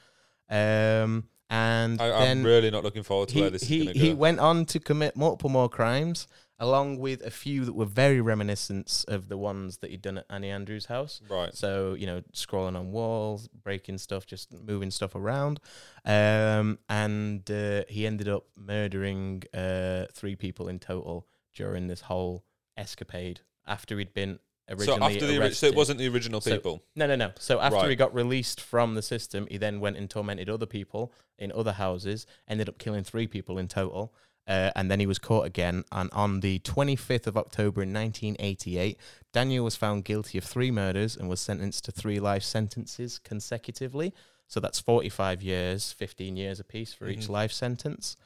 Um, 0.50 1.28
and 1.48 2.00
I, 2.00 2.08
then 2.24 2.38
I'm 2.38 2.44
really 2.44 2.70
not 2.70 2.82
looking 2.84 3.02
forward 3.02 3.28
to 3.30 3.34
he 3.34 3.40
where 3.40 3.50
this 3.50 3.62
he, 3.62 3.78
is 3.78 3.84
going 3.84 3.94
to 3.94 4.00
go. 4.00 4.04
he 4.06 4.14
went 4.14 4.40
on 4.40 4.66
to 4.66 4.80
commit 4.80 5.16
multiple 5.16 5.50
more 5.50 5.68
crimes 5.68 6.26
along 6.60 6.98
with 6.98 7.22
a 7.24 7.30
few 7.30 7.64
that 7.64 7.72
were 7.72 7.86
very 7.86 8.20
reminiscent 8.20 9.04
of 9.08 9.28
the 9.28 9.36
ones 9.38 9.78
that 9.78 9.90
he'd 9.90 10.02
done 10.02 10.18
at 10.18 10.26
Annie 10.30 10.50
Andrews' 10.50 10.86
house. 10.86 11.20
Right. 11.28 11.52
So, 11.54 11.94
you 11.94 12.06
know, 12.06 12.20
scrolling 12.34 12.78
on 12.78 12.92
walls, 12.92 13.48
breaking 13.48 13.98
stuff, 13.98 14.26
just 14.26 14.52
moving 14.62 14.90
stuff 14.90 15.14
around. 15.14 15.58
Um, 16.04 16.78
and 16.88 17.50
uh, 17.50 17.84
he 17.88 18.06
ended 18.06 18.28
up 18.28 18.44
murdering 18.56 19.42
uh, 19.54 20.06
three 20.12 20.36
people 20.36 20.68
in 20.68 20.78
total 20.78 21.26
during 21.54 21.88
this 21.88 22.02
whole 22.02 22.44
escapade 22.76 23.40
after 23.66 23.98
he'd 23.98 24.12
been 24.14 24.38
originally 24.68 24.98
So 25.00 25.04
after 25.04 25.26
the 25.26 25.38
ori- 25.40 25.52
so 25.54 25.66
it 25.66 25.74
wasn't 25.74 25.98
the 25.98 26.08
original 26.08 26.40
So- 26.40 26.52
people. 26.52 26.82
No, 26.94 27.06
no, 27.06 27.16
no. 27.16 27.32
So 27.38 27.58
after 27.60 27.88
he 27.88 27.96
got 27.96 28.14
released 28.14 28.60
from 28.60 28.94
the 28.94 29.02
system, 29.02 29.46
he 29.50 29.56
then 29.56 29.80
went 29.80 29.96
and 29.96 30.08
tormented 30.08 30.48
other 30.50 30.66
people 30.66 31.12
in 31.38 31.50
other 31.52 31.72
houses, 31.72 32.26
ended 32.46 32.68
up 32.68 32.78
killing 32.78 33.02
three 33.02 33.26
people 33.26 33.58
in 33.58 33.66
total. 33.66 34.14
Uh, 34.46 34.70
and 34.74 34.90
then 34.90 34.98
he 35.00 35.06
was 35.06 35.18
caught 35.18 35.46
again. 35.46 35.84
And 35.92 36.10
on 36.12 36.40
the 36.40 36.58
25th 36.60 37.26
of 37.26 37.36
October 37.36 37.82
in 37.82 37.92
1988, 37.92 38.98
Daniel 39.32 39.64
was 39.64 39.76
found 39.76 40.04
guilty 40.04 40.38
of 40.38 40.44
three 40.44 40.70
murders 40.70 41.16
and 41.16 41.28
was 41.28 41.40
sentenced 41.40 41.84
to 41.84 41.92
three 41.92 42.18
life 42.18 42.42
sentences 42.42 43.18
consecutively. 43.20 44.12
So 44.48 44.58
that's 44.58 44.80
45 44.80 45.42
years, 45.42 45.92
15 45.92 46.36
years 46.36 46.58
apiece 46.58 46.92
for 46.92 47.06
each 47.08 47.26
Mhm. 47.26 47.28
life 47.28 47.52
sentence. 47.52 48.16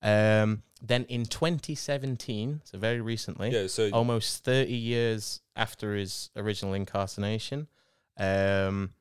Um, 0.00 0.62
then 0.80 1.04
in 1.04 1.26
2017, 1.26 2.60
so 2.64 2.78
very 2.78 3.00
recently, 3.00 3.50
Yeah. 3.50 3.66
So 3.66 3.90
almost 3.90 4.44
30 4.44 4.74
years 4.76 5.40
after 5.56 5.96
his 5.96 6.30
original 6.36 6.74
incarceration, 6.74 7.66
um, 8.16 8.94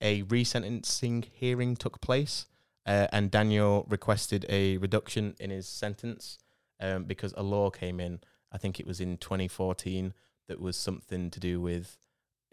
a 0.00 0.22
resentencing 0.24 1.26
hearing 1.32 1.76
took 1.76 2.00
place, 2.00 2.46
uh, 2.86 3.06
and 3.12 3.30
Daniel 3.30 3.86
requested 3.88 4.44
a 4.48 4.76
reduction 4.78 5.34
in 5.38 5.50
his 5.50 5.68
sentence 5.68 6.38
um, 6.80 7.04
because 7.04 7.32
a 7.36 7.42
law 7.42 7.70
came 7.70 8.00
in. 8.00 8.20
I 8.50 8.58
think 8.58 8.78
it 8.80 8.86
was 8.86 9.00
in 9.00 9.16
2014 9.18 10.12
that 10.48 10.60
was 10.60 10.76
something 10.76 11.30
to 11.30 11.40
do 11.40 11.60
with 11.60 11.96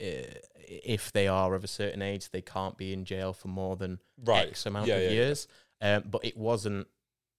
uh, 0.01 0.31
if 0.57 1.11
they 1.11 1.27
are 1.27 1.55
of 1.55 1.63
a 1.63 1.67
certain 1.67 2.01
age, 2.01 2.29
they 2.29 2.41
can't 2.41 2.77
be 2.77 2.93
in 2.93 3.03
jail 3.03 3.33
for 3.33 3.49
more 3.49 3.75
than 3.75 3.99
right. 4.23 4.47
X 4.47 4.65
amount 4.65 4.87
Yeah, 4.87 4.95
of 4.95 5.01
yeah, 5.03 5.07
yeah. 5.09 5.13
years. 5.15 5.47
Um, 5.81 6.03
but 6.09 6.23
it 6.23 6.37
wasn't, 6.37 6.87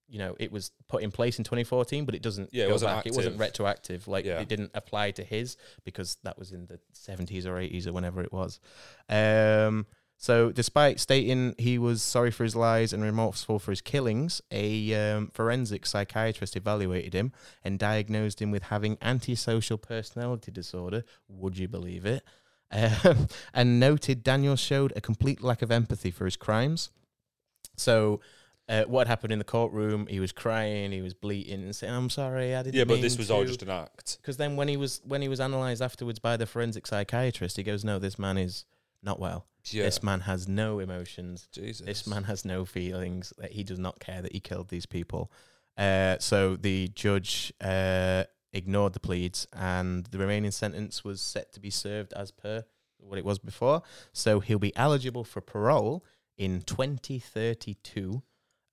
you 0.09 0.18
know, 0.18 0.37
it 0.38 0.50
was 0.53 0.72
put 0.88 1.03
in 1.03 1.11
place 1.11 1.38
in 1.38 1.44
2014, 1.44 2.05
but 2.05 2.14
it 2.14 2.20
doesn't 2.22 2.50
Yeah, 2.53 2.64
it 2.66 2.70
wasn't 2.72 2.92
back. 2.92 3.07
It 3.07 3.14
wasn't 3.14 3.38
retroactive. 3.38 4.09
Like 4.09 4.24
Yeah. 4.26 4.40
it 4.40 4.48
didn't 4.48 4.72
apply 4.74 5.12
to 5.12 5.22
his 5.24 5.57
because 5.85 6.18
that 6.24 6.38
was 6.38 6.53
in 6.53 6.66
the 6.66 6.81
70s 6.92 7.46
or 7.46 7.55
80s 7.55 7.87
or 7.87 7.92
whenever 7.92 8.20
it 8.22 8.33
was. 8.33 8.61
Um, 9.09 9.87
so, 10.22 10.52
despite 10.52 11.00
stating 11.00 11.54
he 11.56 11.78
was 11.78 12.02
sorry 12.02 12.30
for 12.30 12.44
his 12.44 12.54
lies 12.54 12.92
and 12.92 13.02
remorseful 13.02 13.59
for 13.59 13.72
his 13.72 13.80
killings, 13.80 14.42
a 14.50 14.92
um, 14.92 15.28
forensic 15.28 15.87
psychiatrist 15.87 16.56
evaluated 16.56 17.14
him 17.14 17.33
and 17.64 17.78
diagnosed 17.78 18.42
him 18.42 18.50
with 18.50 18.64
having 18.64 18.98
antisocial 19.00 19.78
personality 19.78 20.52
disorder. 20.52 21.04
Would 21.26 21.56
you 21.56 21.68
believe 21.68 22.04
it? 22.04 22.22
Um, 22.72 23.26
and 23.52 23.80
noted 23.80 24.22
Daniel 24.22 24.54
showed 24.54 24.92
a 24.94 25.00
complete 25.00 25.42
lack 25.42 25.61
of 25.61 25.72
empathy 25.72 26.12
for 26.12 26.24
his 26.24 26.37
crimes. 26.37 26.90
So, 27.76 28.20
uh, 28.68 28.85
what 28.85 29.09
happened 29.09 29.33
in 29.33 29.40
the 29.40 29.44
courtroom? 29.44 30.06
He 30.06 30.20
was 30.20 30.30
crying, 30.30 30.92
he 30.92 31.02
was 31.02 31.12
bleating, 31.12 31.64
and 31.64 31.74
saying, 31.74 31.92
"I'm 31.92 32.11
sorry, 32.11 32.54
I 32.54 32.62
didn't." 32.62 32.76
Yeah, 32.76 32.85
but 32.85 33.00
this 33.00 33.18
was 33.18 33.28
all 33.28 33.44
just 33.44 33.62
an 33.62 33.70
act. 33.70 34.18
Because 34.22 34.37
then 34.37 34.54
when 34.54 34.68
he 34.68 34.76
was 34.76 35.00
when 35.04 35.20
he 35.20 35.26
was 35.26 35.40
analysed 35.40 35.83
afterwards 35.83 36.20
by 36.20 36.37
the 36.37 36.46
forensic 36.46 36.87
psychiatrist, 36.87 37.56
he 37.56 37.64
goes, 37.64 37.85
"No, 37.85 37.98
this 37.98 38.20
man 38.20 38.38
is 38.38 38.66
not 39.02 39.18
well. 39.18 39.46
Yeah. 39.64 39.84
This 39.84 40.02
man 40.02 40.20
has 40.20 40.48
no 40.48 40.78
emotions. 40.78 41.48
Jesus. 41.52 41.86
This 41.86 42.06
man 42.06 42.24
has 42.24 42.44
no 42.44 42.64
feelings. 42.64 43.32
That 43.38 43.52
he 43.52 43.62
does 43.62 43.78
not 43.78 44.00
care 44.00 44.22
that 44.22 44.32
he 44.32 44.40
killed 44.40 44.68
these 44.68 44.86
people." 44.86 45.30
Uh, 45.76 46.18
so 46.18 46.56
the 46.56 46.88
judge 46.88 47.52
uh, 47.60 48.24
ignored 48.52 48.92
the 48.92 49.00
pleads, 49.00 49.46
and 49.52 50.06
the 50.06 50.18
remaining 50.18 50.50
sentence 50.50 51.04
was 51.04 51.20
set 51.20 51.52
to 51.52 51.60
be 51.60 51.70
served 51.70 52.12
as 52.14 52.30
per 52.30 52.64
what 52.98 53.18
it 53.18 53.24
was 53.24 53.38
before. 53.38 53.82
So 54.12 54.40
he'll 54.40 54.58
be 54.58 54.76
eligible 54.76 55.24
for 55.24 55.40
parole 55.40 56.04
in 56.36 56.62
2032, 56.62 58.22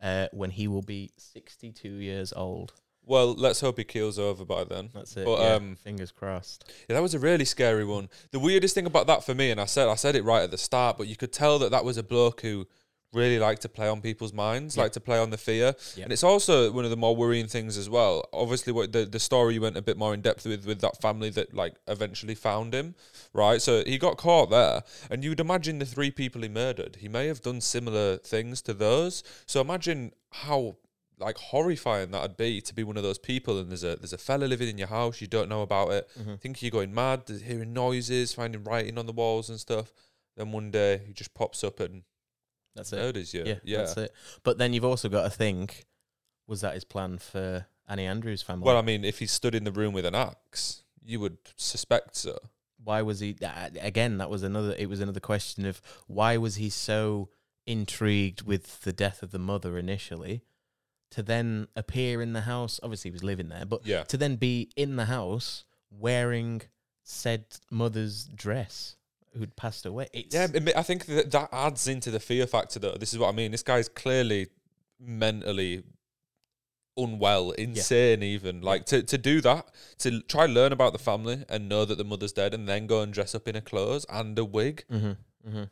uh, 0.01 0.27
when 0.31 0.51
he 0.51 0.67
will 0.67 0.81
be 0.81 1.11
62 1.17 1.89
years 1.89 2.33
old. 2.33 2.73
Well, 3.07 3.33
let's 3.33 3.61
hope 3.61 3.77
he 3.77 3.83
keels 3.85 4.19
over 4.19 4.43
by 4.45 4.65
then. 4.65 4.89
That's 4.93 5.15
it. 5.15 5.25
But, 5.25 5.39
yeah, 5.39 5.53
um, 5.53 5.77
fingers 5.77 6.11
crossed. 6.11 6.65
Yeah, 6.89 6.95
that 6.95 7.01
was 7.01 7.13
a 7.13 7.19
really 7.19 7.45
scary 7.45 7.85
one. 7.85 8.09
The 8.31 8.39
weirdest 8.39 8.75
thing 8.75 8.85
about 8.85 9.07
that 9.07 9.23
for 9.23 9.33
me, 9.33 9.49
and 9.49 9.61
I 9.61 9.65
said 9.65 9.87
I 9.87 9.95
said 9.95 10.15
it 10.15 10.23
right 10.23 10.43
at 10.43 10.51
the 10.51 10.57
start, 10.57 10.97
but 10.97 11.07
you 11.07 11.15
could 11.15 11.31
tell 11.31 11.57
that 11.59 11.71
that 11.71 11.85
was 11.85 11.97
a 11.97 12.03
bloke 12.03 12.41
who 12.41 12.67
really 13.13 13.39
liked 13.39 13.61
to 13.61 13.69
play 13.69 13.87
on 13.87 14.01
people's 14.01 14.33
minds, 14.33 14.75
Yeah. 14.75 14.83
liked 14.83 14.93
to 14.95 14.99
play 14.99 15.17
on 15.17 15.29
the 15.29 15.37
fear. 15.37 15.73
Yeah. 15.95 16.03
And 16.03 16.11
it's 16.13 16.25
also 16.25 16.69
one 16.73 16.83
of 16.83 16.89
the 16.91 16.97
more 16.97 17.15
worrying 17.15 17.47
things 17.47 17.77
as 17.77 17.89
well. 17.89 18.27
Obviously, 18.33 18.73
what 18.73 18.91
the 18.91 19.05
the 19.05 19.19
story 19.19 19.53
you 19.53 19.61
went 19.61 19.77
a 19.77 19.81
bit 19.81 19.97
more 19.97 20.13
in 20.13 20.19
depth 20.21 20.45
with 20.45 20.65
with 20.65 20.81
that 20.81 21.01
family 21.01 21.29
that 21.29 21.53
like 21.53 21.75
eventually 21.87 22.35
found 22.35 22.73
him, 22.73 22.95
right? 23.33 23.61
So 23.61 23.83
he 23.85 23.97
got 23.97 24.17
caught 24.17 24.49
there, 24.49 24.83
and 25.09 25.23
you 25.23 25.29
would 25.31 25.39
imagine 25.39 25.79
the 25.79 25.85
three 25.85 26.11
people 26.11 26.41
he 26.41 26.49
murdered, 26.49 26.97
he 26.99 27.07
may 27.07 27.27
have 27.27 27.41
done 27.41 27.61
similar 27.61 28.17
things 28.17 28.61
to 28.63 28.73
those. 28.73 29.23
So 29.45 29.61
imagine 29.61 30.11
how 30.31 30.75
like 31.19 31.37
horrifying 31.37 32.11
that'd 32.11 32.37
be 32.37 32.61
to 32.61 32.73
be 32.75 32.83
one 32.83 32.95
of 32.97 33.03
those 33.03 33.17
people 33.17 33.59
and 33.59 33.69
there's 33.69 33.83
a 33.83 33.95
there's 33.95 34.13
a 34.13 34.17
fella 34.17 34.45
living 34.45 34.67
in 34.69 34.77
your 34.77 34.87
house 34.87 35.19
you 35.19 35.27
don't 35.27 35.49
know 35.49 35.61
about 35.63 35.91
it 35.91 36.07
Mhm. 36.19 36.39
think 36.39 36.61
you're 36.61 36.69
going 36.71 36.93
mad 36.93 37.23
hearing 37.43 37.73
noises 37.73 38.33
finding 38.33 38.63
writing 38.63 38.97
on 38.99 39.05
the 39.07 39.13
walls 39.13 39.49
and 39.49 39.59
stuff 39.59 39.91
then 40.35 40.51
one 40.51 40.69
day 40.69 41.01
he 41.07 41.13
just 41.13 41.33
pops 41.33 41.63
up 41.63 41.79
and 41.79 42.03
That's 42.75 42.93
it. 42.93 42.97
murders 42.97 43.33
you 43.33 43.43
Yeah, 43.45 43.59
yeah, 43.63 43.77
that's 43.79 43.97
it. 43.97 44.13
But 44.43 44.59
then 44.59 44.73
you've 44.73 44.85
also 44.85 45.09
got 45.09 45.23
to 45.23 45.31
think, 45.31 45.85
was 46.45 46.61
that 46.61 46.75
his 46.75 46.83
plan 46.83 47.17
for 47.17 47.65
Annie 47.87 48.05
Andrews' 48.05 48.43
family? 48.43 48.65
well 48.65 48.77
i 48.77 48.81
mean 48.83 49.03
if 49.03 49.17
he 49.19 49.25
stood 49.25 49.55
in 49.55 49.63
the 49.63 49.71
room 49.71 49.93
with 49.93 50.05
an 50.05 50.13
axe 50.15 50.83
you 51.03 51.19
would 51.19 51.37
suspect 51.55 52.15
so 52.15 52.37
why 52.83 53.01
was 53.01 53.19
he? 53.19 53.35
Again, 53.81 54.17
that 54.19 54.29
was 54.29 54.43
another. 54.43 54.73
It 54.77 54.87
was 54.87 55.01
another 55.01 55.19
question 55.19 55.65
of 55.65 55.81
why 56.05 56.37
was 56.37 56.55
he 56.55 56.69
so 56.69 57.27
intrigued 57.65 58.43
with 58.43 58.81
the 58.81 58.93
death 58.93 59.21
of 59.21 59.31
the 59.31 59.39
mother 59.39 59.77
initially, 59.77 60.43
to 61.11 61.23
then 61.23 61.67
appear 61.75 62.21
in 62.21 62.33
the 62.33 62.41
house. 62.41 62.79
Obviously, 62.83 63.09
he 63.09 63.13
was 63.13 63.23
living 63.23 63.49
there, 63.49 63.65
but 63.65 63.85
yeah. 63.85 64.03
to 64.03 64.17
then 64.17 64.35
be 64.35 64.69
in 64.75 64.95
the 64.95 65.05
house 65.05 65.65
wearing 65.91 66.61
said 67.03 67.45
mother's 67.71 68.25
dress 68.25 68.95
who'd 69.37 69.55
passed 69.55 69.85
away. 69.85 70.07
It's, 70.13 70.35
yeah 70.35 70.47
i 70.75 70.81
think 70.81 71.05
that 71.05 71.31
that 71.31 71.49
adds 71.53 71.87
into 71.87 72.11
the 72.11 72.19
fear 72.19 72.45
factor 72.47 72.79
though. 72.79 72.95
This 72.95 73.13
is 73.13 73.19
what 73.19 73.29
i 73.29 73.31
mean. 73.31 73.51
This 73.51 73.63
guy's 73.63 73.87
clearly 73.87 74.47
mentally 74.99 75.83
unwell 76.97 77.51
insane 77.51 78.23
even. 78.23 78.61
Like 78.61 78.85
to, 78.87 79.03
to 79.03 79.17
do 79.17 79.39
that 79.41 79.67
to 79.99 80.21
try 80.23 80.47
learn 80.47 80.73
about 80.73 80.91
the 80.91 80.99
family 80.99 81.45
and 81.47 81.69
know 81.69 81.85
that 81.85 81.97
the 81.97 82.03
mother's 82.03 82.33
dead 82.33 82.53
and 82.53 82.67
then 82.67 82.87
go 82.87 83.01
and 83.01 83.13
dress 83.13 83.33
up 83.33 83.47
in 83.47 83.55
a 83.55 83.61
clothes 83.61 84.05
and 84.09 84.37
a 84.37 84.43
wig. 84.43 84.83
Hmm 84.89 85.11
hmm 85.49 85.63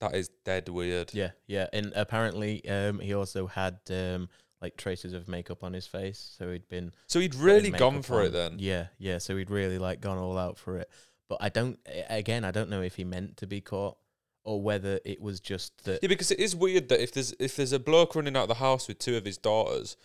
that 0.00 0.14
is 0.14 0.30
dead 0.44 0.68
weird. 0.68 1.12
Yeah, 1.12 1.30
yeah, 1.46 1.66
and 1.72 1.92
apparently, 1.94 2.66
um, 2.68 3.00
he 3.00 3.14
also 3.14 3.46
had 3.46 3.78
um, 3.90 4.28
like 4.60 4.76
traces 4.76 5.12
of 5.12 5.28
makeup 5.28 5.64
on 5.64 5.72
his 5.72 5.86
face, 5.86 6.34
so 6.38 6.50
he'd 6.50 6.68
been 6.68 6.92
so 7.06 7.20
he'd 7.20 7.34
really 7.34 7.70
gone 7.70 8.02
for 8.02 8.22
it 8.24 8.32
then 8.32 8.56
Yeah, 8.58 8.86
yeah. 8.98 9.18
So 9.18 9.36
he'd 9.36 9.50
really 9.50 9.78
like 9.78 10.00
gone 10.00 10.18
all 10.18 10.36
out 10.36 10.58
for 10.58 10.76
it. 10.78 10.90
But 11.28 11.38
I 11.40 11.48
don't. 11.48 11.78
Again, 12.08 12.44
I 12.44 12.50
don't 12.50 12.70
know 12.70 12.82
if 12.82 12.96
he 12.96 13.04
meant 13.04 13.36
to 13.38 13.46
be 13.46 13.60
caught 13.60 13.96
or 14.44 14.60
whether 14.60 15.00
it 15.04 15.20
was 15.20 15.40
just 15.40 15.84
that. 15.84 16.00
Yeah, 16.02 16.08
because 16.08 16.30
it 16.30 16.40
is 16.40 16.56
weird 16.56 16.88
that 16.88 17.02
if 17.02 17.12
there's 17.12 17.32
if 17.38 17.56
there's 17.56 17.72
a 17.72 17.78
bloke 17.78 18.14
running 18.14 18.36
out 18.36 18.44
of 18.44 18.48
the 18.48 18.54
house 18.54 18.88
with 18.88 18.98
two 18.98 19.16
of 19.16 19.24
his 19.24 19.38
daughters, 19.38 19.96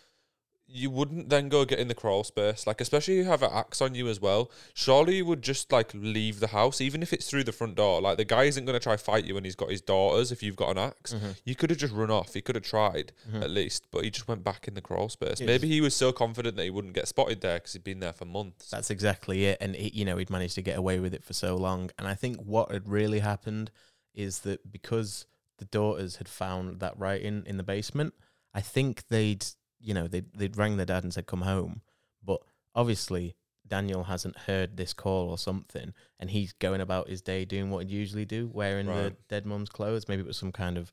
you 0.68 0.90
wouldn't 0.90 1.30
then 1.30 1.48
go 1.48 1.64
get 1.64 1.80
in 1.80 1.88
the 1.88 1.94
crawl 1.94 2.24
space. 2.24 2.66
Like 2.66 2.82
especially 2.82 3.16
you 3.18 3.26
have 3.26 3.44
an 3.44 3.52
axe 3.54 3.82
on 3.82 3.94
you 3.94 4.08
as 4.08 4.20
well. 4.20 4.50
Surely 4.74 5.18
you 5.18 5.26
would 5.26 5.42
just 5.42 5.72
like 5.72 5.92
leave 5.94 6.40
the 6.40 6.48
house, 6.48 6.82
even 6.82 7.04
if 7.04 7.14
it's 7.14 7.30
through 7.30 7.44
the 7.44 7.52
front 7.52 7.76
door. 7.76 8.02
Like 8.02 8.18
the 8.18 8.26
guy 8.26 8.44
isn't 8.46 8.66
gonna 8.66 8.80
try 8.80 8.98
fight 8.98 9.26
you 9.26 9.36
when 9.36 9.44
he's 9.44 9.56
got 9.56 9.70
his 9.70 9.82
daughters 9.82 10.32
if 10.32 10.42
you've 10.42 10.56
got 10.56 10.72
an 10.72 10.78
axe. 10.78 11.14
Mhm, 11.14 11.36
You 11.46 11.56
could 11.56 11.70
have 11.70 11.80
just 11.80 11.94
run 11.94 12.10
off. 12.10 12.34
He 12.34 12.42
could 12.42 12.56
have 12.56 12.64
tried 12.64 13.14
mhm. 13.30 13.44
at 13.44 13.52
least, 13.52 13.86
but 13.92 14.04
he 14.04 14.10
just 14.10 14.28
went 14.28 14.44
back 14.44 14.68
in 14.68 14.74
the 14.74 14.82
crawl 14.82 15.08
space. 15.10 15.40
Maybe 15.40 15.68
he 15.68 15.82
was 15.82 15.96
so 15.96 16.12
confident 16.12 16.56
that 16.58 16.64
he 16.64 16.72
wouldn't 16.72 16.96
get 16.96 17.08
spotted 17.08 17.42
there 17.42 17.58
because 17.60 17.74
he'd 17.74 17.84
been 17.84 18.00
there 18.00 18.14
for 18.14 18.26
months. 18.26 18.70
That's 18.70 18.90
exactly 18.90 19.46
it. 19.46 19.58
And 19.62 19.76
he, 19.76 19.90
you 19.90 20.04
know, 20.06 20.18
he'd 20.18 20.30
managed 20.32 20.56
to 20.56 20.62
get 20.62 20.78
away 20.78 21.00
with 21.00 21.14
it 21.14 21.24
for 21.24 21.34
so 21.34 21.56
long. 21.56 21.92
And 22.00 22.08
I 22.08 22.16
think 22.16 22.38
what 22.42 22.72
had 22.72 22.90
really 22.90 23.20
happened 23.20 23.72
is 24.14 24.40
that 24.40 24.72
because 24.72 25.26
the 25.58 25.66
daughters 25.66 26.16
had 26.18 26.28
found 26.28 26.80
that 26.80 26.98
writing 26.98 27.44
in 27.46 27.58
the 27.58 27.64
basement, 27.64 28.14
I 28.54 28.62
think 28.62 29.08
they'd, 29.10 29.46
you 29.80 29.94
know, 29.94 30.08
they'd, 30.08 30.32
they'd 30.34 30.58
rang 30.58 30.78
their 30.78 30.86
dad 30.86 31.04
and 31.04 31.14
said, 31.14 31.26
come 31.28 31.42
home. 31.42 31.82
But 32.24 32.42
obviously, 32.74 33.36
Daniel 33.68 34.04
hasn't 34.04 34.38
heard 34.40 34.78
this 34.78 34.94
call 34.94 35.30
or 35.30 35.38
something. 35.38 35.94
And 36.20 36.30
he's 36.30 36.54
going 36.54 36.82
about 36.82 37.10
his 37.10 37.22
day 37.22 37.46
doing 37.46 37.70
what 37.70 37.86
he'd 37.86 37.92
usually 37.96 38.26
do, 38.26 38.50
wearing 38.54 38.88
the 38.88 39.16
dead 39.30 39.46
mum's 39.46 39.70
clothes. 39.70 40.08
Maybe 40.08 40.22
it 40.22 40.28
was 40.28 40.38
some 40.38 40.52
kind 40.52 40.78
of 40.78 40.92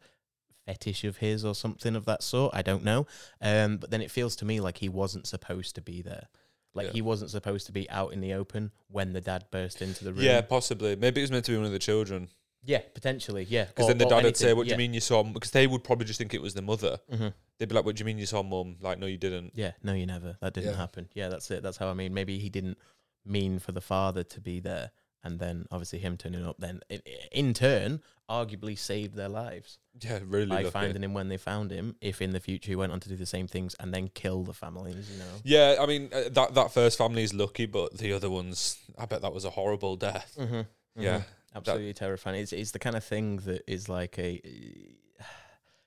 fetish 0.66 1.04
of 1.04 1.18
his 1.18 1.44
or 1.44 1.54
something 1.54 1.96
of 1.96 2.04
that 2.06 2.22
sort. 2.22 2.54
I 2.54 2.62
don't 2.62 2.84
know. 2.84 3.06
Um, 3.40 3.78
but 3.78 3.90
then 3.90 4.00
it 4.00 4.10
feels 4.10 4.36
to 4.36 4.44
me 4.44 4.60
like 4.60 4.78
he 4.78 4.88
wasn't 4.88 5.26
supposed 5.26 5.74
to 5.74 5.80
be 5.80 6.02
there. 6.02 6.28
Like 6.74 6.86
Yeah. 6.88 6.92
he 6.92 7.02
wasn't 7.02 7.30
supposed 7.30 7.66
to 7.66 7.72
be 7.72 7.88
out 7.90 8.12
in 8.12 8.20
the 8.20 8.32
open 8.32 8.70
when 8.88 9.12
the 9.12 9.20
dad 9.20 9.44
burst 9.50 9.82
into 9.82 10.04
the 10.04 10.12
room. 10.12 10.24
Yeah, 10.24 10.40
possibly. 10.40 10.96
Maybe 10.96 11.20
it 11.20 11.24
was 11.24 11.30
meant 11.30 11.44
to 11.46 11.52
be 11.52 11.56
one 11.56 11.66
of 11.66 11.72
the 11.72 11.78
children. 11.78 12.28
Yeah, 12.64 12.80
potentially. 12.94 13.44
Yeah, 13.48 13.64
Because 13.64 13.88
then 13.88 13.98
the 13.98 14.06
dad 14.06 14.22
would 14.24 14.36
say, 14.36 14.52
"What 14.52 14.64
do 14.66 14.70
you 14.70 14.76
mean 14.76 14.94
you 14.94 15.00
saw?" 15.00 15.22
Because 15.24 15.50
they 15.50 15.66
would 15.66 15.82
probably 15.84 16.06
just 16.06 16.18
think 16.18 16.32
it 16.34 16.40
was 16.42 16.54
the 16.54 16.62
mother. 16.62 17.00
Mhm. 17.12 17.34
They'd 17.58 17.68
be 17.68 17.74
like, 17.74 17.84
"What 17.84 17.96
do 17.96 18.00
you 18.00 18.04
mean 18.06 18.18
you 18.18 18.26
saw 18.26 18.42
mum?" 18.42 18.76
Like, 18.80 18.98
no, 18.98 19.06
you 19.06 19.18
didn't. 19.18 19.52
Yeah, 19.54 19.72
no, 19.82 19.92
you 19.94 20.06
never. 20.06 20.36
That 20.40 20.54
didn't 20.54 20.70
Yeah. 20.70 20.76
happen. 20.76 21.08
Yeah, 21.14 21.28
that's 21.28 21.50
it. 21.50 21.62
That's 21.62 21.76
how 21.78 21.88
I 21.88 21.94
mean. 21.94 22.14
Maybe 22.14 22.38
he 22.38 22.48
didn't 22.50 22.78
mean 23.24 23.58
for 23.58 23.72
the 23.72 23.80
father 23.80 24.22
to 24.24 24.40
be 24.40 24.60
there, 24.60 24.90
and 25.24 25.38
then 25.40 25.66
obviously 25.70 25.98
him 26.00 26.16
turning 26.16 26.44
up, 26.46 26.56
then 26.58 26.80
in, 26.88 27.00
in 27.32 27.54
turn, 27.54 28.00
arguably 28.28 28.78
saved 28.78 29.14
their 29.14 29.28
lives 29.28 29.78
Yeah, 30.00 30.20
really 30.24 30.46
by 30.46 30.56
lucky. 30.62 30.70
finding 30.70 31.02
him 31.04 31.14
when 31.14 31.28
they 31.28 31.36
found 31.36 31.70
him. 31.70 31.96
If 32.00 32.22
in 32.22 32.30
the 32.30 32.40
future 32.40 32.68
he 32.70 32.76
went 32.76 32.92
on 32.92 33.00
to 33.00 33.08
do 33.08 33.16
the 33.16 33.26
same 33.26 33.46
things 33.46 33.74
and 33.78 33.92
then 33.92 34.08
kill 34.08 34.42
the 34.44 34.54
families, 34.54 35.10
you 35.10 35.18
know. 35.18 35.40
Yeah, 35.44 35.76
I 35.80 35.86
mean 35.86 36.10
uh, 36.12 36.28
that 36.30 36.54
that 36.54 36.72
first 36.72 36.96
family 36.98 37.22
is 37.24 37.34
lucky, 37.34 37.66
but 37.66 37.98
the 37.98 38.12
other 38.12 38.30
ones, 38.30 38.78
I 38.96 39.06
bet 39.06 39.20
that 39.22 39.32
was 39.34 39.44
a 39.44 39.50
horrible 39.50 39.96
death. 39.96 40.34
Mm-hmm. 40.38 40.62
Yeah, 41.02 41.22
absolutely 41.54 41.92
terrifying. 41.94 42.40
It's 42.40 42.52
it's 42.52 42.70
the 42.70 42.78
kind 42.78 42.96
of 42.96 43.04
thing 43.04 43.36
that 43.38 43.62
is 43.70 43.88
like 43.88 44.18
a, 44.18 44.40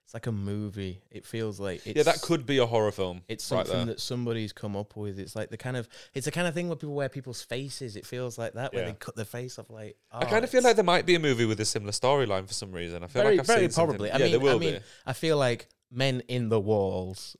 it's 0.03 0.13
like 0.13 0.27
a 0.27 0.31
movie. 0.31 1.01
It 1.09 1.25
feels 1.25 1.59
like 1.59 1.85
it's, 1.85 1.97
yeah, 1.97 2.03
that 2.03 2.21
could 2.21 2.45
be 2.45 2.57
a 2.59 2.65
horror 2.65 2.91
film. 2.91 3.21
It's 3.27 3.43
something 3.43 3.73
there. 3.75 3.85
that 3.85 3.99
somebody's 3.99 4.53
come 4.53 4.75
up 4.75 4.95
with. 4.95 5.19
It's 5.19 5.35
like 5.35 5.49
the 5.49 5.57
kind 5.57 5.77
of 5.77 5.87
it's 6.13 6.25
the 6.25 6.31
kind 6.31 6.47
of 6.47 6.53
thing 6.53 6.67
where 6.67 6.75
people 6.75 6.95
wear 6.95 7.09
people's 7.09 7.41
faces. 7.41 7.95
It 7.95 8.05
feels 8.05 8.37
like 8.37 8.53
that 8.53 8.73
where 8.73 8.83
Yeah. 8.83 8.91
they 8.91 8.97
cut 8.97 9.15
their 9.15 9.25
face 9.25 9.57
off. 9.57 9.69
Like 9.69 9.97
I 10.11 10.25
kind 10.25 10.43
of 10.43 10.49
feel 10.49 10.61
like 10.63 10.75
there 10.75 10.85
might 10.85 11.05
be 11.05 11.15
a 11.15 11.19
movie 11.19 11.45
with 11.45 11.59
a 11.59 11.65
similar 11.65 11.91
storyline 11.91 12.47
for 12.47 12.53
some 12.53 12.71
reason. 12.71 13.03
I 13.03 13.07
feel 13.07 13.23
very 13.23 13.37
like 13.37 13.49
I've 13.49 13.55
very 13.55 13.69
probably. 13.69 14.09
Yeah, 14.09 14.17
mean, 14.19 14.31
there 14.31 14.39
will 14.39 14.55
I 14.57 14.59
mean, 14.59 14.73
be. 14.75 14.79
I 15.05 15.13
feel 15.13 15.37
like 15.37 15.67
men 15.91 16.21
in 16.27 16.49
the 16.49 16.59
walls 16.59 17.35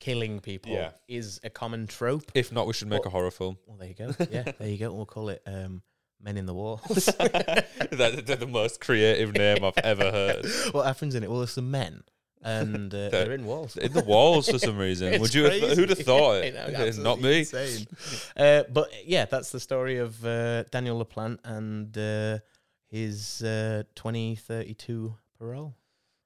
killing 0.00 0.38
people 0.40 0.72
Yeah. 0.72 0.90
is 1.08 1.40
a 1.42 1.50
common 1.50 1.86
trope. 1.86 2.30
If 2.34 2.52
not, 2.52 2.66
we 2.66 2.72
should 2.72 2.88
make 2.88 3.04
a 3.04 3.10
horror 3.10 3.30
film. 3.32 3.58
Well, 3.66 3.76
there 3.78 3.88
you 3.88 3.94
go. 3.94 4.14
Yeah, 4.30 4.52
there 4.58 4.68
you 4.68 4.78
go. 4.78 4.92
We'll 4.92 5.06
call 5.06 5.28
it 5.30 5.42
um, 5.46 5.82
Men 6.20 6.36
in 6.36 6.46
the 6.46 6.54
Walls. 6.54 7.06
that, 7.18 8.22
they're 8.26 8.36
the 8.36 8.46
most 8.46 8.80
creative 8.80 9.34
name 9.34 9.64
I've 9.64 9.78
ever 9.78 10.10
heard. 10.10 10.46
what 10.72 10.86
happens 10.86 11.14
in 11.14 11.22
it? 11.22 11.30
Well, 11.30 11.38
there's 11.38 11.52
some 11.52 11.70
men, 11.70 12.02
and 12.42 12.92
uh, 12.92 13.08
they're, 13.10 13.32
in 13.32 13.44
walls. 13.46 13.76
In 13.76 13.92
the 13.92 14.04
walls 14.04 14.48
for 14.48 14.58
some 14.58 14.76
reason. 14.88 15.20
Would 15.20 15.32
you? 15.32 15.44
Have, 15.44 15.76
who'd 15.76 15.90
have 15.90 15.98
thought 16.00 16.42
it? 16.42 16.54
know, 16.54 17.02
Not 17.02 17.20
me. 17.20 17.46
Uh, 18.36 18.64
but 18.72 18.90
yeah, 19.04 19.26
that's 19.26 19.50
the 19.50 19.60
story 19.60 19.98
of 19.98 20.24
uh, 20.24 20.64
Daniel 20.64 21.04
LaPlante 21.04 21.38
and 21.44 21.96
uh, 21.96 22.38
his 22.88 23.42
uh, 23.42 23.84
2032 23.94 25.14
parole. 25.38 25.74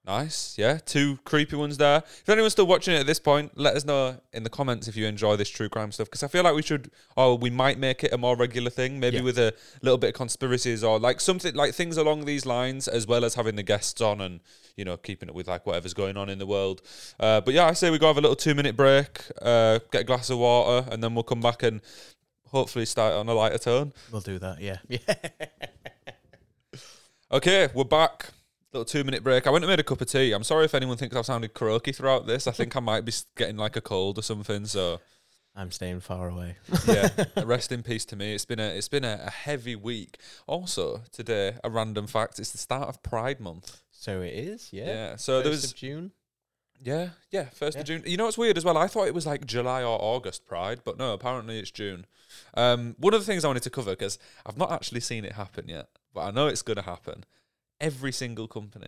Nice. 0.05 0.57
Yeah, 0.59 0.78
two 0.84 1.18
creepy 1.24 1.55
ones 1.55 1.78
there. 1.78 1.98
If 1.98 2.28
anyone's 2.28 2.55
still 2.55 2.66
watching 2.66 2.92
it 2.94 2.98
at 3.00 3.07
this 3.07 3.20
point, 3.20 3.53
let 3.57 3.76
us 3.76 3.84
know 3.84 4.16
in 4.32 4.42
the 4.42 4.50
comments 4.50 4.88
if 4.88 4.96
you 4.96 5.07
enjoy 5.07 5.36
this 5.36 5.48
true 5.48 5.68
crime 5.68 5.92
stuff. 5.92 6.09
Because 6.09 6.24
I 6.24 6.28
feel 6.28 6.42
like 6.42 6.57
we 6.57 6.62
should, 6.62 6.90
or 7.16 7.38
we 7.38 7.50
might 7.50 7.78
make 7.78 8.03
it 8.03 8.12
a 8.12 8.18
more 8.18 8.36
regular 8.36 8.68
thing, 8.70 8.98
maybe 8.98 9.18
Yeah. 9.18 9.22
with 9.22 9.38
a 9.38 9.55
little 9.80 9.98
bit 9.98 10.09
of 10.09 10.14
conspiracies 10.14 10.82
or 10.82 10.98
like 10.98 11.20
something 11.20 11.55
like 11.55 11.72
things 11.74 11.96
along 11.96 12.24
these 12.24 12.44
lines, 12.44 12.88
as 12.88 13.07
well 13.07 13.24
as 13.24 13.36
having 13.36 13.55
the 13.55 13.62
guests 13.62 14.00
on 14.00 14.20
and 14.20 14.40
you 14.76 14.84
know 14.84 14.96
keeping 14.96 15.28
it 15.28 15.36
with 15.36 15.46
like 15.46 15.66
whatever's 15.66 15.94
going 15.94 16.16
on 16.16 16.28
in 16.28 16.38
the 16.40 16.46
world. 16.46 16.82
Uh, 17.20 17.40
but 17.40 17.55
yeah, 17.55 17.66
I 17.66 17.72
say 17.74 17.88
we 17.90 17.98
go 18.00 18.09
have 18.09 18.18
a 18.18 18.20
little 18.20 18.34
two 18.34 18.57
minute 18.57 18.76
break, 18.76 19.20
uh, 19.40 19.78
get 19.92 20.00
a 20.00 20.05
glass 20.05 20.30
of 20.30 20.38
water, 20.38 20.88
and 20.90 21.00
then 21.05 21.14
we'll 21.14 21.22
come 21.22 21.40
back 21.40 21.62
and 21.62 21.80
hopefully 22.48 22.86
start 22.86 23.14
on 23.14 23.28
a 23.28 23.34
lighter 23.34 23.59
tone. 23.59 23.92
We'll 24.11 24.20
do 24.20 24.40
that. 24.40 24.61
Yeah. 24.61 24.78
Yeah. 24.88 24.98
Okay, 27.30 27.68
we're 27.72 27.84
back. 27.84 28.26
Little 28.73 28.85
two 28.87 29.05
minute 29.05 29.23
break. 29.23 29.47
I 29.47 29.51
went 29.51 29.64
and 29.64 29.70
made 29.70 29.81
a 29.81 29.85
cup 29.85 30.01
of 30.01 30.09
tea. 30.09 30.33
I'm 30.33 30.45
sorry 30.45 30.64
if 30.64 30.75
anyone 30.75 30.97
thinks 30.97 31.14
I've 31.14 31.27
sounded 31.27 31.53
croaky 31.53 31.93
throughout 31.93 32.27
this. 32.27 32.47
I 32.47 32.53
think 32.53 32.75
I 32.75 32.81
might 32.81 33.05
be 33.05 33.12
getting 33.37 33.59
like 33.59 33.77
a 33.77 33.83
cold 33.83 34.18
or 34.18 34.23
something. 34.23 34.64
So 34.64 35.01
I'm 35.55 35.70
staying 35.70 36.01
far 36.01 36.31
away. 36.31 36.57
yeah, 36.87 37.09
rest 37.45 37.70
in 37.70 37.83
peace 37.83 38.07
to 38.07 38.16
me. 38.16 38.35
It's 38.35 38.47
been 38.47 38.61
a 38.61 38.68
it's 38.68 38.89
been 38.89 39.05
a, 39.05 39.20
a 39.27 39.31
heavy 39.31 39.77
week. 39.77 40.16
Also 40.47 41.03
today, 41.12 41.57
a 41.62 41.68
random 41.68 42.07
fact: 42.07 42.39
it's 42.39 42.53
the 42.53 42.59
start 42.59 42.89
of 42.89 43.03
Pride 43.03 43.41
Month. 43.41 43.83
So 43.91 44.23
it 44.23 44.33
is. 44.33 44.70
Yeah. 44.73 44.87
Yeah. 44.87 45.16
So 45.16 45.43
there 45.43 45.51
was 45.51 45.64
of 45.64 45.75
June. 45.75 46.12
yeah 46.81 47.11
yeah 47.31 47.51
first 47.51 47.77
Yeah. 47.77 47.81
of 47.83 47.87
June. 47.87 48.03
You 48.07 48.16
know 48.16 48.25
what's 48.25 48.39
weird 48.39 48.57
as 48.57 48.64
well? 48.64 48.79
I 48.79 48.87
thought 48.87 49.07
it 49.07 49.14
was 49.14 49.27
like 49.27 49.45
July 49.45 49.83
or 49.83 49.99
August 50.01 50.47
Pride, 50.47 50.81
but 50.83 50.97
no, 50.97 51.12
apparently 51.12 51.59
it's 51.59 51.70
June. 51.70 52.07
Um, 52.55 52.97
one 52.99 53.12
of 53.12 53.20
the 53.20 53.27
things 53.27 53.45
I 53.45 53.49
wanted 53.49 53.64
to 53.64 53.70
cover 53.70 53.91
because 53.91 54.18
I've 54.47 54.57
not 54.57 54.73
actually 54.73 55.01
seen 55.01 55.27
it 55.27 55.33
happen 55.33 55.68
yet, 55.68 55.89
but 56.14 56.23
I 56.23 56.31
know 56.31 56.47
it's 56.47 56.62
going 56.62 56.77
to 56.79 56.83
happen. 56.83 57.25
Every 57.83 58.12
single 58.12 58.47
company 58.49 58.87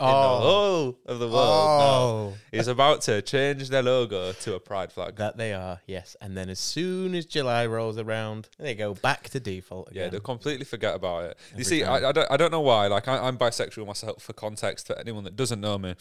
in 0.00 0.06
the 0.06 0.12
whole 0.12 0.98
of 1.06 1.20
the 1.20 1.28
world 1.28 1.34
Oh. 1.38 2.34
is 2.50 2.66
about 2.66 3.00
to 3.02 3.22
change 3.22 3.68
their 3.68 3.82
logo 3.82 4.32
to 4.32 4.54
a 4.54 4.60
pride 4.60 4.90
flag. 4.92 5.14
That 5.16 5.36
they 5.36 5.52
are, 5.52 5.80
yes. 5.86 6.16
And 6.20 6.36
then 6.36 6.50
as 6.50 6.58
soon 6.58 7.14
as 7.14 7.24
July 7.26 7.64
rolls 7.66 7.96
around, 7.96 8.48
they 8.58 8.74
go 8.74 8.94
back 8.94 9.28
to 9.30 9.38
default 9.40 9.90
yeah, 9.92 10.08
they'll 10.08 10.18
completely 10.20 10.64
forget 10.64 10.96
about 10.96 11.24
it. 11.30 11.38
you 11.56 11.62
see. 11.62 11.84
I, 11.84 12.08
I, 12.08 12.12
don't, 12.12 12.28
I 12.30 12.36
don't 12.36 12.50
know 12.50 12.60
why. 12.60 12.88
Like, 12.88 13.06
I, 13.06 13.18
I'm 13.18 13.38
bisexual 13.38 13.86
myself 13.86 14.20
for 14.20 14.32
context 14.32 14.88
for 14.88 14.98
anyone 14.98 15.22
that 15.24 15.36
doesn't 15.36 15.60
know 15.60 15.78
me. 15.78 15.94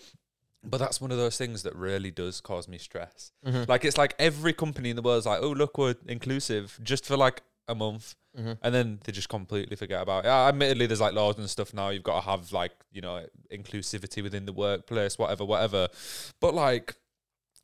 But 0.66 0.78
that's 0.80 1.00
one 1.00 1.12
of 1.12 1.18
those 1.18 1.38
things 1.38 1.62
that 1.64 1.76
really 1.76 2.10
does 2.10 2.42
cause 2.42 2.68
me 2.68 2.80
stress. 2.80 3.32
Mhm. 3.46 3.68
Like, 3.68 3.86
it's 3.86 3.98
like 3.98 4.16
every 4.18 4.54
company 4.54 4.90
in 4.90 4.96
the 4.96 5.02
world 5.04 5.20
is 5.20 5.26
like, 5.28 5.40
oh, 5.44 5.52
look, 5.52 5.78
we're 5.78 5.96
inclusive 6.08 6.80
just 6.82 7.06
for 7.06 7.16
like 7.16 7.44
a 7.68 7.76
month. 7.76 8.16
Mhm. 8.38 8.58
And 8.62 8.74
then 8.76 9.00
they 9.04 9.12
just 9.12 9.30
completely 9.30 9.76
forget 9.76 10.02
about 10.02 10.26
it. 10.26 10.30
Admittedly, 10.30 10.88
there's 10.88 11.02
like 11.02 11.14
laws 11.14 11.38
and 11.38 11.50
stuff 11.50 11.74
now. 11.74 11.90
You've 11.90 12.04
got 12.04 12.22
to 12.22 12.30
have 12.30 12.52
like, 12.52 12.72
you 12.92 13.02
know, 13.02 13.26
inclusivity 13.52 14.24
within 14.24 14.46
the 14.46 14.54
workplace, 14.54 15.18
whatever, 15.18 15.46
whatever. 15.46 15.88
But 16.42 16.54
like, 16.56 16.96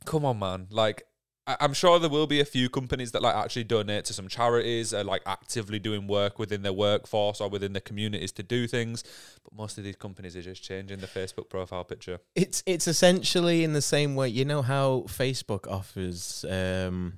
come 0.05 0.25
on, 0.25 0.39
man. 0.39 0.67
Like, 0.69 1.03
I- 1.47 1.57
I'm 1.61 1.73
sure 1.73 1.97
there 1.97 2.09
will 2.09 2.27
be 2.27 2.39
a 2.39 2.45
few 2.45 2.69
companies 2.69 3.11
that 3.13 3.23
like 3.23 3.33
actually 3.35 3.63
donate 3.63 4.05
to 4.05 4.13
some 4.13 4.27
charities, 4.27 4.93
are 4.93 5.03
like 5.03 5.23
actively 5.25 5.79
doing 5.79 6.05
work 6.05 6.37
within 6.37 6.61
their 6.61 6.73
workforce 6.73 7.41
or 7.41 7.49
within 7.49 7.73
their 7.73 7.81
communities 7.81 8.31
to 8.33 8.43
do 8.43 8.67
things. 8.67 9.03
But 9.43 9.53
most 9.55 9.79
of 9.79 9.83
these 9.83 9.95
companies 9.95 10.35
are 10.35 10.43
just 10.43 10.61
changing 10.61 10.99
the 10.99 11.07
Facebook 11.07 11.49
profile 11.49 11.83
picture. 11.83 12.19
It's 12.35 12.61
it's 12.67 12.87
essentially 12.87 13.63
in 13.63 13.73
the 13.73 13.81
same 13.81 14.15
way. 14.15 14.29
You 14.29 14.45
know 14.45 14.61
how 14.61 15.05
Facebook 15.07 15.67
offers 15.67 16.45
um, 16.47 17.17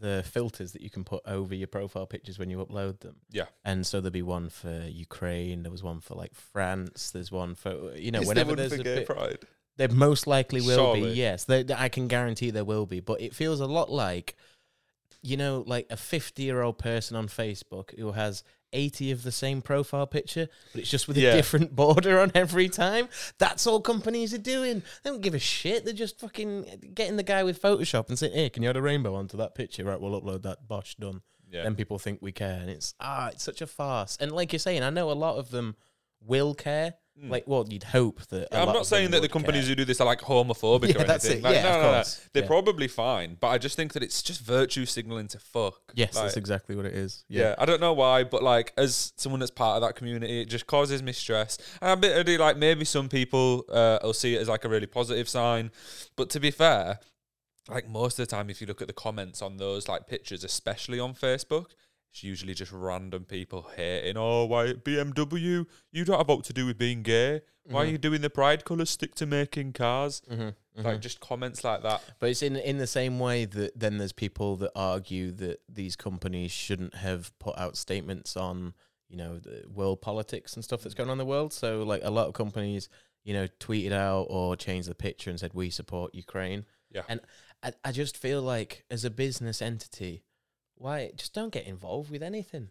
the 0.00 0.24
filters 0.26 0.72
that 0.72 0.82
you 0.82 0.90
can 0.90 1.04
put 1.04 1.22
over 1.26 1.54
your 1.54 1.68
profile 1.68 2.06
pictures 2.06 2.38
when 2.38 2.50
you 2.50 2.58
upload 2.58 3.00
them. 3.00 3.16
Yeah. 3.30 3.46
And 3.64 3.86
so 3.86 4.00
there'll 4.00 4.12
be 4.12 4.22
one 4.22 4.48
for 4.48 4.86
Ukraine. 4.88 5.62
There 5.62 5.72
was 5.72 5.82
one 5.82 6.00
for 6.00 6.14
like 6.14 6.34
France. 6.34 7.10
There's 7.10 7.30
one 7.30 7.54
for 7.54 7.94
you 7.96 8.10
know 8.10 8.20
Is 8.20 8.28
whenever 8.28 8.56
there's 8.56 8.72
a 8.72 8.78
gay 8.78 8.96
bit, 8.96 9.06
pride. 9.06 9.38
There 9.76 9.88
most 9.88 10.26
likely 10.26 10.60
will 10.60 10.94
be, 10.94 11.00
yes. 11.00 11.44
There, 11.44 11.64
I 11.74 11.88
can 11.88 12.08
guarantee 12.08 12.50
there 12.50 12.64
will 12.64 12.86
be. 12.86 13.00
But 13.00 13.20
it 13.20 13.34
feels 13.34 13.60
a 13.60 13.66
lot 13.66 13.90
like, 13.90 14.36
you 15.22 15.36
know, 15.36 15.64
like 15.66 15.86
a 15.90 15.96
50 15.96 16.42
year 16.42 16.60
old 16.60 16.78
person 16.78 17.16
on 17.16 17.28
Facebook 17.28 17.98
who 17.98 18.12
has 18.12 18.44
80 18.72 19.10
of 19.10 19.22
the 19.22 19.32
same 19.32 19.62
profile 19.62 20.06
picture, 20.06 20.48
but 20.72 20.80
it's 20.82 20.90
just 20.90 21.08
with 21.08 21.16
Yeah. 21.16 21.30
a 21.32 21.36
different 21.36 21.74
border 21.76 22.20
on 22.20 22.30
every 22.34 22.68
time. 22.68 23.08
That's 23.38 23.66
all 23.66 23.80
companies 23.80 24.32
are 24.34 24.38
doing. 24.38 24.82
They 25.02 25.10
don't 25.10 25.20
give 25.22 25.34
a 25.34 25.38
shit. 25.38 25.84
They're 25.84 25.94
just 25.94 26.20
fucking 26.20 26.90
getting 26.94 27.16
the 27.16 27.22
guy 27.22 27.42
with 27.42 27.60
Photoshop 27.60 28.08
and 28.08 28.18
saying, 28.18 28.32
hey, 28.32 28.50
can 28.50 28.62
you 28.62 28.70
add 28.70 28.76
a 28.76 28.82
rainbow 28.82 29.14
onto 29.14 29.36
that 29.38 29.54
picture? 29.54 29.84
Right, 29.84 30.00
we'll 30.00 30.20
upload 30.20 30.42
that. 30.42 30.68
Bosh, 30.68 30.94
done. 30.96 31.22
Yeah. 31.50 31.64
Then 31.64 31.74
people 31.74 31.98
think 31.98 32.20
we 32.22 32.30
care. 32.32 32.58
And 32.60 32.70
it's, 32.70 32.94
ah, 33.00 33.28
it's 33.28 33.42
such 33.42 33.60
a 33.60 33.66
farce. 33.66 34.16
And 34.20 34.30
like 34.32 34.52
you're 34.52 34.60
saying, 34.60 34.82
I 34.84 34.90
know 34.90 35.10
a 35.10 35.14
lot 35.14 35.36
of 35.36 35.50
them 35.50 35.74
will 36.24 36.54
care. 36.54 36.94
Like, 37.28 37.44
well, 37.46 37.66
you'd 37.68 37.82
hope 37.82 38.20
that. 38.28 38.48
I'm 38.54 38.68
not 38.72 38.86
saying 38.86 39.10
that 39.10 39.20
the 39.22 39.28
companies 39.28 39.62
care. 39.64 39.70
who 39.70 39.74
do 39.76 39.84
this 39.84 40.00
are 40.00 40.06
like 40.06 40.20
homophobic 40.20 40.94
Yeah, 40.94 41.02
or 41.02 41.04
that's 41.04 41.24
anything. 41.26 41.40
it. 41.44 41.44
Like, 41.44 41.54
Yeah, 41.56 41.62
no, 41.62 41.68
of 41.76 41.82
no, 41.82 41.92
no. 41.92 42.02
They're 42.32 42.42
Yeah. 42.44 42.46
probably 42.48 42.88
fine, 42.88 43.36
but 43.38 43.48
I 43.48 43.58
just 43.58 43.76
think 43.76 43.92
that 43.92 44.02
it's 44.02 44.22
just 44.22 44.40
virtue 44.40 44.86
signaling 44.86 45.28
to 45.28 45.38
fuck. 45.38 45.80
Yes, 45.94 46.14
Like, 46.14 46.24
that's 46.24 46.36
exactly 46.36 46.76
what 46.76 46.86
it 46.86 46.94
is. 46.94 47.24
Yeah. 47.28 47.54
I 47.58 47.66
don't 47.66 47.80
know 47.80 47.92
why, 47.92 48.24
but 48.24 48.42
like 48.42 48.72
as 48.76 49.12
someone 49.16 49.40
that's 49.40 49.50
part 49.50 49.76
of 49.76 49.82
that 49.86 49.96
community, 49.96 50.40
it 50.40 50.46
just 50.46 50.66
causes 50.66 51.02
me 51.02 51.12
stress. 51.12 51.58
And 51.82 51.90
admittedly, 51.90 52.38
like 52.38 52.56
maybe 52.56 52.84
some 52.84 53.08
people 53.08 53.64
uh, 53.70 53.98
will 54.02 54.14
see 54.14 54.36
it 54.36 54.40
as 54.40 54.48
like 54.48 54.64
a 54.64 54.68
really 54.68 54.86
positive 54.86 55.28
sign, 55.28 55.70
but 56.16 56.30
to 56.30 56.40
be 56.40 56.50
fair, 56.50 57.00
like 57.68 57.88
most 57.88 58.18
of 58.18 58.26
the 58.26 58.34
time, 58.34 58.50
if 58.50 58.60
you 58.60 58.66
look 58.66 58.80
at 58.80 58.88
the 58.88 58.94
comments 58.94 59.42
on 59.42 59.58
those 59.58 59.88
like 59.88 60.06
pictures, 60.06 60.42
especially 60.42 60.98
on 60.98 61.14
Facebook. 61.14 61.66
It's 62.12 62.24
usually 62.24 62.54
just 62.54 62.72
random 62.72 63.24
people 63.24 63.68
hating. 63.76 64.16
Oh, 64.16 64.44
why 64.46 64.72
BMW? 64.72 65.66
You 65.92 66.04
don't 66.04 66.18
have 66.18 66.28
what 66.28 66.44
to 66.44 66.52
do 66.52 66.66
with 66.66 66.76
being 66.78 67.02
gay. 67.02 67.42
Why 67.64 67.82
are 67.82 67.84
Mm-hmm. 67.84 67.92
you 67.92 67.98
doing 67.98 68.20
the 68.20 68.30
pride 68.30 68.64
colours? 68.64 68.90
Stick 68.90 69.14
to 69.16 69.26
making 69.26 69.74
cars. 69.74 70.22
Mm-hmm. 70.30 70.82
Like 70.82 71.00
just 71.00 71.20
comments 71.20 71.62
like 71.62 71.82
that. 71.82 72.02
But 72.18 72.30
it's 72.30 72.42
in 72.42 72.56
in 72.56 72.78
the 72.78 72.86
same 72.86 73.18
way 73.18 73.44
that 73.44 73.78
then 73.78 73.98
there's 73.98 74.12
people 74.12 74.56
that 74.56 74.72
argue 74.74 75.30
that 75.32 75.60
these 75.68 75.94
companies 75.94 76.50
shouldn't 76.50 76.94
have 76.96 77.36
put 77.38 77.56
out 77.58 77.76
statements 77.76 78.36
on 78.36 78.74
you 79.08 79.16
know 79.16 79.38
the 79.38 79.64
world 79.72 80.00
politics 80.00 80.54
and 80.54 80.64
stuff 80.64 80.82
that's 80.82 80.94
going 80.94 81.10
on 81.10 81.14
in 81.14 81.18
the 81.18 81.26
world. 81.26 81.52
So 81.52 81.82
like 81.84 82.00
a 82.02 82.10
lot 82.10 82.26
of 82.28 82.34
companies, 82.34 82.88
you 83.24 83.34
know, 83.34 83.46
tweeted 83.60 83.92
out 83.92 84.26
or 84.30 84.56
changed 84.56 84.88
the 84.88 84.94
picture 84.94 85.30
and 85.30 85.38
said 85.38 85.52
we 85.54 85.70
support 85.70 86.14
Ukraine. 86.14 86.64
Yeah. 86.90 87.02
And 87.08 87.20
I, 87.62 87.72
I 87.84 87.92
just 87.92 88.16
feel 88.16 88.40
like 88.42 88.84
as 88.90 89.04
a 89.04 89.10
business 89.10 89.60
entity, 89.60 90.22
why 90.80 91.10
just 91.16 91.34
don't 91.34 91.52
get 91.52 91.66
involved 91.66 92.10
with 92.10 92.22
anything. 92.22 92.68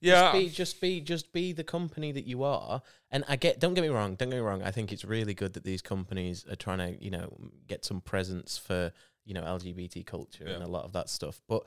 Yeah, 0.00 0.32
Just 0.32 0.32
be, 0.32 0.48
just 0.50 0.80
be, 0.80 1.00
just 1.00 1.32
be 1.32 1.52
the 1.52 1.64
company 1.64 2.12
that 2.12 2.26
you 2.26 2.42
are. 2.42 2.82
And 3.10 3.24
I 3.28 3.36
get, 3.36 3.58
don't 3.58 3.72
get 3.72 3.80
me 3.80 3.88
wrong, 3.88 4.14
don't 4.14 4.28
get 4.28 4.36
me 4.36 4.42
wrong. 4.42 4.62
I 4.62 4.70
think 4.70 4.92
it's 4.92 5.04
really 5.04 5.32
good 5.32 5.54
that 5.54 5.64
these 5.64 5.80
companies 5.80 6.44
are 6.50 6.56
trying 6.56 6.78
to, 6.78 7.02
you 7.02 7.10
know, 7.10 7.32
get 7.66 7.84
some 7.84 8.02
presence 8.02 8.58
for, 8.58 8.92
you 9.24 9.32
know, 9.32 9.42
LGBT 9.42 10.04
culture 10.04 10.44
and 10.44 10.62
a 10.62 10.68
lot 10.68 10.84
of 10.84 10.92
that 10.92 11.08
stuff. 11.08 11.40
But 11.48 11.62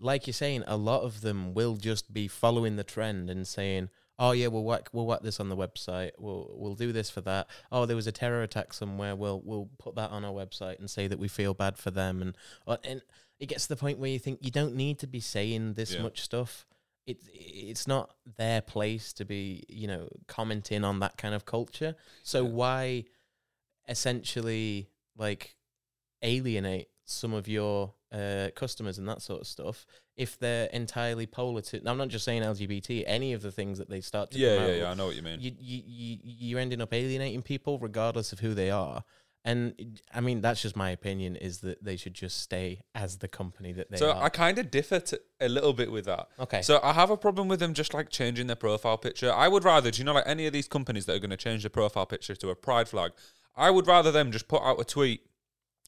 like 0.00 0.26
you're 0.26 0.34
saying, 0.34 0.64
a 0.66 0.78
lot 0.78 1.02
of 1.02 1.20
them 1.20 1.52
will 1.52 1.76
just 1.76 2.12
be 2.12 2.26
following 2.26 2.76
the 2.76 2.84
trend 2.84 3.28
and 3.28 3.46
saying, 3.46 3.90
oh 4.18 4.32
yeah, 4.32 4.46
we'll 4.46 4.64
whack 4.64 4.88
we'll 4.92 5.06
whack 5.06 5.22
this 5.22 5.40
on 5.40 5.48
the 5.48 5.56
website. 5.56 6.12
We'll 6.18 6.50
we'll 6.54 6.74
do 6.74 6.92
this 6.92 7.10
for 7.10 7.20
that. 7.22 7.48
Oh, 7.70 7.86
there 7.86 7.96
was 7.96 8.06
a 8.06 8.12
terror 8.12 8.42
attack 8.42 8.72
somewhere. 8.72 9.14
We'll 9.14 9.42
we'll 9.44 9.68
put 9.78 9.94
that 9.96 10.10
on 10.10 10.24
our 10.24 10.32
website 10.32 10.78
and 10.78 10.90
say 10.90 11.06
that 11.06 11.18
we 11.18 11.28
feel 11.28 11.54
bad 11.54 11.76
for 11.76 11.90
them. 11.90 12.22
And 12.22 12.36
uh, 12.66 12.76
and 12.84 13.02
it 13.40 13.46
gets 13.46 13.64
to 13.64 13.68
the 13.70 13.76
point 13.76 13.98
where 13.98 14.10
you 14.10 14.18
think 14.18 14.38
you 14.42 14.50
don't 14.50 14.74
need 14.74 14.98
to 15.00 15.06
be 15.06 15.20
saying 15.20 15.74
this 15.74 15.94
Yeah. 15.94 16.02
much 16.02 16.20
stuff. 16.20 16.66
It 17.06 17.18
it's 17.32 17.86
not 17.86 18.14
their 18.38 18.60
place 18.62 19.12
to 19.14 19.24
be 19.24 19.64
you 19.68 19.86
know 19.86 20.08
commenting 20.26 20.84
on 20.84 21.00
that 21.00 21.16
kind 21.18 21.34
of 21.34 21.44
culture. 21.44 21.96
So 22.22 22.42
Yeah. 22.44 22.50
why 22.50 23.04
essentially 23.88 24.88
like 25.16 25.56
alienate 26.22 26.88
some 27.04 27.34
of 27.34 27.46
your 27.48 27.92
uh, 28.12 28.48
customers 28.56 28.96
and 28.98 29.08
that 29.08 29.20
sort 29.20 29.40
of 29.40 29.46
stuff 29.46 29.84
if 30.16 30.38
they're 30.38 30.66
entirely 30.66 31.26
polar 31.26 31.60
to 31.60 31.82
i'm 31.86 31.98
not 31.98 32.08
just 32.08 32.24
saying 32.24 32.42
lgbt 32.42 33.02
any 33.06 33.32
of 33.32 33.42
the 33.42 33.50
things 33.50 33.78
that 33.78 33.90
they 33.90 34.00
start 34.00 34.30
to 34.30 34.38
Yeah, 34.38 34.66
yeah, 34.68 34.74
yeah. 34.76 34.90
I 34.90 34.94
know 34.94 35.06
what 35.06 35.16
you 35.16 35.22
mean. 35.22 35.40
you, 35.40 35.50
you, 35.58 35.82
you, 35.84 36.18
you're 36.22 36.60
ending 36.60 36.80
up 36.80 36.92
alienating 36.94 37.42
people 37.42 37.78
regardless 37.78 38.32
of 38.32 38.38
who 38.38 38.54
they 38.54 38.70
are 38.70 39.04
and 39.44 40.00
i 40.12 40.20
mean 40.20 40.40
that's 40.40 40.62
just 40.62 40.74
my 40.76 40.90
opinion 40.90 41.36
is 41.36 41.60
that 41.60 41.84
they 41.84 41.96
should 41.96 42.14
just 42.14 42.40
stay 42.40 42.80
as 42.94 43.18
the 43.18 43.28
company 43.28 43.72
that 43.72 43.90
they 43.90 43.96
so 43.96 44.10
are 44.12 44.24
I 44.24 44.28
kind 44.28 44.58
of 44.58 44.70
differ 44.70 45.00
to, 45.00 45.20
a 45.40 45.48
little 45.48 45.72
bit 45.72 45.92
with 45.92 46.06
that. 46.06 46.28
okay 46.38 46.62
So 46.62 46.80
I 46.82 46.92
have 46.92 47.10
a 47.10 47.16
problem 47.16 47.48
with 47.48 47.60
them 47.60 47.74
just 47.74 47.92
like 47.92 48.08
changing 48.08 48.46
their 48.46 48.56
profile 48.56 48.96
picture. 48.96 49.32
I 49.32 49.48
would 49.48 49.64
rather, 49.64 49.90
do 49.90 49.98
you 49.98 50.04
know, 50.04 50.14
like 50.14 50.26
any 50.26 50.46
of 50.46 50.52
these 50.52 50.68
companies 50.68 51.04
that 51.06 51.14
are 51.16 51.18
going 51.18 51.30
to 51.30 51.36
change 51.36 51.62
their 51.62 51.70
profile 51.70 52.06
picture 52.06 52.34
to 52.34 52.48
a 52.50 52.54
pride 52.56 52.88
flag, 52.88 53.12
I 53.56 53.70
would 53.70 53.86
rather 53.86 54.10
them 54.10 54.32
just 54.32 54.48
put 54.48 54.62
out 54.62 54.80
a 54.80 54.84
tweet 54.84 55.26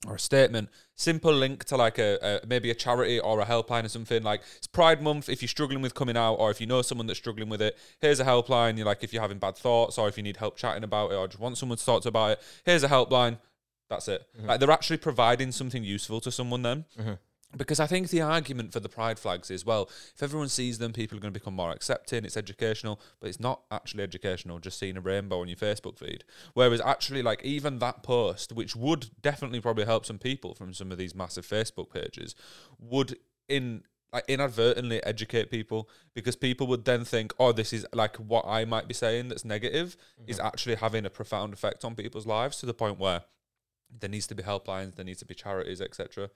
or 0.06 0.16
a 0.16 0.18
statement, 0.18 0.68
simple 0.94 1.32
link 1.32 1.64
to 1.64 1.76
like 1.76 1.98
a, 1.98 2.42
a 2.42 2.46
maybe 2.46 2.70
a 2.70 2.74
charity 2.74 3.18
or 3.18 3.40
a 3.40 3.46
helpline 3.46 3.84
or 3.84 3.88
something. 3.88 4.22
Like 4.22 4.42
it's 4.56 4.66
Pride 4.66 5.02
Month. 5.02 5.28
If 5.28 5.42
you're 5.42 5.48
struggling 5.48 5.82
with 5.82 5.94
coming 5.94 6.16
out, 6.16 6.34
or 6.34 6.50
if 6.50 6.60
you 6.60 6.66
know 6.66 6.82
someone 6.82 7.06
that's 7.06 7.18
struggling 7.18 7.48
with 7.48 7.62
it, 7.62 7.78
here's 8.00 8.20
a 8.20 8.24
helpline. 8.24 8.76
You're 8.76 8.86
like 8.86 9.02
if 9.02 9.12
you're 9.12 9.22
having 9.22 9.38
bad 9.38 9.56
thoughts, 9.56 9.98
or 9.98 10.08
if 10.08 10.16
you 10.16 10.22
need 10.22 10.36
help 10.36 10.56
chatting 10.56 10.84
about 10.84 11.12
it, 11.12 11.14
or 11.14 11.26
just 11.28 11.40
want 11.40 11.56
someone 11.56 11.78
to 11.78 11.84
talk 11.84 12.02
to 12.02 12.08
about 12.08 12.32
it, 12.32 12.42
here's 12.64 12.82
a 12.82 12.88
helpline. 12.88 13.38
That's 13.88 14.08
it. 14.08 14.26
Mm-hmm. 14.36 14.48
Like 14.48 14.60
they're 14.60 14.70
actually 14.70 14.98
providing 14.98 15.52
something 15.52 15.82
useful 15.82 16.20
to 16.20 16.30
someone 16.30 16.62
then. 16.62 16.84
Mm-hmm. 16.98 17.12
Because 17.56 17.80
I 17.80 17.86
think 17.86 18.08
the 18.08 18.20
argument 18.20 18.72
for 18.72 18.80
the 18.80 18.88
pride 18.88 19.18
flags 19.18 19.50
is 19.50 19.64
well, 19.64 19.88
if 20.14 20.22
everyone 20.22 20.48
sees 20.48 20.78
them, 20.78 20.92
people 20.92 21.16
are 21.16 21.20
going 21.20 21.32
to 21.32 21.38
become 21.38 21.54
more 21.54 21.70
accepting. 21.70 22.24
It's 22.24 22.36
educational, 22.36 23.00
but 23.20 23.28
it's 23.28 23.40
not 23.40 23.62
actually 23.70 24.02
educational. 24.02 24.58
Just 24.58 24.78
seeing 24.78 24.96
a 24.96 25.00
rainbow 25.00 25.40
on 25.40 25.48
your 25.48 25.56
Facebook 25.56 25.98
feed. 25.98 26.24
Whereas 26.54 26.80
actually, 26.80 27.22
like 27.22 27.42
even 27.44 27.78
that 27.78 28.02
post, 28.02 28.52
which 28.52 28.74
would 28.74 29.10
definitely 29.22 29.60
probably 29.60 29.84
help 29.84 30.04
some 30.06 30.18
people 30.18 30.54
from 30.54 30.74
some 30.74 30.90
of 30.92 30.98
these 30.98 31.14
massive 31.14 31.46
Facebook 31.46 31.90
pages, 31.92 32.34
would 32.78 33.16
in 33.48 33.84
like 34.12 34.24
inadvertently 34.28 35.02
educate 35.04 35.50
people 35.50 35.88
because 36.14 36.36
people 36.36 36.66
would 36.66 36.84
then 36.84 37.04
think, 37.04 37.34
oh, 37.38 37.52
this 37.52 37.72
is 37.72 37.86
like 37.92 38.16
what 38.16 38.44
I 38.46 38.64
might 38.64 38.88
be 38.88 38.94
saying 38.94 39.28
that's 39.28 39.44
negative 39.44 39.96
mm-hmm. 40.20 40.30
is 40.30 40.40
actually 40.40 40.76
having 40.76 41.04
a 41.04 41.10
profound 41.10 41.52
effect 41.52 41.84
on 41.84 41.94
people's 41.94 42.26
lives 42.26 42.58
to 42.58 42.66
the 42.66 42.74
point 42.74 42.98
where 42.98 43.22
there 44.00 44.10
needs 44.10 44.26
to 44.28 44.34
be 44.34 44.42
helplines, 44.42 44.94
there 44.94 45.04
needs 45.04 45.18
to 45.20 45.26
be 45.26 45.34
charities, 45.34 45.80
etc. 45.80 46.30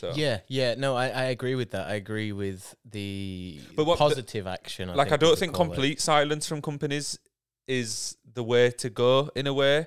So 0.00 0.12
yeah 0.14 0.38
yeah 0.46 0.74
no 0.84 0.94
I, 0.96 1.06
I 1.08 1.24
agree 1.36 1.56
with 1.60 1.70
that 1.72 1.88
i 1.88 1.94
agree 1.94 2.32
with 2.32 2.74
the 2.96 3.60
But 3.76 3.84
what- 3.86 3.98
positive 3.98 4.46
action 4.46 4.90
I 4.90 4.94
like 4.94 5.10
I 5.12 5.16
don't 5.16 5.38
think 5.38 5.52
call 5.54 5.64
it. 5.64 5.68
complete 5.68 6.00
silence 6.00 6.46
from 6.48 6.62
companies 6.62 7.18
is 7.66 8.16
the 8.38 8.44
way 8.52 8.70
to 8.82 8.88
go 8.90 9.30
in 9.34 9.46
a 9.46 9.52
way. 9.62 9.86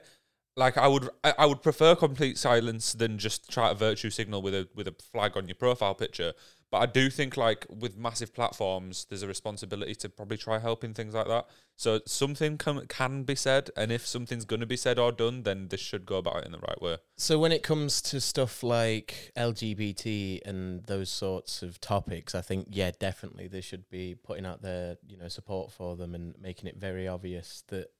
Like 0.57 0.78
I 0.78 0.88
would 0.93 1.09
I, 1.24 1.34
I 1.43 1.45
would 1.45 1.62
prefer 1.64 1.95
complete 1.95 2.38
silence 2.38 2.86
than 2.93 3.18
just 3.18 3.49
try 3.49 3.70
to 3.70 3.76
virtue 3.76 4.09
signal 4.09 4.41
with 4.41 4.53
a 4.53 4.68
with 4.76 4.88
a 4.88 4.95
flag 5.12 5.32
on 5.38 5.47
your 5.47 5.55
profile 5.55 5.95
picture. 5.95 6.34
But 6.72 6.78
I 6.78 6.86
do 6.86 7.09
think 7.09 7.36
like 7.36 7.65
with 7.69 7.97
massive 7.97 8.34
platforms 8.34 9.05
there's 9.09 9.24
a 9.24 9.28
responsibility 9.28 9.93
to 9.95 10.09
probably 10.09 10.38
try 10.38 10.57
helping 10.57 10.93
things 10.93 11.13
like 11.13 11.28
that. 11.28 11.47
So 11.76 11.99
something 12.07 12.57
can 12.57 12.88
can 12.88 13.24
be 13.24 13.36
said 13.36 13.69
and 13.76 13.91
if 13.91 14.07
something's 14.07 14.45
gonna 14.45 14.65
be 14.65 14.78
said 14.78 14.97
or 14.97 15.11
done, 15.11 15.43
then 15.43 15.67
this 15.67 15.82
should 15.82 16.05
go 16.05 16.17
about 16.17 16.38
it 16.38 16.45
in 16.45 16.53
the 16.53 16.59
right 16.59 16.82
way. 16.82 16.97
So 17.17 17.38
when 17.39 17.51
it 17.51 17.61
comes 17.61 18.01
to 18.03 18.22
stuff 18.22 18.63
like 18.63 19.32
LGBT 19.38 20.39
and 20.45 20.84
those 20.86 21.09
sorts 21.09 21.61
of 21.61 21.82
topics, 21.82 22.34
I 22.34 22.41
think 22.41 22.67
yeah, 22.72 22.91
definitely 22.97 23.47
they 23.49 23.61
should 23.61 23.89
be 23.89 24.15
putting 24.15 24.45
out 24.45 24.61
their 24.61 24.97
you 25.05 25.17
know 25.17 25.28
support 25.28 25.72
for 25.72 25.97
them 25.97 26.15
and 26.15 26.36
making 26.39 26.67
it 26.67 26.78
very 26.78 27.05
obvious 27.05 27.63
that 27.67 27.91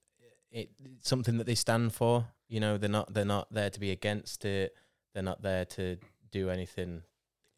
it, 0.52 0.70
it's 0.84 1.10
something 1.10 1.38
that 1.38 1.46
they 1.46 1.56
stand 1.56 1.94
for. 1.94 2.26
You 2.48 2.60
know, 2.60 2.78
they're 2.78 2.90
not 2.90 3.14
they're 3.14 3.26
not 3.26 3.54
there 3.54 3.70
to 3.70 3.80
be 3.80 3.92
against 3.92 4.46
it. 4.46 4.76
They're 5.14 5.24
not 5.24 5.42
there 5.42 5.66
to 5.66 5.98
do 6.32 6.50
anything. 6.50 7.04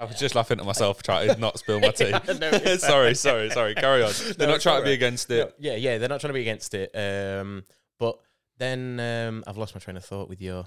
I 0.04 0.06
was 0.08 0.20
just 0.20 0.36
laughing 0.36 0.60
at 0.60 0.66
myself 0.66 1.02
trying 1.04 1.30
to 1.34 1.40
not 1.40 1.58
spill 1.60 1.80
my 1.80 1.90
tea. 1.92 2.12
No, 2.12 2.52
sorry, 2.78 3.16
sorry, 3.16 3.50
sorry. 3.50 3.76
Carry 3.76 4.04
on. 4.04 4.12
They're 4.38 4.48
No, 4.48 4.54
not 4.54 4.62
trying 4.62 4.82
to 4.82 4.86
be 4.86 4.94
against 4.94 5.30
No, 5.30 5.36
it. 5.38 5.56
yeah, 5.60 5.76
yeah, 5.76 5.98
they're 5.98 6.10
not 6.10 6.20
trying 6.22 6.30
to 6.30 6.34
be 6.34 6.42
against 6.42 6.74
it. 6.74 6.92
Um, 6.96 7.64
but 8.00 8.18
then 8.58 9.00
um, 9.00 9.44
I've 9.48 9.58
lost 9.58 9.74
my 9.76 9.80
train 9.80 9.98
of 9.98 10.06
thought 10.06 10.30
with 10.30 10.40
your 10.42 10.66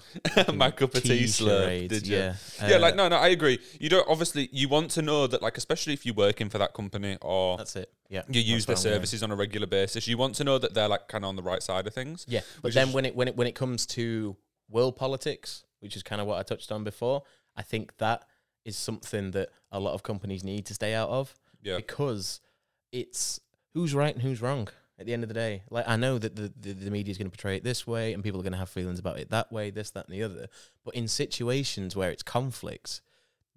my 0.53 0.71
cup 0.71 0.93
of 0.95 1.03
tea 1.03 1.23
slurp. 1.23 1.87
Did 1.87 2.05
you? 2.05 2.17
Yeah, 2.17 2.33
yeah, 2.67 2.75
Uh, 2.75 2.79
like 2.79 2.95
no, 2.95 3.07
no, 3.07 3.15
I 3.15 3.29
agree. 3.29 3.59
You 3.79 3.89
don't 3.89 4.07
obviously 4.09 4.49
you 4.51 4.67
want 4.67 4.91
to 4.91 5.01
know 5.01 5.25
that, 5.27 5.41
like, 5.41 5.57
especially 5.57 5.93
if 5.93 6.05
you're 6.05 6.15
working 6.15 6.49
for 6.49 6.57
that 6.57 6.73
company 6.73 7.17
or 7.21 7.57
that's 7.57 7.75
it. 7.75 7.89
Yeah, 8.09 8.23
you 8.29 8.41
use 8.41 8.65
their 8.65 8.75
that's 8.75 8.83
where 8.85 8.93
I'm 8.93 8.97
going. 8.97 8.99
services 9.07 9.23
on 9.23 9.31
a 9.31 9.35
regular 9.35 9.67
basis. 9.67 10.07
You 10.07 10.17
want 10.17 10.35
to 10.35 10.43
know 10.43 10.57
that 10.57 10.73
they're 10.73 10.87
like 10.89 11.07
kind 11.07 11.23
of 11.23 11.29
on 11.29 11.35
the 11.37 11.43
right 11.43 11.63
side 11.63 11.87
of 11.87 11.93
things. 11.93 12.25
Yeah, 12.27 12.41
but 12.61 12.73
then 12.73 12.89
is- 12.89 12.93
when 12.93 13.05
it 13.05 13.15
when 13.15 13.27
it 13.29 13.35
when 13.37 13.47
it 13.47 13.55
comes 13.55 13.85
to 13.87 14.35
world 14.69 14.95
politics, 14.97 15.63
which 15.79 15.95
is 15.95 16.03
kind 16.03 16.19
of 16.21 16.27
what 16.27 16.39
I 16.39 16.43
touched 16.43 16.71
on 16.73 16.83
before, 16.83 17.23
I 17.55 17.61
think 17.63 17.97
that 17.99 18.25
is 18.67 18.77
something 18.77 19.31
that 19.31 19.49
a 19.71 19.79
lot 19.79 19.93
of 19.93 20.03
companies 20.03 20.43
need 20.43 20.65
to 20.67 20.73
stay 20.73 20.93
out 20.93 21.09
of 21.09 21.33
Yeah, 21.63 21.77
because 21.77 22.41
it's 22.91 23.39
who's 23.73 23.95
right 23.95 24.13
and 24.13 24.21
who's 24.21 24.41
wrong 24.41 24.67
at 24.99 25.05
the 25.05 25.13
end 25.13 25.23
of 25.23 25.29
the 25.29 25.33
day. 25.33 25.63
Like 25.69 25.87
I 25.87 25.95
know 25.95 26.17
that 26.19 26.35
the 26.35 26.53
the, 26.59 26.73
the 26.73 26.91
media 26.91 27.11
is 27.11 27.17
going 27.17 27.31
to 27.31 27.35
portray 27.35 27.55
it 27.55 27.63
this 27.63 27.87
way, 27.87 28.13
and 28.13 28.23
people 28.23 28.39
are 28.39 28.43
going 28.43 28.53
to 28.53 28.59
have 28.59 28.69
feelings 28.69 28.99
about 28.99 29.19
it 29.19 29.29
that 29.31 29.51
way, 29.51 29.69
this, 29.71 29.91
that, 29.91 30.07
and 30.07 30.13
the 30.13 30.23
other. 30.23 30.47
But 30.83 30.95
in 30.95 31.07
situations 31.07 31.95
where 31.95 32.11
it's 32.11 32.23
conflicts, 32.23 33.01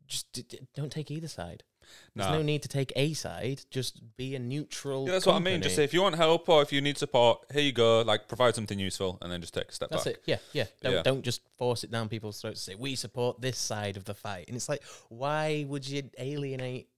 just 0.06 0.32
d- 0.32 0.44
d- 0.48 0.60
don't 0.74 0.92
take 0.92 1.10
either 1.10 1.28
side. 1.28 1.64
There's 2.14 2.30
no 2.30 2.42
need 2.42 2.62
to 2.62 2.68
take 2.68 2.92
a 2.96 3.12
side. 3.14 3.62
Just 3.70 4.00
be 4.16 4.34
a 4.34 4.38
neutral. 4.38 5.06
Yeah, 5.06 5.12
that's 5.12 5.26
what 5.26 5.36
I 5.36 5.38
mean. 5.38 5.62
Just 5.62 5.76
say 5.76 5.84
if 5.84 5.94
you 5.94 6.02
want 6.02 6.16
help 6.16 6.48
or 6.48 6.60
if 6.62 6.72
you 6.72 6.80
need 6.80 6.98
support, 6.98 7.38
here 7.52 7.62
you 7.62 7.72
go. 7.72 8.02
Like 8.02 8.28
provide 8.28 8.54
something 8.54 8.78
useful, 8.78 9.18
and 9.22 9.30
then 9.32 9.40
just 9.40 9.54
take 9.54 9.68
a 9.68 9.72
step 9.72 9.90
That's 9.90 10.04
back. 10.04 10.14
it. 10.14 10.22
Yeah, 10.26 10.36
yeah. 10.52 10.64
Don't, 10.82 10.92
Yeah. 10.92 11.02
don't 11.02 11.22
just 11.22 11.40
force 11.56 11.84
it 11.84 11.90
down 11.90 12.08
people's 12.08 12.40
throats. 12.40 12.60
Say 12.62 12.74
we 12.74 12.94
support 12.96 13.40
this 13.40 13.58
side 13.58 13.96
of 13.96 14.04
the 14.04 14.14
fight, 14.14 14.46
and 14.48 14.56
it's 14.56 14.68
like, 14.68 14.82
why 15.08 15.64
would 15.68 15.88
you 15.88 16.02
alienate 16.18 16.88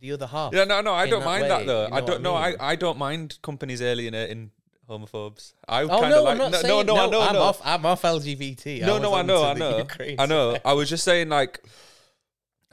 the 0.00 0.12
other 0.12 0.26
half? 0.26 0.52
Yeah, 0.54 0.64
no, 0.64 0.80
no, 0.80 0.92
I 0.92 1.04
in 1.04 1.10
don't 1.10 1.20
that 1.20 1.26
mind 1.26 1.42
way, 1.42 1.48
that 1.48 1.66
though. 1.66 1.84
you 1.84 1.90
know 1.90 1.96
I 1.96 2.00
what 2.00 2.06
don't 2.06 2.20
I 2.20 2.22
know. 2.22 2.34
I, 2.36 2.48
mean? 2.50 2.56
I 2.60 2.76
don't 2.76 2.98
mind 2.98 3.38
companies 3.42 3.80
alienating 3.82 4.50
homophobes. 4.88 5.54
I 5.68 5.82
Oh 5.82 5.88
kind 5.88 6.04
of 6.04 6.10
no, 6.10 6.22
like 6.24 6.32
I'm 6.32 6.38
not 6.38 6.52
no, 6.52 6.58
saying 6.58 6.86
no, 6.86 6.94
no, 6.94 7.10
no, 7.10 7.20
I'm 7.22 7.34
no. 7.34 7.40
off. 7.42 7.60
I'm 7.64 7.86
off 7.86 8.02
LGBT. 8.02 8.80
no, 8.82 8.94
was 8.94 9.02
no, 9.02 9.14
I 9.14 9.22
know, 9.22 9.42
I 9.44 9.54
the 9.54 9.60
know, 9.60 9.78
Ukraine 9.88 10.16
I 10.20 10.26
know. 10.26 10.52
side. 10.54 10.62
I 10.66 10.72
was 10.74 10.90
just 10.90 11.04
saying, 11.04 11.28
like, 11.30 11.62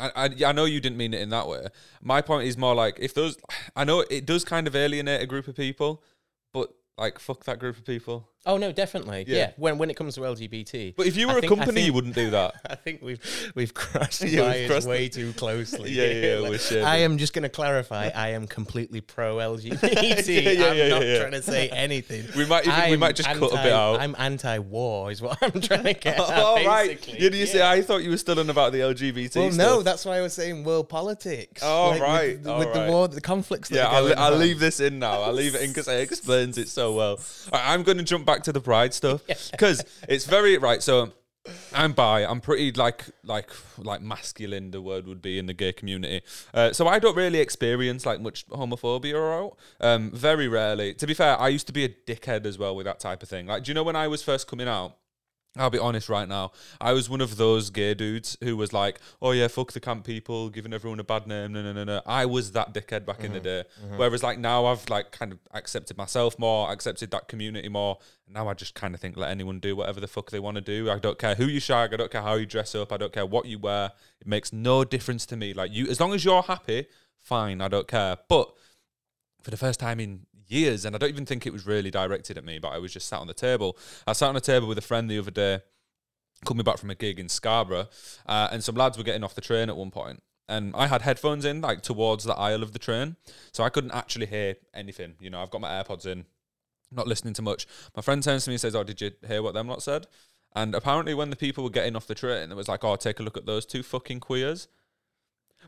I, 0.02 0.26
I, 0.26 0.30
I 0.48 0.52
know 0.52 0.66
you 0.66 0.82
didn't 0.82 0.98
mean 0.98 1.14
it 1.14 1.22
in 1.22 1.30
that 1.30 1.48
way. 1.48 1.68
My 2.02 2.22
point 2.22 2.48
is 2.48 2.58
more 2.58 2.74
like 2.74 2.98
if 3.00 3.14
those, 3.14 3.38
I 3.76 3.84
know 3.84 4.04
it 4.10 4.26
does 4.26 4.44
kind 4.44 4.68
of 4.68 4.76
alienate 4.76 5.22
a 5.22 5.28
group 5.28 5.48
of 5.48 5.56
people, 5.56 6.04
but 6.54 6.74
like, 6.98 7.20
fuck 7.20 7.44
that 7.46 7.60
group 7.60 7.78
of 7.78 7.86
people. 7.86 8.31
Oh 8.44 8.58
no, 8.58 8.72
definitely. 8.72 9.26
Yeah. 9.28 9.38
Yeah. 9.38 9.52
When 9.58 9.78
when 9.78 9.90
it 9.92 9.96
comes 9.96 10.16
to 10.16 10.22
LGBT, 10.22 10.96
But 10.96 11.06
if 11.06 11.16
you 11.16 11.28
were 11.28 11.38
a 11.38 11.42
think- 11.42 11.52
I 11.52 11.56
company, 11.56 11.82
you 11.82 11.94
wouldn't 11.94 12.16
do 12.16 12.32
that. 12.32 12.56
I 12.70 12.76
think 12.76 13.02
we've 13.04 13.52
we've 13.54 13.74
crossed 13.74 14.24
Yeah, 14.24 14.68
we've 14.68 14.86
way 14.86 15.10
too 15.10 15.34
closely. 15.34 15.92
Yeah, 15.92 16.06
yeah, 16.06 16.40
yeah, 16.40 16.50
Like. 16.50 16.72
I 16.84 16.98
am 16.98 17.18
just 17.20 17.34
going 17.34 17.44
to 17.44 17.50
clarify. 17.50 18.10
I 18.16 18.30
am 18.30 18.48
completely 18.48 19.02
pro 19.02 19.36
LGBT. 19.38 20.32
Yeah, 20.32 20.72
yeah, 20.72 20.84
I'm 20.86 20.90
not 20.90 21.20
trying 21.20 21.32
to 21.34 21.42
say 21.42 21.70
anything. 21.70 22.26
We 22.36 22.46
might 22.46 22.66
even, 22.66 22.90
we 22.92 22.98
might 22.98 23.16
just 23.16 23.28
cut 23.30 23.38
a 23.38 23.42
bit 23.42 23.54
anti- 23.58 23.72
out. 23.72 24.00
I'm 24.00 24.16
anti-war, 24.18 25.12
is 25.12 25.22
what 25.22 25.38
I'm 25.42 25.60
trying 25.62 25.84
to 25.84 25.94
get. 25.94 26.18
at, 26.20 26.26
oh 26.30 26.66
right, 26.66 27.08
you 27.20 27.46
see? 27.46 27.62
I 27.62 27.82
thought 27.82 28.04
you 28.04 28.10
were 28.10 28.18
still 28.18 28.40
on 28.40 28.50
about 28.50 28.72
the 28.72 28.80
LGBT. 28.80 29.36
Well, 29.36 29.52
stuff. 29.52 29.58
no, 29.58 29.82
that's 29.82 30.06
why 30.06 30.18
I 30.18 30.22
was 30.22 30.34
saying 30.34 30.64
world 30.64 30.90
politics. 30.90 31.62
Oh, 31.64 31.92
with- 31.92 32.02
right, 32.02 32.38
with, 32.38 32.48
oh, 32.48 32.60
with 32.60 32.68
right. 32.70 32.86
the 32.86 32.92
war, 32.92 33.08
the 33.08 33.22
conflicts. 33.22 33.70
That 33.70 33.76
Yeah, 33.78 33.88
I'll, 33.88 34.18
I'll 34.18 34.38
leave 34.38 34.60
this 34.60 34.80
in 34.80 35.00
now. 35.00 35.22
I'll 35.22 35.34
leave 35.34 35.56
it 35.56 35.62
in 35.62 35.70
because 35.70 35.88
it 35.88 36.00
explains 36.02 36.58
it 36.58 36.70
so 36.70 36.94
well. 36.94 37.20
Right, 37.52 37.64
I'm 37.66 37.84
going 37.84 37.98
to 37.98 38.04
jump 38.04 38.26
back 38.26 38.31
to 38.44 38.52
the 38.52 38.62
pride 38.62 38.94
stuff 38.94 39.22
because 39.52 39.84
it's 40.08 40.26
very 40.26 40.58
right. 40.58 40.82
So 40.82 41.12
I'm 41.74 41.94
bi. 41.94 42.24
I'm 42.24 42.40
pretty 42.40 42.72
like 42.74 43.06
like 43.24 43.50
like 43.78 44.02
masculine. 44.02 44.72
The 44.72 44.82
word 44.82 45.08
would 45.08 45.22
be 45.22 45.40
in 45.40 45.48
the 45.48 45.54
gay 45.54 45.74
community. 45.74 46.22
Uh, 46.54 46.72
so 46.72 46.88
I 46.88 47.00
don't 47.00 47.16
really 47.16 47.40
experience 47.40 48.06
like 48.06 48.22
much 48.22 48.48
homophobia 48.50 49.16
or 49.16 49.34
out. 49.34 49.58
Um, 49.80 50.12
very 50.12 50.48
rarely. 50.48 50.94
To 50.96 51.08
be 51.08 51.14
fair, 51.14 51.40
I 51.40 51.48
used 51.50 51.68
to 51.68 51.74
be 51.74 51.84
a 51.84 51.90
dickhead 51.90 52.46
as 52.46 52.58
well 52.58 52.76
with 52.76 52.86
that 52.86 53.00
type 53.00 53.24
of 53.24 53.30
thing. 53.30 53.48
Like, 53.48 53.64
do 53.64 53.72
you 53.72 53.74
know 53.74 53.84
when 53.84 53.96
I 53.96 54.08
was 54.08 54.22
first 54.22 54.48
coming 54.48 54.68
out? 54.68 54.98
I'll 55.58 55.70
be 55.70 55.80
honest 55.80 56.08
right 56.08 56.30
now. 56.30 56.54
I 56.80 56.94
was 56.94 57.10
one 57.10 57.20
of 57.20 57.36
those 57.36 57.70
gay 57.70 57.94
dudes 57.94 58.38
who 58.42 58.56
was 58.56 58.72
like, 58.72 59.02
"Oh 59.22 59.32
yeah, 59.32 59.50
fuck 59.50 59.74
the 59.74 59.82
camp 59.82 60.06
people, 60.06 60.50
giving 60.50 60.72
everyone 60.72 61.02
a 61.02 61.04
bad 61.04 61.28
name." 61.28 61.52
No, 61.52 61.62
no, 61.62 61.74
no, 61.74 61.84
no. 61.84 62.02
I 62.06 62.26
was 62.26 62.54
that 62.54 62.74
dickhead 62.74 63.06
back 63.06 63.26
in 63.26 63.34
the 63.34 63.40
mm-hmm. 63.40 63.44
day. 63.44 63.64
Mm-hmm. 63.84 63.98
Whereas 63.98 64.24
like 64.24 64.40
now, 64.40 64.66
I've 64.66 64.90
like 64.90 65.12
kind 65.12 65.34
of 65.34 65.40
accepted 65.54 65.98
myself 65.98 66.40
more, 66.40 66.72
accepted 66.72 67.12
that 67.12 67.28
community 67.28 67.68
more. 67.68 67.98
Now 68.30 68.48
I 68.48 68.54
just 68.54 68.76
kind 68.76 68.96
of 68.96 69.02
think 69.02 69.18
let 69.18 69.30
anyone 69.30 69.60
do 69.60 69.76
whatever 69.76 70.00
the 70.00 70.08
fuck 70.08 70.32
they 70.32 70.40
want 70.40 70.56
to 70.56 70.62
do. 70.62 70.90
I 70.90 71.00
don't 71.00 71.20
care 71.20 71.36
who 71.36 71.46
you 71.46 71.60
shag. 71.60 71.94
I 71.94 71.98
don't 71.98 72.12
care 72.12 72.22
how 72.22 72.36
you 72.36 72.46
dress 72.46 72.74
up. 72.74 72.94
I 72.94 72.98
don't 72.98 73.12
care 73.12 73.26
what 73.26 73.46
you 73.46 73.60
wear. 73.60 73.92
It 74.22 74.28
makes 74.28 74.54
no 74.54 74.86
difference 74.86 75.26
to 75.28 75.36
me. 75.36 75.54
Like 75.54 75.74
you, 75.74 75.88
as 75.88 76.00
long 76.00 76.14
as 76.14 76.24
you're 76.24 76.44
happy, 76.44 76.86
fine. 77.20 77.60
I 77.60 77.68
don't 77.68 77.90
care. 77.90 78.18
But 78.30 78.54
for 79.42 79.52
the 79.52 79.58
first 79.58 79.80
time 79.82 80.00
in 80.00 80.22
years, 80.52 80.86
and 80.86 80.96
I 80.96 81.00
don't 81.00 81.10
even 81.10 81.26
think 81.26 81.46
it 81.46 81.54
was 81.54 81.66
really 81.66 81.92
directed 81.92 82.38
at 82.38 82.44
me, 82.44 82.60
but 82.60 82.70
I 82.70 82.78
was 82.78 82.94
just 82.94 83.08
sat 83.08 83.20
on 83.20 83.28
the 83.28 83.34
table. 83.34 83.78
I 84.06 84.14
sat 84.14 84.30
on 84.30 84.36
a 84.36 84.42
table 84.42 84.68
with 84.68 84.78
a 84.78 84.82
friend 84.82 85.10
the 85.10 85.20
other 85.20 85.32
day, 85.32 85.62
coming 86.46 86.64
back 86.64 86.78
from 86.78 86.90
a 86.90 86.96
gig 86.96 87.20
in 87.20 87.30
Scarborough, 87.30 87.88
uh, 88.26 88.50
and 88.52 88.64
some 88.64 88.76
lads 88.76 88.98
were 88.98 89.04
getting 89.04 89.24
off 89.24 89.36
the 89.36 89.42
train 89.42 89.70
at 89.70 89.78
one 89.78 89.92
point, 89.92 90.22
and 90.48 90.74
I 90.76 90.88
had 90.88 91.02
headphones 91.02 91.46
in, 91.46 91.62
like 91.62 91.82
towards 91.82 92.24
the 92.24 92.36
aisle 92.36 92.64
of 92.64 92.74
the 92.74 92.80
train, 92.80 93.16
so 93.52 93.64
I 93.64 93.70
couldn't 93.70 93.92
actually 93.92 94.26
hear 94.26 94.56
anything. 94.74 95.16
You 95.20 95.30
know, 95.30 95.42
I've 95.42 95.52
got 95.52 95.62
my 95.62 95.70
AirPods 95.70 96.06
in, 96.06 96.26
not 96.92 97.08
listening 97.08 97.34
to 97.36 97.42
much. 97.42 97.68
My 97.96 98.02
friend 98.02 98.22
turns 98.22 98.46
to 98.46 98.50
me 98.50 98.56
and 98.56 98.62
says, 98.62 98.76
"Oh, 98.76 98.84
did 98.84 99.02
you 99.02 99.12
hear 99.28 99.42
what 99.42 99.54
them 99.54 99.68
lot 99.68 99.82
said?" 99.82 100.08
And 100.54 100.76
apparently, 100.76 101.14
when 101.14 101.30
the 101.30 101.38
people 101.38 101.64
were 101.64 101.70
getting 101.70 101.96
off 101.96 102.08
the 102.08 102.16
train, 102.16 102.52
it 102.52 102.56
was 102.56 102.68
like, 102.68 102.84
"Oh, 102.84 102.96
take 102.98 103.20
a 103.20 103.24
look 103.24 103.38
at 103.38 103.46
those 103.46 103.66
two 103.66 103.84
fucking 103.84 104.20
queers." 104.20 104.68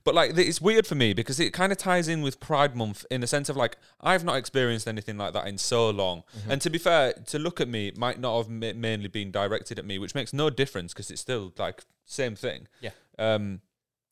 But 0.04 0.16
like, 0.16 0.38
it's 0.38 0.60
weird 0.60 0.86
for 0.86 0.96
me 0.96 1.14
because 1.14 1.40
it 1.40 1.54
kind 1.54 1.72
of 1.72 1.78
ties 1.78 2.08
in 2.08 2.22
with 2.22 2.40
Pride 2.40 2.76
Month 2.76 3.06
in 3.10 3.22
the 3.22 3.28
sense 3.28 3.48
of 3.50 3.56
like, 3.56 3.78
I've 4.02 4.24
not 4.26 4.36
experienced 4.36 4.88
anything 4.88 5.18
like 5.18 5.34
that 5.34 5.48
in 5.48 5.58
so 5.58 5.90
long. 5.90 6.24
And 6.50 6.62
to 6.62 6.70
be 6.70 6.78
fair, 6.78 7.14
to 7.28 7.40
look 7.40 7.62
at 7.62 7.68
me 7.68 7.92
might 7.96 8.20
not 8.20 8.38
have 8.38 8.50
ma- 8.50 8.74
mainly 8.76 9.08
been 9.08 9.32
directed 9.32 9.80
at 9.80 9.86
me, 9.86 10.00
which 10.00 10.14
makes 10.16 10.34
no 10.34 10.50
difference 10.50 10.94
because 10.94 11.10
it's 11.10 11.22
still 11.22 11.54
like 11.58 11.84
same 12.06 12.36
thing. 12.36 12.68
Yeah. 12.82 12.92
Um, 13.18 13.62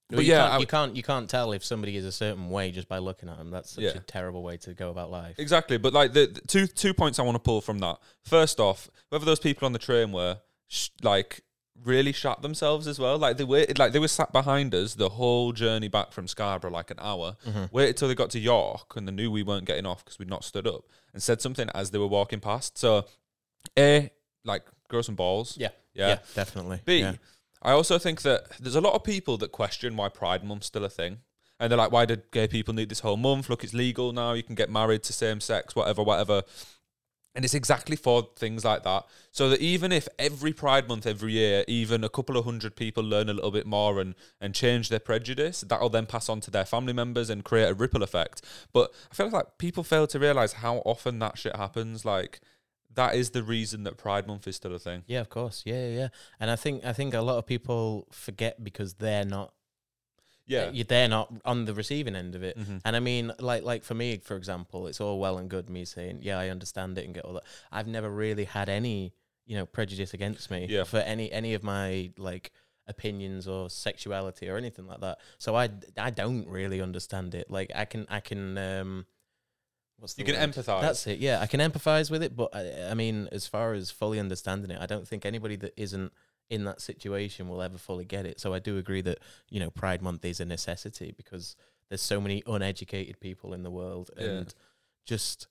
But 0.09 0.17
But 0.17 0.25
you 0.25 0.32
yeah, 0.32 0.41
can't, 0.43 0.53
I- 0.53 0.59
you 0.59 0.67
can't 0.67 0.95
you 0.97 1.03
can't 1.03 1.29
tell 1.29 1.51
if 1.53 1.63
somebody 1.63 1.95
is 1.97 2.05
a 2.05 2.11
certain 2.11 2.49
way 2.49 2.71
just 2.71 2.88
by 2.89 2.97
looking 2.99 3.27
at 3.29 3.38
them. 3.38 3.49
That's 3.49 3.71
such 3.71 3.84
Yeah. 3.84 3.91
a 3.91 3.99
terrible 3.99 4.43
way 4.43 4.57
to 4.57 4.73
go 4.73 4.89
about 4.89 5.09
life. 5.11 5.36
Exactly, 5.39 5.77
but 5.77 5.93
like 5.93 6.11
the, 6.13 6.27
the 6.27 6.41
two 6.41 6.67
two 6.67 6.93
points 6.93 7.17
I 7.19 7.23
want 7.23 7.36
to 7.36 7.39
pull 7.39 7.61
from 7.61 7.79
that. 7.79 7.97
First 8.23 8.59
off, 8.59 8.89
whether 9.09 9.23
those 9.25 9.39
people 9.39 9.65
on 9.65 9.71
the 9.73 9.79
train 9.79 10.11
were 10.11 10.39
sh- 10.67 10.89
like 11.01 11.41
really 11.84 12.11
shot 12.11 12.41
themselves 12.41 12.88
as 12.88 12.99
well. 12.99 13.17
Like 13.17 13.38
they 13.38 13.43
waited, 13.43 13.79
like 13.79 13.93
they 13.93 13.99
were 13.99 14.07
sat 14.07 14.32
behind 14.32 14.73
us 14.73 14.95
the 14.95 15.09
whole 15.09 15.51
journey 15.51 15.88
back 15.88 16.11
from 16.11 16.27
Scarborough, 16.27 16.71
like 16.71 16.91
an 16.91 16.97
hour. 16.99 17.38
Mm-hmm. 17.47 17.65
Waited 17.71 17.97
till 17.97 18.07
they 18.07 18.15
got 18.15 18.29
to 18.32 18.39
York, 18.39 18.95
and 18.95 19.07
they 19.07 19.11
knew 19.11 19.32
we 19.32 19.43
weren't 19.43 19.65
getting 19.65 19.86
off 19.86 20.03
because 20.03 20.19
we'd 20.19 20.29
not 20.29 20.43
stood 20.43 20.67
up, 20.67 20.86
and 21.13 21.21
said 21.21 21.41
something 21.41 21.69
as 21.73 21.91
they 21.91 21.97
were 21.97 22.07
walking 22.07 22.39
past. 22.39 22.77
So, 22.77 23.05
a 23.77 24.09
like 24.43 24.63
grow 24.88 25.01
some 25.01 25.15
balls. 25.15 25.57
Yeah, 25.57 25.69
yeah. 25.93 26.19
definitely. 26.36 26.82
B, 26.86 27.03
I 27.03 27.17
yeah. 27.69 27.73
also 27.73 27.97
think 27.97 28.21
that 28.23 28.49
there's 28.59 28.75
a 28.75 28.82
lot 28.82 28.93
of 28.93 29.03
people 29.03 29.38
that 29.38 29.51
question 29.51 29.95
why 29.95 30.09
Pride 30.09 30.43
Month's 30.43 30.67
still 30.67 30.86
a 30.86 30.89
thing. 30.89 31.19
And 31.59 31.69
they're 31.69 31.77
like, 31.77 31.91
why 31.91 32.05
did 32.05 32.32
gay 32.32 32.47
people 32.47 32.73
need 32.73 32.89
this 32.89 33.01
whole 33.01 33.17
month? 33.17 33.47
Look, 33.47 33.63
it's 33.63 33.71
legal 33.71 34.11
now. 34.13 34.34
You 34.34 34.41
can 34.41 34.55
get 34.55 34.71
married 34.71 35.03
to 35.03 35.13
same 35.13 35.39
sex, 35.39 35.75
whatever, 35.75 36.01
whatever. 36.01 36.41
And 37.34 37.45
it's 37.45 37.53
exactly 37.53 37.95
for 37.95 38.29
things 38.36 38.65
like 38.65 38.84
that. 38.84 39.05
So 39.32 39.49
that 39.49 39.61
even 39.61 39.93
if 39.93 40.07
every 40.19 40.51
Pride 40.51 40.89
Month 40.89 41.07
every 41.07 41.32
year, 41.34 41.63
even 41.67 42.03
a 42.03 42.09
couple 42.09 42.36
of 42.38 42.43
hundred 42.43 42.75
people 42.75 43.03
learn 43.03 43.29
a 43.29 43.34
little 43.34 43.51
bit 43.51 43.65
more 43.65 44.01
and, 44.01 44.15
and 44.41 44.53
change 44.53 44.89
their 44.89 44.99
prejudice, 44.99 45.61
that'll 45.61 45.89
then 45.89 46.05
pass 46.05 46.27
on 46.27 46.41
to 46.41 46.51
their 46.51 46.65
family 46.65 46.91
members 46.91 47.29
and 47.29 47.45
create 47.45 47.69
a 47.69 47.73
ripple 47.73 48.03
effect. 48.03 48.41
But 48.73 48.93
I 49.09 49.15
feel 49.15 49.29
like 49.29 49.57
people 49.57 49.84
fail 49.84 50.07
to 50.07 50.19
realize 50.19 50.53
how 50.53 50.77
often 50.79 51.19
that 51.19 51.38
shit 51.38 51.55
happens. 51.55 52.03
Like, 52.03 52.41
that 52.95 53.15
is 53.15 53.29
the 53.29 53.43
reason 53.43 53.84
that 53.84 53.97
Pride 53.97 54.27
Month 54.27 54.47
is 54.47 54.57
still 54.57 54.75
a 54.75 54.79
thing. 54.79 55.03
Yeah, 55.07 55.21
of 55.21 55.29
course. 55.29 55.63
Yeah, 55.65 55.88
yeah, 55.88 55.97
yeah. 55.97 56.07
And 56.39 56.51
I 56.51 56.55
think 56.55 56.84
I 56.86 56.93
think 56.93 57.13
a 57.13 57.21
lot 57.21 57.38
of 57.38 57.45
people 57.45 58.07
forget 58.11 58.63
because 58.63 58.95
they're 58.95 59.25
not 59.25 59.53
Yeah. 60.47 60.69
you- 60.71 60.83
they're 60.83 61.07
not 61.07 61.31
on 61.45 61.65
the 61.65 61.73
receiving 61.73 62.15
end 62.15 62.35
of 62.35 62.43
it. 62.43 62.57
Mhm. 62.57 62.81
And 62.83 62.95
I 62.95 62.99
mean, 62.99 63.31
like 63.39 63.63
like 63.63 63.83
for 63.83 63.93
me, 63.93 64.17
for 64.17 64.35
example, 64.35 64.87
it's 64.87 64.99
all 64.99 65.19
well 65.19 65.37
and 65.37 65.49
good 65.49 65.69
me 65.69 65.85
saying, 65.85 66.19
yeah, 66.21 66.37
I 66.39 66.49
understand 66.49 66.97
it 66.97 67.05
and 67.05 67.13
get 67.13 67.23
all 67.25 67.33
that. 67.33 67.43
I've 67.71 67.87
never 67.87 68.09
really 68.09 68.43
had 68.45 68.67
any, 68.69 69.13
you 69.45 69.55
know, 69.55 69.65
prejudice 69.65 70.13
against 70.13 70.51
me 70.51 70.67
Yeah. 70.69 70.83
for 70.83 70.97
any 70.97 71.31
any 71.31 71.53
of 71.53 71.63
my 71.63 72.11
like 72.17 72.51
opinions 72.87 73.47
or 73.47 73.69
sexuality 73.69 74.49
or 74.49 74.57
anything 74.57 74.87
like 74.87 74.99
that. 75.01 75.19
So 75.37 75.55
I 75.55 75.69
I 75.97 76.09
don't 76.09 76.47
really 76.47 76.81
understand 76.81 77.33
it. 77.35 77.49
Like 77.49 77.71
I 77.73 77.85
can 77.85 78.05
I 78.09 78.19
can 78.19 78.57
um 78.57 79.05
what's 79.97 80.15
the 80.15 80.23
You 80.23 80.25
can 80.33 80.35
word? 80.39 80.49
empathise. 80.49 80.81
That's 80.81 81.07
it. 81.07 81.19
Yeah, 81.19 81.39
I 81.39 81.45
can 81.47 81.59
empathize 81.59 82.09
with 82.09 82.23
it, 82.23 82.35
but 82.35 82.49
I, 82.55 82.89
I 82.89 82.93
mean, 82.95 83.29
as 83.31 83.45
far 83.47 83.73
as 83.73 83.91
fully 83.91 84.19
understanding 84.19 84.71
it, 84.71 84.81
I 84.81 84.87
don't 84.87 85.07
think 85.07 85.25
anybody 85.25 85.55
that 85.57 85.73
isn't 85.77 86.11
in 86.51 86.65
that 86.65 86.81
situation 86.81 87.47
will 87.47 87.61
ever 87.61 87.77
fully 87.79 88.05
get 88.05 88.25
it. 88.27 88.39
So 88.39 88.53
I 88.53 88.59
do 88.59 88.77
agree 88.77 89.01
that 89.01 89.17
you 89.49 89.59
know 89.59 89.71
Pride 89.71 90.01
Month 90.03 90.23
is 90.25 90.39
a 90.39 90.45
necessity 90.45 91.11
because 91.15 91.55
there's 91.89 92.01
so 92.01 92.21
many 92.21 92.43
uneducated 92.45 93.19
people 93.19 93.53
in 93.53 93.63
the 93.63 93.71
world 93.71 94.11
Yeah. 94.17 94.25
and 94.25 94.55
just 95.05 95.47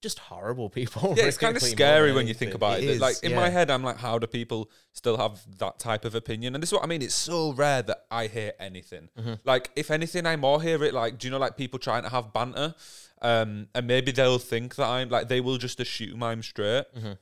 just 0.00 0.20
horrible 0.20 0.70
people. 0.70 1.14
Yeah, 1.16 1.24
it's 1.24 1.38
kind 1.46 1.56
of 1.56 1.62
scary 1.62 2.12
when 2.12 2.28
you 2.28 2.34
think 2.34 2.54
about 2.54 2.78
it. 2.78 2.86
that, 2.86 2.92
is, 2.92 3.00
like 3.00 3.16
in 3.24 3.34
my 3.34 3.48
head, 3.50 3.68
I'm 3.68 3.82
like, 3.82 3.96
how 3.96 4.16
do 4.18 4.28
people 4.28 4.70
still 4.92 5.16
have 5.16 5.40
that 5.58 5.80
type 5.80 6.04
of 6.04 6.14
opinion? 6.14 6.54
And 6.54 6.62
this 6.62 6.68
is 6.70 6.74
what 6.74 6.84
I 6.84 6.86
mean. 6.86 7.02
It's 7.02 7.16
so 7.16 7.52
rare 7.52 7.82
that 7.82 8.04
I 8.08 8.28
hear 8.28 8.52
anything. 8.60 9.08
Mm-hmm. 9.18 9.34
Like, 9.44 9.70
if 9.74 9.90
anything, 9.90 10.24
I 10.24 10.36
more 10.36 10.62
hear 10.62 10.84
it. 10.84 10.94
Like, 10.94 11.18
do 11.18 11.26
you 11.26 11.32
know, 11.32 11.38
like 11.38 11.56
people 11.56 11.80
trying 11.80 12.04
to 12.04 12.10
have 12.10 12.32
banter, 12.32 12.76
um, 13.22 13.66
and 13.74 13.86
maybe 13.88 14.12
they'll 14.12 14.38
think 14.38 14.76
that 14.76 14.86
I'm 14.86 15.08
like 15.08 15.26
they 15.28 15.40
will 15.40 15.58
just 15.58 15.80
assume 15.80 16.22
I'm 16.22 16.42
straight. 16.44 16.84
Mm-hmm. 16.96 17.12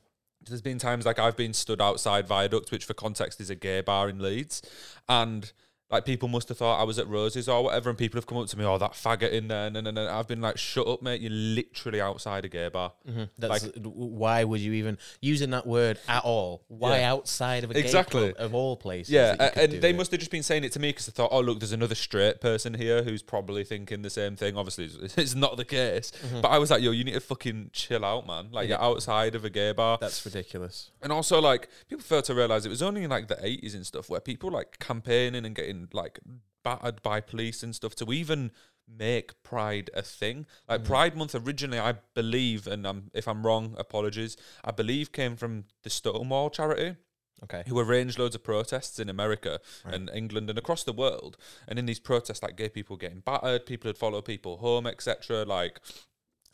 There's 0.47 0.61
been 0.61 0.79
times 0.79 1.05
like 1.05 1.19
I've 1.19 1.37
been 1.37 1.53
stood 1.53 1.81
outside 1.81 2.27
Viaduct, 2.27 2.71
which 2.71 2.85
for 2.85 2.93
context 2.93 3.39
is 3.41 3.49
a 3.49 3.55
gay 3.55 3.81
bar 3.81 4.09
in 4.09 4.19
Leeds, 4.19 4.61
and 5.07 5.51
like 5.89 6.03
people 6.05 6.27
must 6.27 6.49
have 6.49 6.57
thought 6.57 6.79
I 6.79 6.83
was 6.83 6.99
at 6.99 7.07
Roses 7.07 7.47
or 7.47 7.63
whatever, 7.63 7.89
and 7.89 7.97
people 7.97 8.17
have 8.17 8.25
come 8.27 8.37
up 8.37 8.47
to 8.47 8.57
me, 8.57 8.65
"Oh, 8.65 8.77
that 8.77 8.91
faggot 8.91 9.31
in 9.31 9.47
there," 9.47 9.67
and 9.67 9.75
then 9.75 9.87
and, 9.87 9.97
and 9.97 10.09
I've 10.09 10.27
been 10.27 10.41
like, 10.41 10.57
"Shut 10.57 10.87
up, 10.87 11.01
mate! 11.01 11.21
You're 11.21 11.31
literally 11.31 12.01
outside 12.01 12.43
a 12.45 12.49
gay 12.49 12.67
bar." 12.67 12.91
Mhm. 13.09 13.29
That's 13.37 13.63
w- 13.63 13.91
why 13.95 14.43
would 14.43 14.59
you 14.59 14.73
even 14.73 14.97
using 15.21 15.51
that 15.51 15.65
word 15.65 15.97
at 16.09 16.23
all? 16.25 16.63
Why 16.67 16.99
Yeah. 16.99 17.11
outside 17.13 17.63
of 17.63 17.71
a 17.71 17.73
gay 17.73 17.79
Exactly. 17.79 18.33
club 18.33 18.45
of 18.45 18.53
all 18.53 18.75
places? 18.75 19.13
Yeah, 19.13 19.35
that 19.35 19.39
you 19.39 19.45
a- 19.45 19.49
could 19.67 19.73
and 19.75 19.83
they 19.83 19.89
it? 19.91 19.95
must 19.95 20.11
have 20.11 20.19
just 20.19 20.31
been 20.31 20.43
saying 20.43 20.63
it 20.65 20.71
to 20.73 20.79
me 20.79 20.89
because 20.89 21.05
they 21.05 21.11
thought, 21.11 21.29
oh, 21.31 21.39
look, 21.39 21.59
there's 21.59 21.71
another 21.71 21.95
straight 21.95 22.41
person 22.41 22.73
here 22.73 23.03
who's 23.03 23.21
probably 23.23 23.63
thinking 23.63 24.01
the 24.01 24.09
same 24.09 24.35
thing. 24.35 24.57
Obviously, 24.57 24.85
it's, 24.85 25.17
it's 25.17 25.35
not 25.35 25.55
the 25.57 25.65
case. 25.65 26.11
Mm-hmm. 26.25 26.41
But 26.41 26.49
I 26.49 26.57
was 26.57 26.69
like, 26.69 26.81
yo, 26.81 26.91
you 26.91 27.03
need 27.05 27.13
to 27.13 27.19
fucking 27.21 27.69
chill 27.71 28.03
out, 28.03 28.27
man. 28.27 28.49
Like, 28.51 28.67
you're 28.67 28.81
outside 28.81 29.35
of 29.35 29.45
a 29.45 29.49
gay 29.49 29.71
bar. 29.71 29.97
That's 30.01 30.25
ridiculous. 30.25 30.91
And 31.01 31.13
also, 31.13 31.39
like, 31.39 31.69
people 31.87 32.03
fail 32.03 32.21
to 32.23 32.33
realize 32.35 32.65
it 32.65 32.69
was 32.69 32.81
only 32.81 33.03
in 33.03 33.09
like 33.09 33.29
the 33.29 33.35
80s 33.35 33.73
and 33.73 33.85
stuff 33.85 34.09
where 34.09 34.19
people 34.19 34.51
like 34.51 34.79
campaigning 34.79 35.45
and 35.45 35.55
getting 35.55 35.76
like 35.93 36.19
battered 36.63 37.01
by 37.01 37.21
police 37.21 37.63
and 37.63 37.75
stuff 37.75 37.95
to 37.95 38.11
even 38.11 38.51
make 38.87 39.41
Pride 39.43 39.89
a 39.93 40.01
thing. 40.01 40.45
Like, 40.69 40.85
Pride 40.85 41.15
Month 41.17 41.35
originally, 41.35 41.79
I 41.79 41.95
believe, 42.13 42.67
and 42.67 42.87
um, 42.87 43.11
if 43.13 43.27
I'm 43.27 43.45
wrong, 43.45 43.75
apologies, 43.77 44.37
I 44.63 44.71
believe 44.71 45.11
came 45.11 45.35
from 45.35 45.65
the 45.83 45.89
Stonewall 45.89 46.49
charity 46.49 46.95
Okay. 47.43 47.63
who 47.67 47.79
arranged 47.79 48.17
loads 48.17 48.33
of 48.33 48.43
protests 48.43 48.97
in 48.97 49.09
America 49.09 49.59
and 49.85 50.09
England 50.15 50.49
and 50.49 50.57
across 50.57 50.83
the 50.83 50.91
world. 50.93 51.37
And 51.67 51.77
in 51.77 51.85
these 51.85 51.99
protests, 51.99 52.41
like 52.41 52.55
gay 52.57 52.69
people 52.69 52.97
getting 52.97 53.19
battered, 53.19 53.67
people 53.67 53.89
would 53.89 53.97
follow 53.97 54.21
people 54.23 54.57
home, 54.57 54.87
etc. 54.87 55.43
Like 55.45 55.79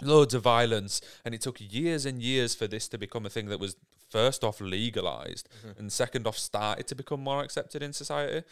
loads 0.01 0.33
of 0.33 0.43
violence. 0.43 0.99
And 1.23 1.33
it 1.33 1.39
took 1.41 1.57
years 1.61 2.05
and 2.05 2.21
years 2.21 2.53
for 2.53 2.67
this 2.67 2.89
to 2.89 2.97
become 2.97 3.25
a 3.25 3.29
thing 3.29 3.45
that 3.47 3.61
was 3.61 3.77
first 4.09 4.43
off 4.43 4.59
legalized 4.59 5.47
and 5.77 5.89
second 5.91 6.27
off 6.27 6.37
started 6.37 6.85
to 6.87 6.95
become 6.95 7.21
more 7.23 7.41
accepted 7.43 7.81
in 7.81 7.93
society. 7.93 8.45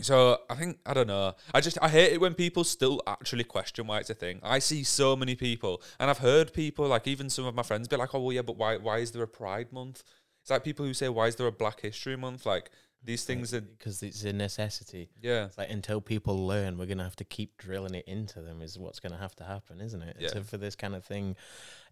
So 0.00 0.40
I 0.50 0.56
think 0.56 0.78
I 0.84 0.92
don't 0.92 1.06
know. 1.06 1.34
I 1.52 1.60
just 1.60 1.78
I 1.80 1.88
hate 1.88 2.12
it 2.12 2.20
when 2.20 2.34
people 2.34 2.64
still 2.64 3.00
actually 3.06 3.44
question 3.44 3.86
why 3.86 4.00
it's 4.00 4.10
a 4.10 4.14
thing. 4.14 4.40
I 4.42 4.58
see 4.58 4.82
so 4.82 5.14
many 5.14 5.36
people, 5.36 5.82
and 6.00 6.10
I've 6.10 6.18
heard 6.18 6.52
people 6.52 6.86
like 6.88 7.06
even 7.06 7.30
some 7.30 7.44
of 7.46 7.54
my 7.54 7.62
friends 7.62 7.86
be 7.86 7.96
like, 7.96 8.14
"Oh 8.14 8.20
well, 8.20 8.32
yeah, 8.32 8.42
but 8.42 8.56
why 8.56 8.76
why 8.76 8.98
is 8.98 9.12
there 9.12 9.22
a 9.22 9.28
Pride 9.28 9.72
Month?" 9.72 10.02
It's 10.42 10.50
like 10.50 10.64
people 10.64 10.84
who 10.84 10.94
say, 10.94 11.08
"Why 11.08 11.28
is 11.28 11.36
there 11.36 11.46
a 11.46 11.52
Black 11.52 11.80
History 11.80 12.16
Month?" 12.16 12.44
Like 12.44 12.70
these 13.04 13.24
things 13.24 13.54
are 13.54 13.60
because 13.60 14.02
it's 14.02 14.24
a 14.24 14.32
necessity. 14.32 15.10
yeah 15.20 15.44
It's 15.44 15.58
like 15.58 15.70
until 15.70 16.00
people 16.00 16.44
learn, 16.46 16.76
we're 16.76 16.86
gonna 16.86 17.04
have 17.04 17.16
to 17.16 17.24
keep 17.24 17.56
drilling 17.56 17.94
it 17.94 18.06
into 18.08 18.40
them. 18.40 18.62
Is 18.62 18.78
what's 18.78 18.98
gonna 18.98 19.18
have 19.18 19.36
to 19.36 19.44
happen, 19.44 19.80
isn't 19.80 20.02
it? 20.02 20.16
Yeah. 20.18 20.28
So 20.28 20.42
for 20.42 20.56
this 20.56 20.74
kind 20.74 20.94
of 20.94 21.04
thing, 21.04 21.36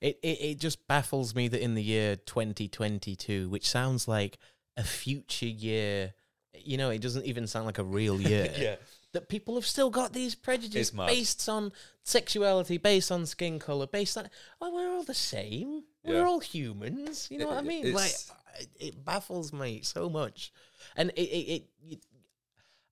it, 0.00 0.18
it 0.22 0.38
it 0.40 0.59
just 0.59 0.88
baffles 0.88 1.34
me 1.34 1.48
that 1.48 1.62
in 1.62 1.74
the 1.74 1.82
year 1.82 2.16
2022, 2.16 3.48
which 3.48 3.68
sounds 3.68 4.09
like 4.09 4.38
a 4.76 4.82
future 4.82 5.46
year, 5.46 6.14
you 6.55 6.76
know, 6.76 6.90
it 6.90 7.00
doesn't 7.00 7.24
even 7.26 7.46
sound 7.46 7.66
like 7.66 7.78
a 7.78 7.84
real 7.84 8.20
year. 8.30 8.53
yeah 8.57 8.76
That 9.12 9.28
people 9.28 9.55
have 9.57 9.66
still 9.66 9.90
got 9.90 10.12
these 10.12 10.34
prejudices 10.34 10.88
It's 10.88 10.92
mad. 10.96 11.07
based 11.09 11.48
on 11.48 11.72
sexuality, 12.03 12.78
based 12.78 13.11
on 13.12 13.26
skin 13.26 13.59
color, 13.59 13.86
based 13.86 14.16
on 14.18 14.28
well, 14.61 14.72
we're 14.74 14.90
all 14.90 15.03
the 15.05 15.14
same. 15.14 15.84
We're 16.05 16.26
all 16.26 16.40
humans. 16.40 17.28
You 17.30 17.38
know 17.38 17.46
what 17.48 17.57
I 17.57 17.61
It- 17.61 17.64
mean? 17.64 17.92
Like 17.92 18.12
it, 18.59 18.68
it 18.80 19.05
baffles 19.05 19.53
me 19.53 19.80
so 19.82 20.09
much, 20.11 20.53
and 20.96 21.11
it 21.11 21.20
it, 21.22 21.53
it 21.55 21.62
you, 21.82 21.96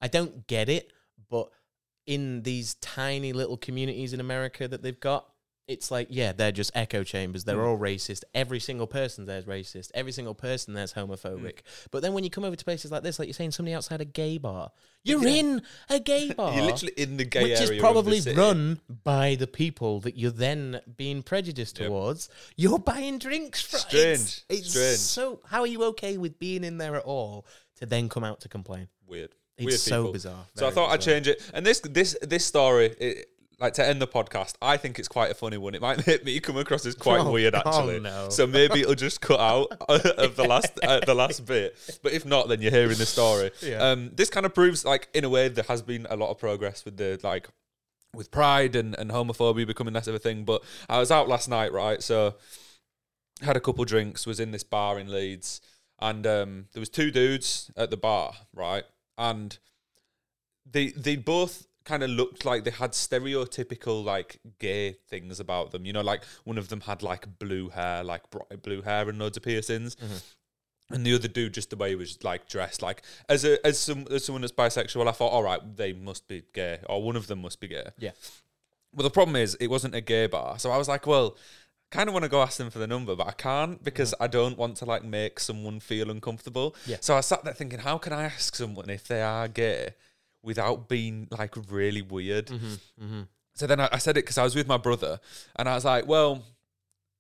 I 0.01 0.09
don't 0.09 0.47
get 0.47 0.69
it, 0.69 0.93
but 1.29 1.51
in 2.07 2.43
these 2.43 2.75
tiny 2.75 3.33
little 3.33 3.57
communities 3.57 4.13
in 4.13 4.21
America 4.21 4.67
that 4.67 4.83
they've 4.83 4.99
got, 5.01 5.29
it's 5.71 5.91
like, 5.91 6.09
yeah, 6.11 6.33
they're 6.33 6.51
just 6.51 6.73
echo 6.75 7.05
chambers. 7.05 7.45
They're 7.45 7.57
mm. 7.57 7.67
all 7.67 7.79
racist. 7.79 8.25
Every 8.35 8.59
single 8.59 8.89
person 8.89 9.27
there's 9.27 9.45
racist. 9.45 9.93
Every 9.95 10.11
single 10.11 10.35
person 10.35 10.75
there's 10.75 10.93
homophobic. 10.93 11.43
Mm. 11.43 11.87
But 11.93 12.03
then 12.03 12.13
when 12.13 12.25
you 12.25 12.31
come 12.31 12.45
over 12.45 12.57
to 12.57 12.65
places 12.65 12.91
like 12.91 13.05
this, 13.05 13.21
like 13.21 13.29
you're 13.29 13.35
saying, 13.35 13.53
somebody 13.53 13.75
outside 13.75 14.01
a 14.01 14.05
gay 14.05 14.37
bar, 14.37 14.73
you're 15.05 15.25
in 15.25 15.63
a 15.89 16.01
gay 16.01 16.33
bar. 16.37 16.55
you're 16.55 16.65
literally 16.65 16.95
in 16.97 17.17
the 17.17 17.25
gay 17.25 17.45
which 17.45 17.61
is 17.61 17.81
probably 17.81 18.21
run 18.35 18.81
by 19.05 19.37
the 19.37 19.47
people 19.47 20.01
that 20.01 20.17
you're 20.17 20.33
then 20.33 20.81
being 20.97 21.23
prejudiced 21.23 21.79
Yep. 21.79 21.89
towards. 21.89 22.29
You're 22.57 22.81
buying 22.81 23.19
drinks 23.19 23.63
from. 23.63 23.81
Strange, 23.81 24.21
It's, 24.21 24.45
it's 24.49 24.71
strange. 24.71 24.99
So 24.99 25.41
how 25.47 25.61
are 25.61 25.69
you 25.69 25.85
okay 25.85 26.19
with 26.19 26.41
being 26.41 26.65
in 26.65 26.79
there 26.79 26.97
at 26.97 27.05
all 27.05 27.47
to 27.77 27.87
then 27.87 28.09
come 28.09 28.25
out 28.25 28.41
to 28.41 28.49
complain? 28.49 28.89
weird 29.07 29.31
It's 29.57 29.67
weird 29.67 29.81
so 29.81 30.03
people. 30.03 30.13
bizarre. 30.13 30.45
So 30.57 30.67
I 30.67 30.73
thought 30.73 30.91
I'd 30.91 31.01
change 31.01 31.29
it. 31.29 31.49
And 31.55 31.65
this 31.65 31.79
this 31.81 32.17
this 32.23 32.45
story, 32.45 32.87
it, 32.99 33.29
like 33.61 33.75
to 33.75 33.87
end 33.87 34.01
the 34.01 34.07
podcast, 34.09 34.55
I 34.63 34.77
think 34.79 34.99
it's 34.99 35.09
quite 35.09 35.31
a 35.31 35.35
funny 35.35 35.59
one. 35.59 35.75
It 35.75 35.83
might 35.83 36.07
make 36.07 36.25
me 36.25 36.41
come 36.41 36.57
across 36.57 36.87
as 36.87 36.95
quite 36.95 37.21
Oh, 37.21 37.31
weird, 37.33 37.55
oh, 37.55 37.63
actually. 37.65 38.01
no. 38.01 38.29
So 38.31 38.47
maybe 38.47 38.81
it'll 38.81 38.95
just 38.95 39.21
cut 39.21 39.39
out 39.41 39.69
of 39.89 40.37
the 40.37 40.45
last 40.49 40.79
uh, 40.83 41.01
the 41.05 41.15
last 41.15 41.45
bit. 41.47 41.77
But 42.03 42.13
if 42.13 42.25
not, 42.25 42.49
then 42.49 42.63
you're 42.63 42.71
hearing 42.73 42.99
the 42.99 43.07
story. 43.07 43.51
Yeah. 43.63 43.79
Um, 43.79 44.11
this 44.15 44.31
kind 44.31 44.47
of 44.47 44.55
proves, 44.55 44.85
like, 44.85 45.09
in 45.15 45.25
a 45.25 45.29
way, 45.29 45.49
there 45.49 45.65
has 45.69 45.83
been 45.83 46.07
a 46.11 46.17
lot 46.17 46.31
of 46.31 46.39
progress 46.39 46.85
with 46.85 46.97
the 46.97 47.21
like 47.23 47.49
with 48.15 48.31
pride 48.31 48.75
and, 48.75 48.99
and 48.99 49.11
homophobia 49.13 49.67
becoming 49.67 49.95
less 49.95 50.09
of 50.09 50.15
a 50.15 50.19
thing. 50.19 50.45
But 50.45 50.65
I 50.89 50.99
was 50.99 51.11
out 51.11 51.29
last 51.29 51.49
night, 51.49 51.73
right? 51.73 52.03
So 52.03 52.35
had 53.43 53.57
a 53.57 53.61
couple 53.61 53.85
drinks, 53.85 54.27
was 54.27 54.41
in 54.41 54.51
this 54.51 54.65
bar 54.65 54.99
in 54.99 55.11
Leeds, 55.13 55.61
and 56.01 56.27
um, 56.27 56.67
there 56.73 56.81
was 56.81 56.89
two 56.89 57.11
dudes 57.11 57.71
at 57.77 57.91
the 57.91 57.97
bar, 57.97 58.33
right? 58.55 58.85
And 59.17 59.57
they 60.71 60.89
they 60.89 61.17
both 61.17 61.67
kind 61.85 62.03
of 62.03 62.11
looked 62.11 62.45
like 62.45 62.65
they 62.65 62.71
had 62.71 62.93
stereotypical 62.93 64.05
like 64.05 64.41
gay 64.59 64.93
things 65.09 65.41
about 65.41 65.71
them. 65.71 65.85
You 65.85 65.93
know, 65.93 66.03
like 66.03 66.25
one 66.45 66.59
of 66.59 66.69
them 66.69 66.81
had 66.81 67.03
like 67.03 67.39
blue 67.39 67.69
hair, 67.71 68.05
like 68.05 68.29
bright 68.31 68.63
blue 68.63 68.83
hair 68.83 69.09
and 69.09 69.19
loads 69.19 69.37
of 69.37 69.43
piercings. 69.43 69.97
Mm-hmm. 69.97 70.95
And 70.95 71.07
the 71.07 71.15
other 71.15 71.29
dude, 71.29 71.55
just 71.55 71.71
the 71.71 71.77
way 71.77 71.91
he 71.91 71.95
was 71.95 72.23
like 72.25 72.49
dressed, 72.49 72.83
like 72.83 73.03
as 73.29 73.45
a 73.45 73.65
as 73.65 73.79
some 73.79 74.07
as 74.11 74.25
someone 74.25 74.43
that's 74.43 74.53
bisexual, 74.53 75.09
I 75.09 75.13
thought, 75.13 75.29
all 75.29 75.45
right, 75.45 75.61
they 75.77 75.93
must 75.93 76.27
be 76.27 76.43
gay, 76.53 76.81
or 76.89 77.03
one 77.03 77.15
of 77.15 77.29
them 77.29 77.43
must 77.43 77.61
be 77.61 77.69
gay. 77.69 77.85
Yeah. 77.97 78.11
Well, 78.93 79.05
the 79.05 79.11
problem 79.11 79.37
is, 79.37 79.55
it 79.57 79.69
wasn't 79.69 79.95
a 79.95 80.01
gay 80.01 80.27
bar, 80.27 80.59
so 80.59 80.73
I 80.73 80.77
was 80.77 80.89
like, 80.89 81.07
well, 81.07 81.37
kind 81.93 82.09
of 82.09 82.13
want 82.13 82.25
to 82.25 82.29
go 82.29 82.43
ask 82.43 82.59
them 82.59 82.71
for 82.71 82.81
the 82.81 82.89
number, 82.89 83.15
but 83.15 83.29
I 83.29 83.33
can't 83.33 83.83
because 83.85 84.13
mm-hmm. 84.15 84.25
I 84.25 84.27
don't 84.27 84.59
want 84.59 84.77
to 84.79 84.85
like 84.85 85.05
make 85.05 85.39
someone 85.39 85.79
feel 85.79 86.11
uncomfortable. 86.11 86.75
Yeah. 86.87 86.97
So 87.01 87.17
I 87.17 87.21
sat 87.21 87.45
there 87.45 87.55
thinking, 87.55 87.79
how 87.79 87.99
can 87.99 88.13
I 88.13 88.25
ask 88.25 88.57
someone 88.57 88.91
if 88.91 89.07
they 89.07 89.23
are 89.23 89.47
gay 89.47 89.95
without 90.43 90.89
being 90.89 91.29
like 91.31 91.55
really 91.69 92.03
weird? 92.03 92.47
Mm-hmm. 92.47 93.23
So 93.55 93.67
then 93.67 93.81
I, 93.81 93.89
I 93.93 93.99
said 93.99 94.17
it 94.17 94.25
because 94.25 94.39
I 94.39 94.45
was 94.45 94.55
with 94.55 94.67
my 94.67 94.79
brother, 94.79 95.21
and 95.57 95.69
I 95.69 95.75
was 95.75 95.85
like, 95.85 96.07
well. 96.07 96.43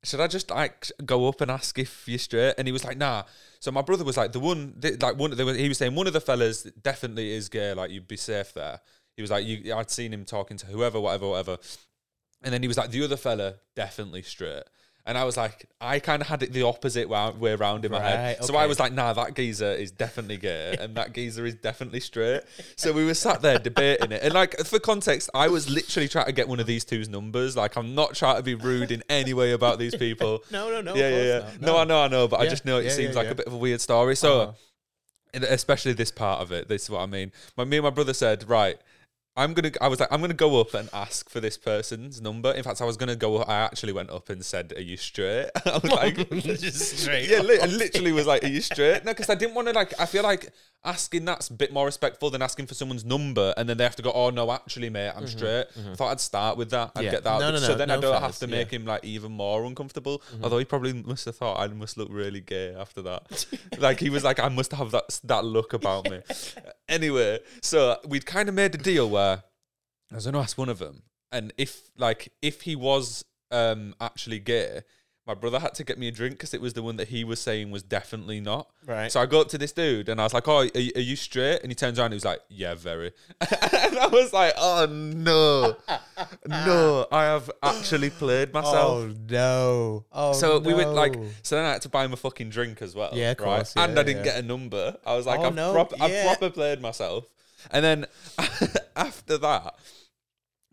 Should 0.02 0.20
I 0.20 0.28
just 0.28 0.48
like 0.48 0.90
go 1.04 1.28
up 1.28 1.42
and 1.42 1.50
ask 1.50 1.78
if 1.78 2.08
you're 2.08 2.18
straight? 2.18 2.54
And 2.56 2.66
he 2.66 2.72
was 2.72 2.86
like, 2.86 2.96
nah. 2.96 3.24
So 3.58 3.70
my 3.70 3.82
brother 3.82 4.02
was 4.02 4.16
like, 4.16 4.32
the 4.32 4.40
one, 4.40 4.76
th- 4.80 5.02
like 5.02 5.18
one, 5.18 5.36
was, 5.36 5.56
he 5.58 5.68
was 5.68 5.76
saying 5.76 5.94
one 5.94 6.06
of 6.06 6.14
the 6.14 6.22
fellas 6.22 6.62
definitely 6.62 7.32
is 7.32 7.50
gay. 7.50 7.74
Like 7.74 7.90
you'd 7.90 8.08
be 8.08 8.16
safe 8.16 8.54
there. 8.54 8.80
He 9.14 9.20
was 9.20 9.30
like, 9.30 9.44
you, 9.44 9.74
I'd 9.74 9.90
seen 9.90 10.10
him 10.10 10.24
talking 10.24 10.56
to 10.56 10.64
whoever, 10.64 10.98
whatever, 10.98 11.28
whatever. 11.28 11.58
And 12.42 12.50
then 12.50 12.62
he 12.62 12.68
was 12.68 12.78
like, 12.78 12.90
the 12.90 13.04
other 13.04 13.18
fella 13.18 13.56
definitely 13.76 14.22
straight. 14.22 14.62
And 15.06 15.16
I 15.16 15.24
was 15.24 15.36
like, 15.36 15.64
I 15.80 15.98
kind 15.98 16.20
of 16.22 16.28
had 16.28 16.42
it 16.42 16.52
the 16.52 16.62
opposite 16.62 17.08
wa- 17.08 17.30
way 17.30 17.52
around 17.52 17.84
in 17.84 17.90
my 17.90 18.00
head. 18.00 18.38
Right, 18.38 18.44
So 18.44 18.54
I 18.56 18.66
was 18.66 18.78
like, 18.78 18.92
nah, 18.92 19.12
that 19.14 19.34
geezer 19.34 19.72
is 19.72 19.90
definitely 19.90 20.36
gay 20.36 20.76
and 20.80 20.94
that 20.96 21.14
geezer 21.14 21.46
is 21.46 21.54
definitely 21.54 22.00
straight. 22.00 22.42
So 22.76 22.92
we 22.92 23.04
were 23.04 23.14
sat 23.14 23.40
there 23.42 23.58
debating 23.58 24.12
it. 24.12 24.22
And 24.22 24.34
like, 24.34 24.58
for 24.66 24.78
context, 24.78 25.30
I 25.34 25.48
was 25.48 25.68
literally 25.70 26.06
trying 26.08 26.26
to 26.26 26.32
get 26.32 26.48
one 26.48 26.60
of 26.60 26.66
these 26.66 26.84
two's 26.84 27.08
numbers. 27.08 27.56
Like, 27.56 27.76
I'm 27.76 27.94
not 27.94 28.14
trying 28.14 28.36
to 28.36 28.42
be 28.42 28.54
rude 28.54 28.92
in 28.92 29.02
any 29.08 29.32
way 29.34 29.52
about 29.52 29.78
these 29.78 29.94
people. 30.06 30.44
No, 30.50 30.70
no, 30.70 30.80
no. 30.82 30.94
yeah, 30.94 31.08
yeah, 31.08 31.22
yeah. 31.22 31.38
not. 31.38 31.60
No, 31.62 31.76
I 31.78 31.84
know, 31.84 32.02
I 32.02 32.08
know, 32.08 32.28
but 32.28 32.40
I 32.40 32.46
just 32.46 32.64
know 32.66 32.78
it 32.78 32.84
yeah, 32.84 32.90
seems 32.90 33.10
yeah, 33.14 33.20
like 33.20 33.26
yeah. 33.26 33.32
a 33.32 33.36
bit 33.36 33.46
of 33.46 33.54
a 33.54 33.58
weird 33.58 33.80
story. 33.80 34.14
So, 34.16 34.40
Uh-huh. 34.40 34.52
especially 35.48 35.92
this 35.94 36.10
part 36.10 36.40
of 36.40 36.52
it. 36.52 36.68
This 36.68 36.82
is 36.84 36.90
what 36.90 37.00
I 37.00 37.06
mean. 37.06 37.32
My 37.56 37.64
me 37.64 37.78
and 37.78 37.84
my 37.84 37.90
brother 37.90 38.12
said, 38.14 38.48
right. 38.48 38.78
I'm 39.40 39.54
gonna. 39.54 39.70
I 39.80 39.88
was 39.88 39.98
like, 40.00 40.12
I'm 40.12 40.20
gonna 40.20 40.34
go 40.34 40.60
up 40.60 40.74
and 40.74 40.88
ask 40.92 41.28
for 41.30 41.40
this 41.40 41.56
person's 41.56 42.20
number. 42.20 42.52
In 42.52 42.62
fact, 42.62 42.80
I 42.80 42.84
was 42.84 42.96
gonna 42.96 43.16
go. 43.16 43.38
I 43.42 43.56
actually 43.60 43.92
went 43.92 44.10
up 44.10 44.28
and 44.28 44.44
said, 44.44 44.72
"Are 44.76 44.82
you 44.82 44.96
straight?" 44.96 45.48
I 45.66 45.78
was 45.82 45.90
like, 46.00 46.16
Just 46.60 46.98
straight 46.98 47.28
Yeah, 47.28 47.40
li- 47.40 47.58
I 47.60 47.66
literally 47.66 48.12
was 48.12 48.26
like, 48.26 48.44
"Are 48.44 48.48
you 48.48 48.60
straight?" 48.60 49.04
No, 49.04 49.12
because 49.12 49.30
I 49.30 49.34
didn't 49.34 49.54
want 49.54 49.68
to 49.68 49.74
like. 49.74 49.98
I 49.98 50.06
feel 50.06 50.22
like 50.22 50.52
asking 50.82 51.26
that's 51.26 51.48
a 51.48 51.52
bit 51.52 51.72
more 51.74 51.84
respectful 51.84 52.30
than 52.30 52.40
asking 52.40 52.66
for 52.66 52.74
someone's 52.74 53.04
number, 53.04 53.52
and 53.56 53.68
then 53.68 53.76
they 53.78 53.84
have 53.84 53.96
to 53.96 54.02
go, 54.02 54.12
"Oh 54.12 54.30
no, 54.30 54.50
actually, 54.52 54.90
mate, 54.90 55.12
I'm 55.16 55.26
straight." 55.26 55.66
I 55.76 55.94
thought 55.94 56.10
I'd 56.12 56.20
start 56.20 56.56
with 56.56 56.70
that. 56.70 56.92
I'd 56.94 57.00
Mm-hmm, 57.00 57.04
Yeah. 57.04 57.10
get 57.12 57.24
that. 57.24 57.40
No, 57.40 57.46
no, 57.50 57.60
no, 57.60 57.66
so 57.66 57.74
then 57.74 57.88
no 57.88 57.96
I 57.96 58.00
don't 58.00 58.20
have 58.20 58.38
to 58.38 58.46
yeah. 58.46 58.50
Mm-hmm. 58.50 58.58
make 58.58 58.70
him 58.70 58.84
like 58.86 59.04
even 59.04 59.32
more 59.32 59.64
uncomfortable. 59.64 60.22
Although 60.42 60.58
he 60.58 60.64
probably 60.64 60.92
must 60.92 61.24
have 61.24 61.36
thought 61.36 61.58
I 61.58 61.66
must 61.68 61.96
look 61.96 62.08
really 62.10 62.40
gay 62.40 62.74
after 62.74 63.00
that. 63.02 63.46
like 63.78 64.00
he 64.00 64.10
was 64.10 64.22
like, 64.24 64.38
I 64.38 64.48
must 64.48 64.72
have 64.72 64.90
that 64.92 65.20
that 65.24 65.44
look 65.44 65.72
about 65.72 66.10
me. 66.10 66.20
Anyway, 66.90 67.38
so 67.62 67.98
we'd 68.06 68.26
kind 68.26 68.48
of 68.48 68.54
made 68.54 68.74
a 68.74 68.78
deal 68.78 69.08
where 69.08 69.44
I 70.10 70.14
was 70.16 70.24
going 70.24 70.34
to 70.34 70.40
ask 70.40 70.58
one 70.58 70.68
of 70.68 70.80
them, 70.80 71.04
and 71.30 71.52
if 71.56 71.90
like 71.96 72.32
if 72.42 72.62
he 72.62 72.74
was 72.74 73.24
um 73.52 73.94
actually 74.00 74.40
gay, 74.40 74.82
my 75.30 75.34
brother 75.34 75.60
had 75.60 75.74
to 75.74 75.84
get 75.84 75.96
me 75.96 76.08
a 76.08 76.10
drink 76.10 76.34
because 76.34 76.52
it 76.54 76.60
was 76.60 76.72
the 76.72 76.82
one 76.82 76.96
that 76.96 77.06
he 77.06 77.22
was 77.22 77.38
saying 77.38 77.70
was 77.70 77.84
definitely 77.84 78.40
not. 78.40 78.68
Right. 78.84 79.12
So 79.12 79.20
I 79.20 79.26
go 79.26 79.40
up 79.40 79.48
to 79.50 79.58
this 79.58 79.70
dude 79.70 80.08
and 80.08 80.20
I 80.20 80.24
was 80.24 80.34
like, 80.34 80.48
"Oh, 80.48 80.62
are 80.62 80.64
you, 80.64 80.90
are 80.96 81.00
you 81.00 81.14
straight?" 81.14 81.60
And 81.62 81.70
he 81.70 81.76
turns 81.76 82.00
around 82.00 82.06
and 82.06 82.14
he 82.14 82.16
was 82.16 82.24
like, 82.24 82.40
"Yeah, 82.48 82.74
very." 82.74 83.12
and 83.40 83.96
I 83.96 84.08
was 84.08 84.32
like, 84.32 84.54
"Oh 84.56 84.86
no, 84.90 85.76
no, 86.48 87.06
I 87.12 87.24
have 87.26 87.48
actually 87.62 88.10
played 88.10 88.52
myself." 88.52 89.04
Oh 89.04 89.14
no. 89.28 90.04
Oh 90.12 90.32
So 90.32 90.58
we 90.58 90.74
went 90.74 90.94
like, 90.94 91.14
so 91.42 91.54
then 91.54 91.64
I 91.64 91.72
had 91.74 91.82
to 91.82 91.88
buy 91.88 92.04
him 92.04 92.12
a 92.12 92.16
fucking 92.16 92.50
drink 92.50 92.82
as 92.82 92.96
well. 92.96 93.10
Yeah, 93.12 93.30
of 93.30 93.38
right? 93.38 93.44
course, 93.44 93.74
and 93.76 93.96
I 93.96 94.02
didn't 94.02 94.24
yeah. 94.24 94.32
get 94.32 94.44
a 94.44 94.46
number. 94.46 94.96
I 95.06 95.14
was 95.14 95.26
like, 95.26 95.38
Oh, 95.38 95.44
I've, 95.44 95.54
no, 95.54 95.72
prop- 95.72 96.00
I've 96.00 96.24
proper 96.24 96.50
played 96.50 96.80
myself. 96.80 97.26
And 97.70 97.84
then 97.84 98.06
after 98.96 99.38
that, 99.38 99.74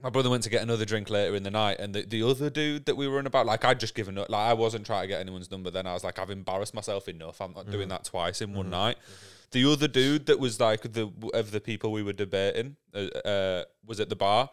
my 0.02 0.10
brother 0.10 0.30
went 0.30 0.44
to 0.44 0.50
get 0.50 0.62
another 0.62 0.86
drink 0.86 1.10
later 1.10 1.36
in 1.36 1.44
the 1.44 1.52
night, 1.52 1.78
and 1.80 1.94
the, 1.94 2.04
the 2.06 2.22
other 2.24 2.50
dude 2.50 2.86
that 2.86 2.96
we 2.96 3.08
were 3.08 3.20
in 3.20 3.26
about, 3.26 3.46
like 3.46 3.66
I'd 3.66 3.80
just 3.80 3.96
given 3.96 4.18
up, 4.18 4.30
like 4.30 4.50
I 4.50 4.54
wasn't 4.54 4.86
trying 4.86 5.02
to 5.04 5.08
get 5.08 5.20
anyone's 5.20 5.50
number. 5.50 5.72
Then 5.72 5.88
I 5.88 5.94
was 5.94 6.04
like, 6.04 6.20
I've 6.20 6.30
embarrassed 6.30 6.74
myself 6.76 7.08
enough. 7.08 7.42
I'm 7.42 7.54
not 7.54 7.64
Mm-hmm. 7.64 7.72
doing 7.72 7.88
that 7.90 8.04
twice 8.04 8.42
in 8.42 8.54
one 8.54 8.70
night. 8.70 8.98
The 9.52 9.66
other 9.72 9.88
dude 9.88 10.26
that 10.28 10.40
was 10.40 10.60
like 10.60 10.82
the 10.94 11.10
of 11.34 11.52
the 11.52 11.60
people 11.62 11.92
we 11.92 12.04
were 12.04 12.14
debating 12.14 12.76
uh, 12.94 13.08
uh, 13.28 13.64
was 13.86 14.00
at 14.00 14.10
the 14.10 14.16
bar. 14.16 14.50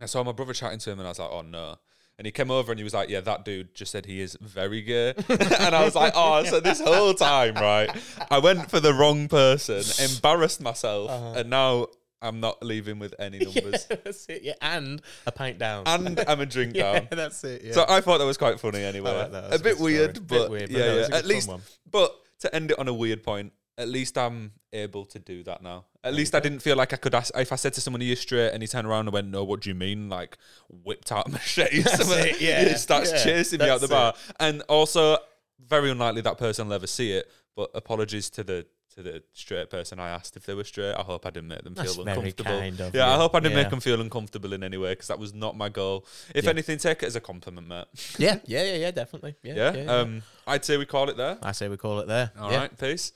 I 0.00 0.06
saw 0.06 0.24
my 0.24 0.32
brother 0.32 0.54
chatting 0.54 0.78
to 0.78 0.90
him, 0.90 0.98
and 0.98 1.06
I 1.06 1.10
was 1.10 1.18
like, 1.18 1.30
"Oh 1.30 1.42
no!" 1.42 1.76
And 2.18 2.26
he 2.26 2.32
came 2.32 2.50
over 2.50 2.72
and 2.72 2.78
he 2.78 2.84
was 2.84 2.94
like, 2.94 3.10
"Yeah, 3.10 3.20
that 3.20 3.44
dude 3.44 3.74
just 3.74 3.92
said 3.92 4.06
he 4.06 4.20
is 4.22 4.36
very 4.40 4.80
gay." 4.82 5.12
and 5.28 5.74
I 5.74 5.84
was 5.84 5.94
like, 5.94 6.14
"Oh, 6.16 6.42
so 6.44 6.58
this 6.60 6.80
whole 6.80 7.12
time, 7.14 7.54
right? 7.54 7.90
I 8.30 8.38
went 8.38 8.70
for 8.70 8.80
the 8.80 8.94
wrong 8.94 9.28
person, 9.28 9.82
embarrassed 10.10 10.60
myself, 10.62 11.10
Uh-huh. 11.10 11.32
and 11.36 11.50
now 11.50 11.88
I'm 12.22 12.40
not 12.40 12.62
leaving 12.62 12.98
with 12.98 13.14
any 13.18 13.38
numbers, 13.44 13.86
that's 13.86 14.26
it. 14.28 14.42
Yeah, 14.42 14.54
and 14.60 15.00
a 15.26 15.32
pint 15.32 15.58
down. 15.58 15.84
and 15.86 16.20
I'm 16.28 16.40
a 16.40 16.46
drink 16.46 16.74
yeah, 16.74 17.00
down." 17.00 17.08
that's 17.10 17.42
it. 17.44 17.62
Yeah. 17.64 17.72
So 17.72 17.84
I 17.88 18.00
thought 18.00 18.18
that 18.18 18.26
was 18.26 18.36
quite 18.36 18.60
funny 18.60 18.82
anyway. 18.82 19.10
like. 19.10 19.32
A 19.32 19.48
a 19.54 19.58
bit 19.58 19.78
weird, 19.78 20.16
story. 20.16 20.26
Bit 20.26 20.28
but 20.28 20.50
weird, 20.50 20.70
but 20.70 20.78
yeah, 20.78 20.86
no, 20.86 20.98
yeah. 20.98 21.16
At 21.16 21.24
least, 21.24 21.48
one. 21.48 21.62
but 21.90 22.14
to 22.40 22.54
end 22.54 22.70
it 22.70 22.78
on 22.78 22.88
a 22.88 22.94
weird 22.94 23.22
point, 23.22 23.52
at 23.78 23.88
least 23.88 24.18
I'm 24.18 24.52
able 24.72 25.04
to 25.06 25.18
do 25.18 25.42
that 25.44 25.62
now. 25.62 25.86
At 26.04 26.14
least 26.14 26.34
I 26.34 26.40
didn't 26.40 26.60
feel 26.60 26.76
like 26.76 26.92
I 26.92 26.96
could 26.96 27.14
ask 27.14 27.32
if 27.36 27.52
I 27.52 27.56
said 27.56 27.72
to 27.74 27.80
someone, 27.80 28.02
"Are 28.02 28.04
you 28.04 28.16
straight?" 28.16 28.50
and 28.50 28.62
he 28.62 28.66
turned 28.66 28.86
around 28.86 29.06
and 29.06 29.14
went, 29.14 29.28
"No, 29.28 29.44
what 29.44 29.60
do 29.60 29.70
you 29.70 29.74
mean?" 29.74 30.08
Like 30.08 30.36
whipped 30.68 31.10
out 31.12 31.30
machete. 31.30 31.80
That's 31.82 32.10
it, 32.10 32.40
yeah, 32.40 32.64
he 32.64 32.74
starts 32.74 33.12
yeah, 33.12 33.24
chasing 33.24 33.60
me 33.60 33.68
out 33.68 33.80
the 33.80 33.86
that's 33.86 34.18
bar, 34.18 34.34
and 34.38 34.62
also 34.62 35.18
very 35.66 35.90
unlikely 35.90 36.20
that 36.22 36.38
person 36.38 36.68
will 36.68 36.74
ever 36.74 36.86
see 36.86 37.12
it. 37.12 37.30
But 37.56 37.70
apologies 37.74 38.30
to 38.30 38.44
the 38.44 38.66
to 38.96 39.02
the 39.02 39.22
straight 39.32 39.70
person 39.70 39.98
I 40.00 40.08
asked 40.10 40.36
if 40.36 40.44
they 40.46 40.54
were 40.54 40.64
straight. 40.64 40.94
I 40.94 41.02
hope 41.02 41.24
I 41.26 41.30
didn't 41.30 41.48
make 41.48 41.62
them 41.62 41.74
That's 41.74 41.94
feel 41.94 42.06
uncomfortable. 42.06 42.50
kind 42.58 42.80
of 42.80 42.94
yeah, 42.94 43.08
I 43.08 43.16
hope 43.16 43.34
I 43.34 43.40
didn't 43.40 43.56
Yeah. 43.56 43.62
make 43.62 43.70
them 43.70 43.80
feel 43.80 44.00
uncomfortable 44.00 44.52
in 44.52 44.62
any 44.62 44.76
way 44.76 44.92
because 44.92 45.08
that 45.08 45.18
was 45.18 45.32
not 45.32 45.56
my 45.56 45.68
goal. 45.68 46.06
If 46.34 46.44
Yeah. 46.44 46.50
anything, 46.50 46.78
take 46.78 47.02
it 47.02 47.06
as 47.06 47.16
a 47.16 47.20
compliment, 47.20 47.68
mate. 47.68 47.86
yeah, 48.18 48.38
yeah, 48.46 48.62
yeah, 48.64 48.74
yeah, 48.76 48.90
definitely. 48.90 49.34
Yeah, 49.42 49.72
Yeah. 49.74 49.92
Um, 49.92 50.22
I'd 50.46 50.64
say 50.64 50.76
we 50.76 50.86
call 50.86 51.08
it 51.08 51.16
there. 51.16 51.38
I 51.42 51.52
say 51.52 51.68
we 51.68 51.76
call 51.76 52.00
it 52.00 52.08
there. 52.08 52.32
All 52.38 52.50
right. 52.50 52.76
Peace. 52.78 53.12